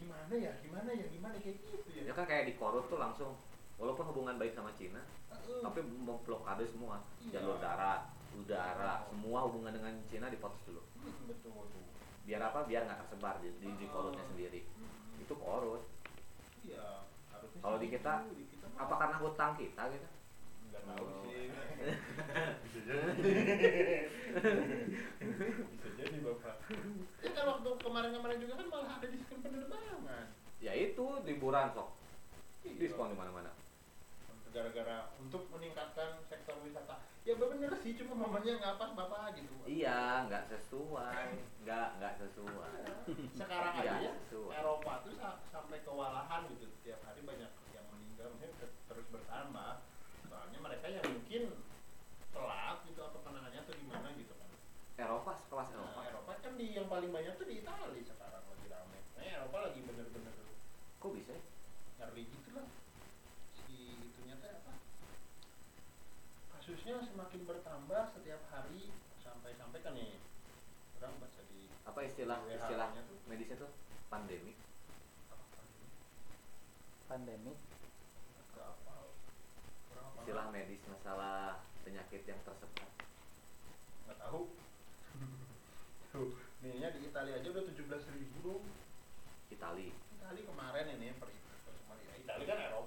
gimana 0.00 0.34
ya? 0.34 0.52
Gimana 0.64 0.90
ya? 0.96 1.06
Gimana? 1.12 1.36
Kayak 1.38 1.56
gitu 1.60 1.88
ya. 1.92 2.02
Ya 2.08 2.12
kan 2.16 2.24
kayak 2.24 2.48
di 2.48 2.54
Korut 2.56 2.88
tuh 2.88 2.96
langsung 2.96 3.36
walaupun 3.76 4.08
hubungan 4.08 4.40
baik 4.40 4.56
sama 4.56 4.72
Cina 4.80 5.00
Eh, 5.32 5.60
tapi 5.64 5.80
memblokade 5.82 6.64
semua. 6.68 7.02
Iya. 7.24 7.40
jalur 7.40 7.58
darat 7.58 8.06
udara 8.32 9.04
semua 9.12 9.44
hubungan 9.44 9.76
dengan 9.76 9.92
Cina 10.08 10.32
dipotos 10.32 10.60
dulu. 10.64 10.80
Hmm, 11.04 11.28
betul. 11.28 11.68
Biar 12.24 12.40
apa? 12.40 12.64
Biar 12.64 12.88
nggak 12.88 13.04
tersebar 13.04 13.40
di, 13.44 13.52
di, 13.60 13.68
di 13.76 13.86
Korutnya 13.92 14.24
sendiri. 14.32 14.64
Hmm. 14.76 15.20
itu 15.20 15.34
Korut 15.36 15.82
kalau 17.62 17.76
di 17.78 17.86
kita, 17.94 18.26
apa 18.74 18.94
karena 18.98 19.16
hutang 19.22 19.54
kita 19.54 19.82
gitu? 19.94 20.08
Enggak 20.66 20.82
tahu 20.82 21.04
oh. 21.06 21.22
sih. 21.30 21.46
Bisa 22.66 22.78
jadi. 22.82 23.12
Bisa 25.70 25.88
jadi 25.94 26.16
Bapak. 26.26 26.56
Ya 27.22 27.30
kan 27.30 27.44
waktu 27.54 27.70
kemarin-kemarin 27.78 28.38
juga 28.42 28.54
kan 28.58 28.66
malah 28.66 28.90
ada 28.98 29.06
diskon 29.06 29.38
penerbangan. 29.46 30.26
Ya 30.58 30.72
itu 30.74 31.06
liburan 31.22 31.70
sok. 31.70 31.88
Iya. 32.66 32.78
Diskon 32.82 33.14
di 33.14 33.16
mana-mana. 33.18 33.54
Gara-gara 34.52 35.08
untuk 35.22 35.46
meningkatkan 35.54 36.20
sektor 36.28 36.58
wisata 36.66 37.00
ya 37.22 37.38
bener 37.38 37.70
sih 37.78 37.94
cuma 37.94 38.18
momennya 38.18 38.58
nggak 38.58 38.76
pas 38.76 38.90
bapak 38.92 39.38
gitu 39.38 39.54
iya 39.64 40.26
nggak 40.26 40.50
sesuai 40.50 41.38
nggak 41.62 41.88
nggak 41.96 42.14
sesuai. 42.18 42.82
Sekarang 43.38 43.72
aja 43.78 43.94
ya 44.02 44.12
sesuai. 44.26 44.50
Eropa 44.52 45.06
tuh 45.06 45.14
sa- 45.14 45.38
sampai 45.46 45.78
kewalahan 45.80 46.42
gitu 46.50 46.66
tiap 46.82 46.98
hari 47.06 47.22
banyak 47.22 47.46
yang 47.70 47.86
meninggal 47.86 48.34
maksudnya 48.34 48.50
ter- 48.58 48.78
terus 48.90 49.06
bertambah. 49.08 49.78
Soalnya 50.26 50.58
mereka 50.58 50.86
yang 50.90 51.06
mungkin 51.06 51.42
telat 52.34 52.78
gitu 52.82 53.00
apa 53.00 53.18
penanganannya 53.22 53.60
atau 53.62 53.74
gimana 53.78 54.08
gitu 54.18 54.34
kan. 54.34 54.50
Eropa 54.98 55.30
sekelas 55.38 55.68
Nah, 55.70 55.78
Eropa. 55.78 56.00
Eropa 56.02 56.32
kan 56.42 56.52
di 56.58 56.66
yang 56.74 56.90
paling 56.90 57.10
banyak 57.14 57.38
tuh 57.38 57.46
di 57.46 57.62
Italia 57.62 58.02
sekarang 58.02 58.42
lagi 58.42 58.66
rame. 58.66 58.98
Nah 59.14 59.22
Eropa 59.22 59.56
lagi 59.62 59.78
bener-bener 59.80 60.34
kok 60.98 61.12
bisa 61.14 61.30
ya? 61.30 61.42
ngeri 62.02 62.22
gitu 62.26 62.50
lah. 62.52 62.66
Si 63.54 63.76
itunya 64.02 64.34
teh 64.36 64.50
apa 64.50 64.72
kasusnya 66.62 67.02
semakin 67.02 67.42
bertambah 67.42 68.14
setiap 68.14 68.38
hari. 68.54 68.86
Sampai-sampai 69.18 69.82
kan 69.82 69.98
nih 69.98 70.14
orang 71.02 71.18
baca 71.18 71.42
di 71.50 71.66
apa 71.82 72.06
istilah 72.06 72.38
WHO-nya 72.38 72.54
istilah 72.54 72.88
tuh. 73.02 73.18
medisnya 73.26 73.56
tuh? 73.66 73.70
Pandemi 74.06 74.54
apa? 78.62 78.94
Istilah 80.22 80.46
medis 80.54 80.78
masalah 80.86 81.66
penyakit 81.82 82.22
yang 82.30 82.38
tersebar. 82.46 82.86
Nggak 84.06 84.18
tahu. 84.22 84.54
Tuh 86.14 86.30
ininya 86.62 86.94
di 86.94 87.10
Italia 87.10 87.42
aja 87.42 87.48
udah 87.50 87.64
17.000 87.74 88.22
ribu. 88.22 88.38
Dong 88.46 88.62
Itali 89.50 89.90
Italia 89.90 90.42
kemarin 90.46 90.86
ini 90.94 91.10
per 91.18 91.26
ya, 91.26 92.14
Italia 92.22 92.46
kan 92.46 92.58
Eropa. 92.70 92.78
kan 92.78 92.81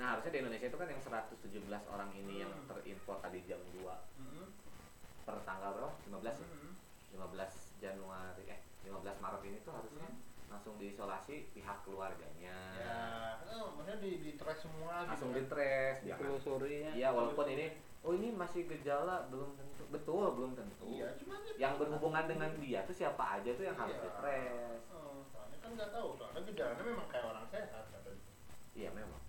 nah 0.00 0.16
harusnya 0.16 0.32
di 0.32 0.40
Indonesia 0.40 0.66
itu 0.66 0.78
kan 0.80 0.88
yang 0.88 0.96
117 0.98 1.60
orang 1.86 2.10
ini 2.16 2.40
yang 2.40 2.48
Hmm. 2.50 2.64
terimpor 2.66 3.20
tadi 3.20 3.44
jam 3.44 3.60
2 3.70 3.84
Mm-mm. 4.16 4.48
per 5.22 5.36
tanggal 5.44 5.76
berapa? 5.76 5.92
15 6.08 6.40
ya? 6.40 6.46
Mm-mm. 6.48 6.72
15 7.12 7.52
Januari 7.78 8.44
eh 8.48 8.60
15 8.82 8.96
Maret 9.20 9.42
ini 9.44 9.58
tuh 9.60 9.76
harusnya 9.76 10.08
Hmm. 10.08 10.48
langsung 10.48 10.74
diisolasi 10.76 11.52
pihak 11.52 11.78
keluarganya. 11.84 12.56
Ya 12.74 12.98
maksudnya 13.70 14.00
di 14.00 14.18
di 14.18 14.30
trace 14.34 14.64
semua 14.64 15.04
langsung 15.04 15.30
gitu 15.30 15.38
di 15.38 15.44
trace 15.46 16.00
ditelusuri 16.02 16.76
ya. 16.80 16.90
Iya 16.96 17.08
walaupun 17.12 17.46
ini 17.46 17.66
oh 18.00 18.10
ini 18.10 18.32
masih 18.32 18.64
gejala 18.66 19.28
belum 19.28 19.52
tentu 19.54 19.84
betul 19.86 20.32
belum 20.32 20.56
tentu. 20.56 20.88
Iya 20.88 21.12
cuma 21.20 21.38
yang 21.54 21.76
berhubungan 21.76 22.24
dengan 22.24 22.50
dia 22.56 22.82
tuh 22.82 22.96
siapa 22.96 23.36
aja 23.36 23.50
tuh 23.52 23.62
yang 23.62 23.76
harus 23.76 23.94
Iya. 23.94 24.02
di 24.02 24.10
trace 24.16 24.82
Oh, 24.90 25.22
soalnya 25.28 25.58
kan 25.60 25.70
nggak 25.76 25.90
tahu 25.92 26.08
soalnya 26.16 26.40
gejalanya 26.42 26.82
memang 26.82 27.06
kayak 27.06 27.26
orang 27.26 27.44
sehat 27.46 27.84
katanya 27.86 28.24
iya 28.72 28.88
memang 28.90 29.19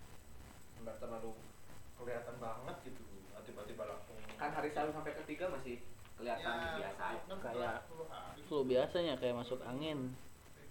nggak 0.82 0.98
terlalu 0.98 1.32
kelihatan 1.96 2.36
banget 2.38 2.76
gitu. 2.84 3.02
Tiba-tiba 3.42 3.84
langsung 3.86 4.18
kan 4.38 4.50
hari 4.52 4.70
Sabtu 4.70 4.92
sampai 4.92 5.14
ketiga 5.18 5.50
masih 5.50 5.82
kelihatan 6.14 6.46
Ya, 6.46 6.78
biasa. 6.78 7.04
aja 7.04 7.22
kan 7.26 7.38
Kayak 7.42 7.50
setelah 7.52 7.76
10 7.84 8.06
hari. 8.08 8.40
flu 8.44 8.60
biasanya 8.64 9.14
kayak 9.18 9.36
masuk 9.36 9.60
angin. 9.64 10.00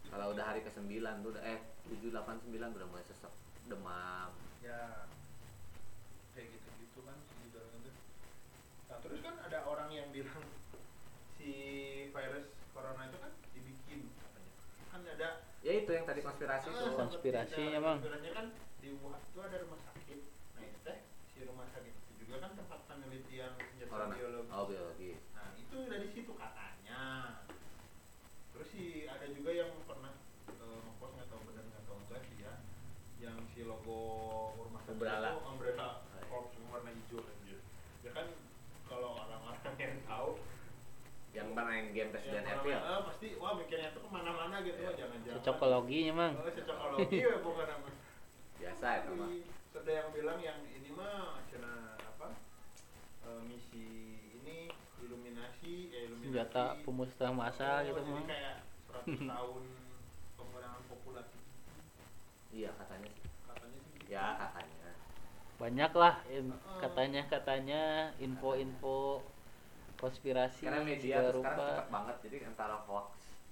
Kalau 0.07 0.27
udah 0.31 0.45
hari 0.45 0.61
ke 0.61 0.71
9 0.71 0.87
tuh 1.21 1.31
udah 1.31 1.43
eh 1.45 1.59
7 1.87 2.09
8 2.09 2.47
9 2.47 2.51
udah 2.73 2.87
mulai 2.89 3.05
sesek 3.05 3.33
demam. 3.67 4.31
Ya 4.61 5.07
kayak 6.31 6.47
gitu-gitu 6.49 7.01
kan 7.03 7.17
si 7.21 7.35
gejalanya 7.45 7.79
tuh. 7.85 7.95
Nah 8.87 8.99
terus 9.01 9.19
kan 9.21 9.35
ada 9.41 9.59
orang 9.65 9.91
yang 9.91 10.09
bilang 10.11 10.43
si 11.35 11.51
virus 12.07 12.47
corona 12.71 13.03
itu 13.05 13.19
kan 13.19 13.33
dibikin 13.53 14.01
katanya. 14.09 14.53
Kan 14.89 15.01
ada 15.05 15.29
ya 15.61 15.73
itu 15.77 15.91
yang 15.91 16.07
tadi 16.07 16.21
konspirasi 16.21 16.67
Ah, 16.67 16.75
tuh 16.77 16.95
Konspirasinya, 16.97 17.79
Bang. 17.79 17.99
konspirasinya 17.99 18.33
kan 18.33 18.47
di 18.79 18.89
Wuhan 18.95 19.21
itu 19.21 19.39
ada 19.39 19.57
rumah 19.61 19.81
sakit 19.83 20.19
nah 20.51 20.63
itu 20.63 20.79
teh 20.81 20.99
si 21.29 21.39
rumah 21.45 21.69
sakit 21.69 21.93
itu 21.93 22.20
juga 22.31 22.39
kan 22.41 22.53
tempat 22.55 22.81
penelitian 22.87 23.53
senjata 23.59 23.91
corona 23.91 24.15
biologi 24.15 24.49
oh 24.49 24.65
biologi 24.65 25.11
Nah 25.35 25.51
itu 25.53 25.77
dari 25.85 26.07
situ 26.09 26.33
katanya. 26.33 27.03
Terus 28.53 28.69
sih 28.71 28.89
ada 29.05 29.27
juga 29.27 29.51
yang 29.53 29.71
pernah 29.83 30.15
eh, 30.47 30.79
ngepost 30.81 31.13
nggak 31.13 31.27
tahu 31.27 31.41
benar 31.45 31.65
nggak 31.67 31.83
tahu 31.85 31.97
enggak 31.99 32.21
sih 32.23 32.37
ya, 32.39 32.55
yang 33.21 33.35
si 33.49 33.61
logo 33.63 33.99
rumah 34.57 34.79
sakit 34.81 34.95
Umbrella. 34.95 35.31
itu 35.33 35.43
umbrella 35.45 35.89
Oh, 36.31 36.47
iya. 36.47 36.63
warna 36.71 36.91
hijau 36.93 37.19
anjir. 37.21 37.59
Ya 38.01 38.11
kan 38.13 38.27
kalau 38.87 39.19
orang-orang 39.19 39.75
yang 39.77 39.97
tahu 40.05 40.31
yang 41.31 41.49
main 41.53 41.91
game 41.91 42.11
Resident 42.13 42.43
yang 42.43 42.59
Evil 42.61 42.71
orang- 42.73 42.87
eh, 42.89 43.03
pasti 43.05 43.27
wah 43.37 43.53
mikirnya 43.57 43.91
tuh 43.91 44.03
ke 44.03 44.09
mana-mana 44.09 44.57
gitu 44.61 44.79
wah 44.81 44.95
jangan-jangan. 44.95 45.35
cocokologinya 45.37 46.13
mang 46.13 46.33
Oh, 46.37 46.47
cocokologi 46.49 47.17
ya 47.19 47.35
bukan 47.43 47.67
apa. 47.69 47.91
biasa 48.57 48.87
itu 49.01 49.11
mah 49.15 49.31
Sudah 49.71 49.95
yang 49.97 50.09
bilang 50.11 50.39
yang 50.39 50.59
ini 50.65 50.91
mah 50.91 51.39
cina 51.45 51.95
misi 53.43 53.87
ini 54.35 54.69
iluminasi 54.99 55.73
ya 55.89 56.01
iluminasi 56.07 56.27
senjata 56.29 56.65
pemusnah 56.83 57.33
massa 57.33 57.81
gitu 57.83 57.97
jadi 57.97 58.11
mang 58.13 58.27
kayak 58.27 58.57
100 59.07 59.29
tahun 59.33 59.65
pengurangan 60.37 60.83
populasi 60.87 61.39
iya 62.51 62.71
katanya 62.75 63.09
sih. 63.09 63.25
Katanya 63.47 63.79
sih 63.79 63.91
gitu. 63.97 64.11
ya 64.11 64.27
katanya. 64.37 64.91
Banyak 65.57 65.93
lah 65.93 66.15
in- 66.27 66.61
katanya 66.81 67.23
katanya 67.29 67.83
info-info 68.19 69.21
konspirasi 69.97 70.65
karena 70.65 70.81
media 70.83 71.21
tuh 71.31 71.45
sekarang 71.45 71.45
rupa. 71.45 71.67
cepat 71.69 71.89
banget 71.93 72.17
jadi 72.25 72.37
antara 72.49 72.77
hoax 72.89 73.09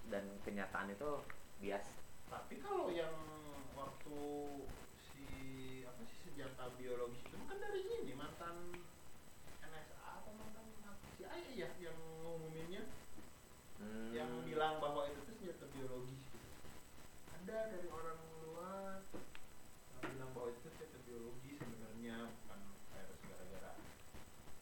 dan 0.09 0.25
kenyataan 0.43 0.89
itu 0.89 1.11
bias. 1.61 1.85
Tapi 2.27 2.55
kalau 2.59 2.89
yang 2.89 3.13
waktu 3.73 4.19
si 4.99 5.25
apa 5.85 6.01
sih 6.03 6.19
senjata 6.25 6.73
biologis 6.75 7.21
itu 7.23 7.37
kan 7.39 7.57
dari 7.57 7.85
ini 7.85 8.17
mantan 8.17 8.57
NSA 9.61 9.97
apa 10.01 10.31
mantan 10.33 10.65
si 11.15 11.23
Ayah 11.23 11.53
ya 11.53 11.69
yang 11.79 11.97
ngumuminnya 12.19 12.83
Hmm. 13.79 14.11
yang 14.11 14.27
bilang 14.59 14.83
bahwa 14.83 15.07
itu 15.07 15.23
tuh 15.23 15.35
senjata 15.39 15.71
biologis 15.71 16.19
gitu. 16.19 16.51
Ada 17.31 17.71
dari 17.71 17.87
orang 17.95 18.19
luar 18.43 19.07
yang 19.95 20.03
bilang 20.19 20.31
bahwa 20.35 20.51
itu 20.51 20.67
senjata 20.67 20.99
biologis 21.07 21.63
sebenarnya 21.63 22.27
bukan 22.27 22.61
virus 22.91 23.21
gara-gara 23.23 23.73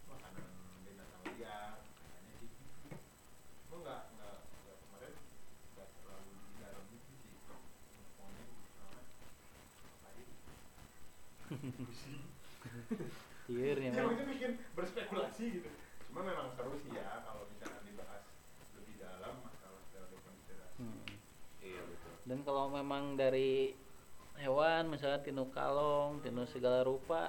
makanan 0.05 0.45
binatang 0.85 1.25
liar 1.33 1.81
katanya 1.81 2.33
sih 2.37 2.49
gitu. 2.53 2.93
Cuma 3.65 3.77
nggak 3.81 4.01
nggak 4.21 4.37
nggak 4.69 4.77
kemarin 4.85 5.15
nggak 5.73 5.89
terlalu 5.97 6.31
di 6.45 6.55
dalam 6.61 6.85
itu 6.93 7.13
sih 7.17 7.33
infonya 7.97 8.45
karena 8.77 9.01
ngapain 9.81 10.29
pusing 11.81 12.21
Iya, 13.49 13.81
ya 13.81 13.91
mang 13.97 14.13
maksudnya 14.13 14.27
bikin 14.29 14.53
berspekulasi 14.77 15.45
gitu 15.57 15.71
cuma 16.11 16.21
memang 16.21 16.53
seru 16.53 16.75
sih 16.85 16.93
ya 16.93 17.23
kalau 17.25 17.49
misalnya 17.49 17.81
dibahas 17.87 18.27
lebih 18.77 18.99
dalam 18.99 19.41
masalah 19.41 19.81
teori 19.89 20.19
konspirasi 20.21 20.75
Hmm. 20.77 21.07
iya 21.63 21.81
betul 21.87 22.13
dan 22.27 22.39
kalau 22.43 22.69
memang 22.97 23.13
dari 23.15 23.77
hewan 24.41 24.89
misalnya 24.89 25.21
tinu 25.21 25.53
kalong 25.53 26.17
tinu 26.25 26.49
segala 26.49 26.81
rupa 26.81 27.29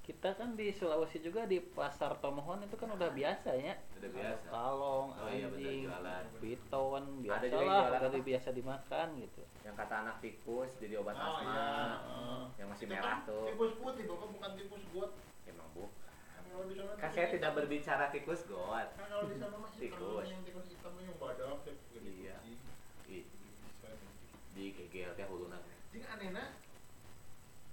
kita 0.00 0.38
kan 0.38 0.54
di 0.54 0.70
Sulawesi 0.70 1.18
juga 1.18 1.46
di 1.46 1.58
pasar 1.58 2.14
Tomohon 2.18 2.62
itu 2.62 2.78
kan 2.78 2.86
udah 2.88 3.10
biasa 3.10 3.58
ya 3.58 3.74
udah 3.98 4.06
biasa 4.08 4.46
kalong 4.48 5.08
Oh 5.12 5.26
iya, 5.26 5.50
anjing 5.50 5.82
jualan. 5.82 6.22
piton 6.38 7.02
biasa 7.26 7.42
juga 7.44 7.58
yang 7.58 7.66
lah 7.66 7.82
jualan 7.90 8.00
udah 8.06 8.22
biasa 8.22 8.48
dimakan 8.52 9.06
gitu 9.18 9.42
yang 9.60 9.74
kata 9.74 9.94
anak 10.00 10.16
tikus 10.22 10.70
jadi 10.78 10.94
obat 10.96 11.14
Oh, 11.16 11.26
asma 11.28 11.42
iya. 11.42 11.70
yang 12.56 12.68
masih 12.70 12.86
Itu 12.86 12.92
merah 12.94 13.10
kan 13.12 13.26
tuh 13.26 13.44
Tikus 13.50 13.72
putih, 13.76 14.04
bapak 14.06 14.28
bukan 14.30 14.50
tikus 14.54 14.82
got. 14.94 15.10
emang 15.44 15.68
bu 15.74 15.84
Kan 16.30 16.46
kan 16.96 17.10
saya 17.10 17.26
tidak 17.30 17.50
berbicara 17.52 18.04
tikus 18.10 18.46
god 18.46 18.86
Kan 18.94 19.06
kalau 19.08 19.26
di 19.26 19.34
sana 19.36 19.58
hitam, 19.58 19.74
Tikus. 19.74 20.22
yang 20.24 20.42
tikus 20.42 20.66
hitam 20.68 20.94
yang 20.96 21.18
badak, 21.18 21.50
Iya. 21.66 21.66
kucing. 21.66 22.54
Ih, 23.10 23.26
Bisa, 23.26 23.90
gitu. 24.54 24.79
Di 24.90 24.98
GGL 24.98 25.14
teh 25.14 25.22
huluna 25.24 25.58
Jadi 25.90 26.02
anehnya 26.04 26.44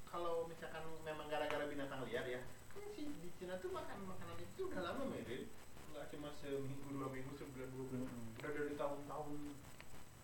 kalau 0.06 0.46
misalkan 0.46 0.86
memang 1.02 1.26
gara-gara 1.28 1.66
binatang 1.66 2.06
liar 2.06 2.24
ya, 2.24 2.42
kan 2.70 2.86
si 2.90 3.10
di 3.12 3.30
Cina 3.34 3.58
tuh 3.58 3.70
makan 3.70 4.08
makanan 4.08 4.38
itu 4.40 4.62
udah 4.66 4.82
lama 4.82 5.04
Meril. 5.06 5.50
Nggak 5.90 6.06
cuma 6.10 6.30
seminggu, 6.32 6.88
dua 6.90 7.10
minggu, 7.10 7.34
sebulan, 7.34 7.70
dua 7.70 7.84
bulan. 7.86 8.02
Mm-mm. 8.06 8.38
Udah 8.38 8.52
dari 8.54 8.74
tahun-tahun 8.74 9.30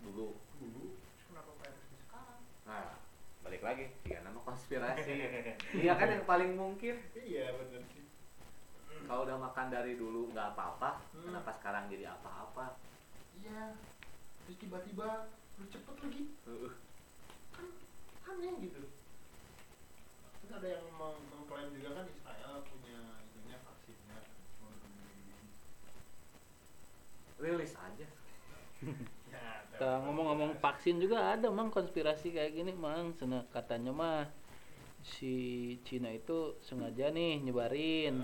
dulu 0.00 0.28
dulu. 0.56 0.84
Kenapa 1.24 1.50
virusnya 1.52 1.98
sekarang? 2.00 2.40
nah 2.64 2.86
balik 3.40 3.60
lagi 3.60 3.84
tiga 4.00 4.24
nama 4.24 4.40
konspirasi 4.40 5.12
iya 5.84 5.92
kan 5.92 6.08
yang 6.08 6.24
paling 6.24 6.56
mungkin 6.56 6.96
Iya 7.12 7.52
bener 7.52 7.84
sih. 7.92 8.00
kalau 9.04 9.28
udah 9.28 9.36
makan 9.36 9.68
dari 9.68 10.00
dulu 10.00 10.32
nggak 10.32 10.56
apa-apa 10.56 10.96
Hmm. 11.12 11.28
kenapa 11.28 11.50
sekarang 11.52 11.92
jadi 11.92 12.08
apa-apa 12.10 12.72
Iya. 13.36 13.76
Terus 14.46 14.56
tiba-tiba 14.56 15.28
lu 15.58 15.64
cepet 15.70 15.96
lagi. 16.02 16.22
Kan 17.54 17.66
aneh 18.28 18.54
gitu. 18.62 18.82
Terus 20.40 20.52
ada 20.52 20.68
yang 20.68 20.84
meng- 20.98 21.24
mengklaim 21.32 21.70
juga 21.76 22.02
kan 22.02 22.06
Israel 22.10 22.54
punya 22.68 22.98
itunya 23.30 23.56
vaksinnya 23.62 24.18
kan, 24.20 24.72
rilis 27.40 27.72
aja. 27.76 28.06
Nah, 29.74 29.98
ngomong-ngomong 30.06 30.62
vaksin 30.62 31.02
juga 31.02 31.34
ada 31.34 31.50
mang 31.50 31.66
konspirasi 31.66 32.30
kayak 32.30 32.54
gini 32.54 32.70
mang. 32.78 33.10
Sena, 33.18 33.42
katanya 33.50 33.90
mah 33.90 34.30
si 35.02 35.34
Cina 35.82 36.14
itu 36.14 36.54
sengaja 36.62 37.10
nih 37.10 37.42
nyebarin. 37.42 38.22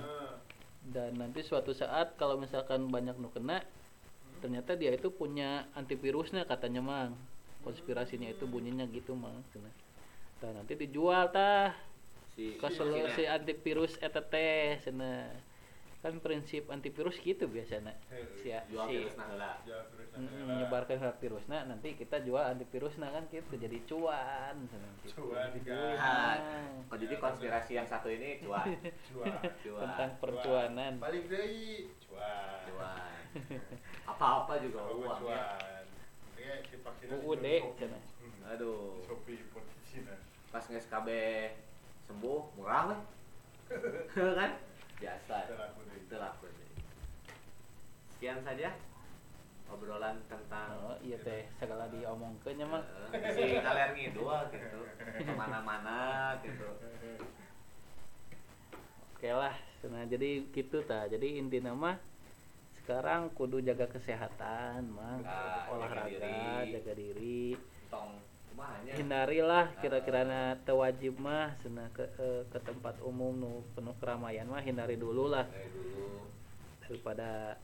Dan 0.80 1.18
nanti 1.18 1.42
suatu 1.42 1.74
saat 1.74 2.14
kalau 2.14 2.38
misalkan 2.38 2.86
banyak 2.88 3.18
nu 3.18 3.34
kena 3.34 3.66
ternyata 4.40 4.74
dia 4.74 4.90
itu 4.96 5.12
punya 5.12 5.68
antivirusnya 5.76 6.48
katanya 6.48 6.80
mang. 6.80 7.12
Konspirasinya 7.60 8.26
itu 8.32 8.48
bunyinya 8.48 8.88
gitu 8.88 9.12
mang. 9.12 9.44
Dan 10.40 10.56
nanti 10.56 10.72
dijual 10.74 11.28
tah. 11.30 11.76
Si 12.34 12.56
ke 12.56 12.68
si 13.14 13.28
antivirus 13.28 14.00
teh 14.00 14.80
cenah. 14.80 15.49
Kan 16.00 16.16
prinsip 16.24 16.64
antivirus 16.72 17.20
gitu 17.20 17.44
biasanya 17.44 17.92
si, 18.40 18.48
jual 18.72 18.88
si 18.88 19.04
virus 19.04 19.14
nah 19.20 19.28
nanti 19.28 19.36
lah. 19.36 19.56
menyebarkan 20.48 20.96
virusnya 21.20 21.68
nanti 21.68 21.92
kita 21.92 22.24
jual 22.24 22.40
antivirusnya 22.40 23.12
kan 23.12 23.28
gitu 23.28 23.52
jadi 23.60 23.78
cuan 23.84 24.56
gitu. 24.64 24.76
Cuan, 25.20 25.48
Jadi 25.52 25.60
guys. 25.64 25.96
cuan. 26.00 26.40
Oh, 26.88 26.96
jadi 26.96 27.14
konspirasi 27.20 27.72
yang 27.76 27.88
satu 27.88 28.08
ini 28.12 28.40
cuan. 28.40 28.68
Cuan. 29.12 29.32
Cuan. 29.64 29.80
tentang 29.84 30.10
percuanan 30.20 30.92
Balik 31.00 31.28
deui. 31.28 31.88
Cuan. 32.04 32.60
Cuan. 32.68 33.12
Apa-apa 34.10 34.60
juga 34.60 34.88
uang 34.88 35.04
ya. 35.04 35.20
cuan. 35.20 35.84
Vaksinnya 36.80 37.16
UUD. 37.20 37.46
Hmm. 37.76 38.52
Aduh. 38.56 39.04
Pas 40.50 40.64
nges 40.66 40.86
KB 40.88 41.08
sembuh 42.08 42.40
murah 42.58 42.90
weh. 42.90 43.00
kan? 44.40 44.50
Biasa. 45.00 45.34
Deh. 45.48 46.70
Sekian 48.12 48.40
saja 48.44 48.70
obrolan 49.70 50.18
tentang 50.26 50.74
oh 50.82 50.98
iya 50.98 51.14
teh 51.22 51.46
segala 51.56 51.86
diomongkeun 51.88 52.58
nya 52.58 52.66
mah 52.66 52.82
eh, 53.14 53.22
si 53.30 53.54
ngaler 53.54 53.94
ngidul 53.94 54.26
gitu 54.50 54.82
ke 54.98 55.30
mana-mana 55.30 56.34
gitu 56.42 56.66
oke 59.14 59.30
lah 59.30 59.54
nah 59.86 60.02
jadi 60.04 60.42
gitu 60.50 60.82
ta 60.82 61.06
jadi 61.06 61.38
inti 61.38 61.62
nama 61.62 61.94
sekarang 62.82 63.30
kudu 63.30 63.62
jaga 63.62 63.86
kesehatan 63.86 64.90
mang 64.90 65.22
Nah, 65.22 65.30
jaga 65.30 65.70
olahraga 65.70 66.18
diri. 66.18 66.72
jaga 66.74 66.92
diri 66.98 67.42
tong 67.86 68.18
hindarilah 68.90 69.70
kira-kira 69.78 70.56
tewajib 70.66 71.14
mah 71.20 71.54
cenah 71.62 71.88
ke 71.94 72.04
eh, 72.18 72.42
ke 72.50 72.58
tempat 72.60 72.98
umum 73.04 73.32
nu 73.36 73.52
penuh 73.72 73.94
keramaian 74.02 74.46
mah 74.48 74.62
hindari 74.62 74.96
dulu 74.98 75.30
lah. 75.30 75.46
Daripada 76.84 77.54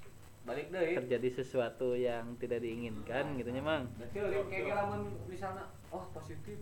balik 0.47 0.71
deh. 0.71 0.95
terjadi 0.95 1.43
sesuatu 1.43 1.99
yang 1.99 2.39
tidak 2.39 2.63
diinginkan 2.63 3.35
gitu 3.35 3.51
nya 3.51 3.63
mang. 3.63 3.91
Berarti 3.99 4.19
kayak 4.47 4.75
lamun 4.79 5.01
misalnya 5.27 5.67
oh 5.91 6.07
positif. 6.15 6.59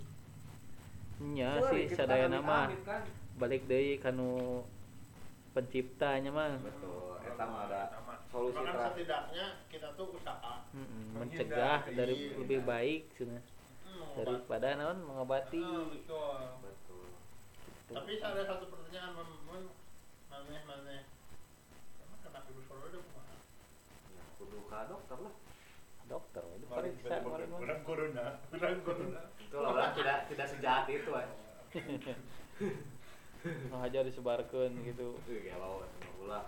nya 1.21 1.63
sih 1.71 1.87
sadaya 1.95 2.27
nama 2.27 2.67
kan. 2.83 3.07
balik 3.39 3.71
deui 3.71 4.03
kanu 4.03 4.65
penciptanya 5.55 6.35
mah 6.35 6.59
Betul. 6.59 7.23
Eta 7.23 7.45
mah 7.47 7.71
ada 7.71 7.81
solusi 8.35 8.59
kan 8.59 8.75
terakhir. 8.75 8.91
setidaknya 8.99 9.47
kita 9.71 9.89
tuh 9.95 10.11
usaha 10.11 10.55
mencegah 11.15 11.87
dari 11.95 12.35
lebih 12.35 12.67
baik 12.67 13.15
mengobat- 13.15 13.54
daripada 14.15 14.79
naon 14.79 14.99
mengobati 15.03 15.59
Ah, 15.59 15.85
betul. 15.91 16.39
Betul. 16.63 17.07
Gitu. 17.85 17.93
Tapi 17.93 18.13
ada 18.23 18.43
satu 18.47 18.65
pertanyaan 18.71 19.13
men 19.19 19.63
maneh 20.31 20.61
maneh. 20.65 21.01
Emang 22.01 22.19
kena 22.23 22.41
virus 22.47 22.65
corona 22.71 22.87
udah 22.95 23.03
kumaha? 23.03 23.35
Ya, 24.15 24.23
kudu 24.39 24.59
ka 24.71 24.79
dokter 24.87 25.19
lah. 25.19 25.35
dokter 26.05 26.45
itu 26.53 26.67
kemarin 26.69 27.49
mah. 27.49 27.59
Orang 27.65 27.81
corona, 27.83 28.27
orang 28.53 28.81
corona. 28.85 29.23
Itu 29.41 29.57
orang 29.57 29.93
tidak 29.97 30.19
tidak 30.31 30.47
sejahat 30.53 30.87
itu 30.89 31.11
eh. 31.17 31.29
Nah, 33.45 33.85
aja 33.85 34.01
disebarkan 34.01 34.73
gitu 34.89 35.21
eta 35.29 35.61
mah 35.61 35.85
ulah. 36.25 36.45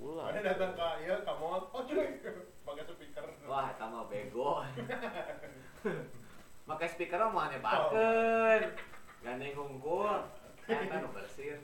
ulah 0.00 0.32
Mana 0.32 0.40
datang 0.40 0.72
ke 0.72 0.88
ke 1.04 1.32
mall, 1.36 1.68
oh 1.68 1.82
cuy, 1.84 2.24
pakai 2.64 2.88
speaker. 2.88 3.26
Wah, 3.44 3.68
mah 3.76 4.08
bego. 4.08 4.64
Pakai 6.68 6.88
speaker 6.92 7.16
mah 7.16 7.32
mau 7.32 7.48
nyebarkeun. 7.48 8.62
Gandeng 9.24 9.56
hungkul. 9.56 10.20
Eta 10.68 11.00
nu 11.00 11.08
bersih. 11.16 11.56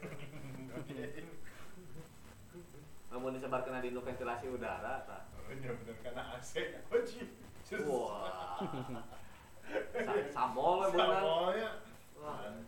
Namun 3.12 3.36
disebarkan 3.36 3.84
di 3.84 3.92
ventilasi 3.92 4.48
udara 4.48 5.04
tah. 5.04 5.28
Oh, 5.36 5.52
iya 5.52 5.70
bener 5.76 5.96
karena 6.00 6.22
AC. 6.32 6.80
Oh 6.88 6.98
cuy. 7.04 7.24
Wah. 7.84 8.58
Sa- 9.92 10.32
Samol 10.32 10.88
beunang. 10.88 11.20
Samolnya. 11.20 11.70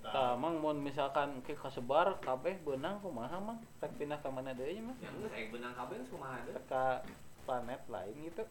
Tamang 0.05 0.61
mun 0.61 0.77
misalkan 0.85 1.41
ke 1.41 1.57
kasebar 1.57 2.21
kabeh 2.21 2.61
beunang 2.61 3.01
kumaha 3.01 3.41
mang 3.41 3.57
rek 3.81 3.97
pindah 3.97 4.21
ka 4.21 4.29
mana 4.29 4.53
deui 4.53 4.85
mah 4.85 4.93
aing 5.33 5.49
beunang 5.49 5.73
kabeh 5.73 5.97
kumaha 6.13 6.37
deui. 6.45 6.61
Ka 6.69 7.01
planet 7.49 7.81
lain 7.89 8.15
gitu 8.29 8.45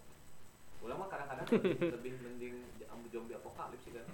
Ulah 0.86 0.96
mah 1.02 1.10
kadang-kadang 1.10 1.46
lebih, 1.50 1.98
lebih 1.98 2.14
mending 2.22 2.56
ambu 2.94 3.10
zombie 3.10 3.34
apokalips 3.34 3.82
sih 3.82 3.92
kan. 3.98 4.06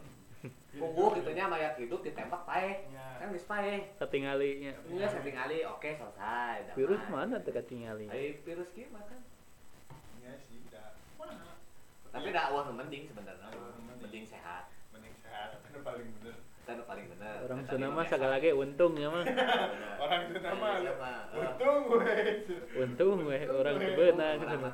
Punggu 0.72 1.20
gitu 1.20 1.30
nya 1.36 1.46
mayat 1.52 1.76
hidup 1.78 2.00
ditembak 2.02 2.48
pae. 2.48 2.88
Ya. 2.90 3.20
Kan 3.20 3.36
geus 3.36 3.46
pae. 3.46 3.92
ketinggalinya 4.00 4.72
Iya 4.88 5.06
setting 5.12 5.36
kali 5.36 5.68
oke 5.68 5.90
selesai. 5.92 6.72
damai. 6.72 6.78
virus 6.80 7.04
mana 7.12 7.36
teh 7.44 7.54
ketinggali 7.54 8.08
Ai 8.08 8.40
virus 8.42 8.72
kieu 8.72 8.88
mah 8.96 9.04
kan. 9.04 9.20
Iya 10.24 10.34
sih. 10.48 10.64
Mana? 11.20 11.60
Tapi 12.10 12.28
dah 12.32 12.56
wah 12.56 12.64
nu 12.66 12.74
mending 12.74 13.04
sebenarnya. 13.06 13.52
Mending. 13.52 14.00
Mending 14.02 14.26
sehat. 14.26 14.72
Mending 14.96 15.14
sehat, 15.20 15.60
itu 15.68 15.80
paling 15.84 16.08
bener. 16.24 16.36
Kan 16.62 16.78
paling 16.88 17.06
bener. 17.10 17.36
orang 17.46 17.60
Sunda 17.68 17.88
mah 17.90 18.06
segala 18.06 18.38
lagi 18.38 18.54
untung 18.56 18.94
ya 18.96 19.10
mah. 19.14 19.26
Orang 20.02 20.22
Indonesia 20.30 20.94
mah, 20.98 21.20
untung 21.36 21.78
gue. 21.90 22.16
untung 22.80 23.18
weh 23.28 23.44
orang 23.50 23.76
teu 23.78 23.92
beunang 23.98 24.38
orang 24.40 24.60
mah 24.62 24.74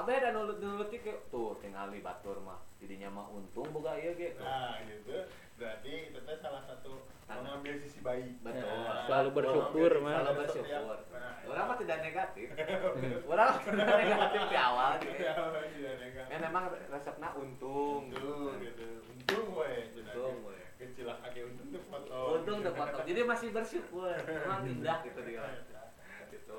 Kabeh 0.00 0.16
da 0.16 0.32
nulut-nulut 0.32 0.88
ke 0.88 1.12
tuh 1.28 1.60
tinggal 1.60 1.92
batur 2.00 2.40
mah. 2.40 2.56
Didinya 2.80 3.12
mah 3.12 3.28
untung 3.36 3.68
boga 3.68 4.00
ieu 4.00 4.16
ge. 4.16 4.32
tuh. 4.32 4.48
Nah, 4.48 4.80
gitu. 4.88 5.28
Berarti 5.60 6.08
itu 6.08 6.16
teh 6.24 6.36
salah 6.40 6.64
satu 6.64 7.04
mengambil 7.28 7.76
sisi 7.76 8.00
baik. 8.00 8.40
Betul. 8.40 8.64
Ya, 8.64 9.04
selalu 9.04 9.28
bersyukur, 9.36 9.92
Selalu 10.00 10.08
mah. 10.08 10.32
bersyukur. 10.40 10.96
Nah, 11.12 11.44
Orang 11.52 11.64
mah 11.68 11.76
tidak 11.76 11.98
negatif. 12.00 12.48
Orang 13.28 13.60
tidak 13.60 13.96
negatif 14.00 14.40
di 14.48 14.56
awal 14.56 14.90
gitu. 15.04 15.20
Ya, 15.20 15.32
tidak 15.68 15.96
negatif. 16.00 16.32
Kan 16.32 16.40
emang 16.48 16.64
resepnya 16.72 17.28
untung. 17.36 18.02
Untung 18.08 18.56
gitu. 18.56 18.88
Untung 19.04 19.46
we. 19.52 19.72
Untung, 20.00 20.36
we. 20.48 20.56
Kecil 20.80 21.12
kaki 21.12 21.40
untung 21.44 21.76
tuh 21.76 21.82
foto. 21.92 22.40
Untung 22.40 22.56
udah 22.64 22.72
potong. 22.72 23.04
Jadi 23.04 23.20
masih 23.28 23.48
bersyukur. 23.52 24.16
Emang 24.16 24.64
indah 24.64 25.04
gitu 25.04 25.20
dia. 25.28 25.44
Gitu. 26.32 26.56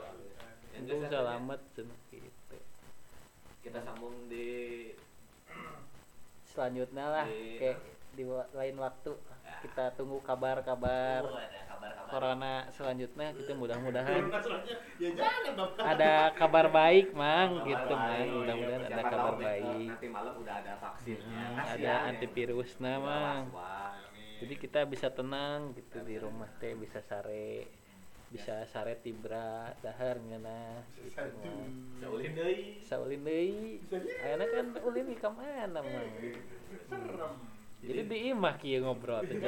Yang 0.78 0.84
untung 0.94 1.10
selamat 1.10 1.60
gitu 1.74 2.41
Kita 3.62 3.80
sambung 3.80 4.26
di 4.26 4.90
selanjutnya 6.44 7.06
lah 7.08 7.26
Di- 7.26 7.58
kayak 7.58 7.78
di 8.12 8.24
lain 8.28 8.76
waktu. 8.78 9.14
Ya. 9.42 9.58
kita 9.62 9.86
tunggu 9.94 10.18
kabar-kabar 10.22 11.22
Oh, 11.22 11.36
ada 11.36 11.62
kabar-kabar. 11.68 12.10
corona 12.10 12.54
selanjutnya. 12.72 13.30
Kita 13.36 13.52
mudah-mudahan 13.54 14.22
ya 14.98 15.28
ada 15.78 16.14
kabar 16.34 16.66
baik 16.68 17.14
mang. 17.14 17.62
Kabar 17.62 17.68
gitu 17.68 17.94
baik. 17.94 18.02
mang. 18.02 18.38
Mudah-mudahan 18.42 18.82
ada 18.86 19.04
kabar 19.04 19.34
baik. 19.38 19.90
Nanti 19.92 20.08
malam 20.10 20.34
udah 20.38 20.56
ada 20.56 20.74
vaksinnya. 20.78 21.46
Hmm, 21.52 21.56
ada 21.58 21.78
ya. 21.78 22.10
antivirusnya 22.10 22.94
mang. 22.98 23.44
jadi 24.42 24.54
kita 24.58 24.82
bisa 24.90 25.14
tenang 25.14 25.78
gitu 25.78 26.02
di 26.02 26.18
rumah 26.18 26.50
teh 26.58 26.74
bisa 26.74 26.98
sare 27.06 27.70
bisa 28.32 28.64
sare 28.66 28.96
tibra 28.98 29.76
dahar 29.80 30.16
ngana 30.18 30.80
gitu 30.98 31.52
Saulin 32.00 32.32
deui. 32.32 32.80
saulin 32.80 33.22
deui 33.22 33.78
ayeuna 34.18 34.46
kan 34.48 34.66
ulin 34.82 35.06
di 35.06 35.16
ka 35.16 35.28
mana 35.28 35.80
mang 35.80 36.08
Serem. 36.88 37.34
jadi 37.84 38.02
di 38.04 38.18
imah 38.32 38.56
kieu 38.56 38.80
ngobrol 38.80 39.20
teh 39.22 39.36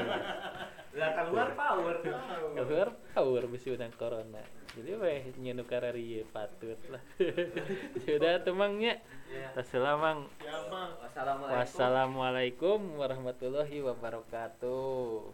Lah 0.93 1.09
keluar 1.17 1.57
power. 1.57 2.05
keluar 2.53 2.89
power 3.15 3.43
bisa 3.49 3.73
udang 3.73 3.89
corona 3.95 4.43
jadi 4.73 4.93
weh 4.93 5.21
nyenu 5.37 5.63
kararieu 5.63 6.21
patut 6.29 6.77
lah 6.87 7.01
sudah 7.99 8.41
temangnya 8.45 8.99
Ya. 9.33 9.49
Tassalamang 9.57 10.29
Ya, 10.37 10.53
Mang. 10.69 10.93
Wassalamualaikum. 11.01 11.57
Wassalamualaikum 11.57 12.79
warahmatullahi 13.01 13.81
wabarakatuh 13.81 15.33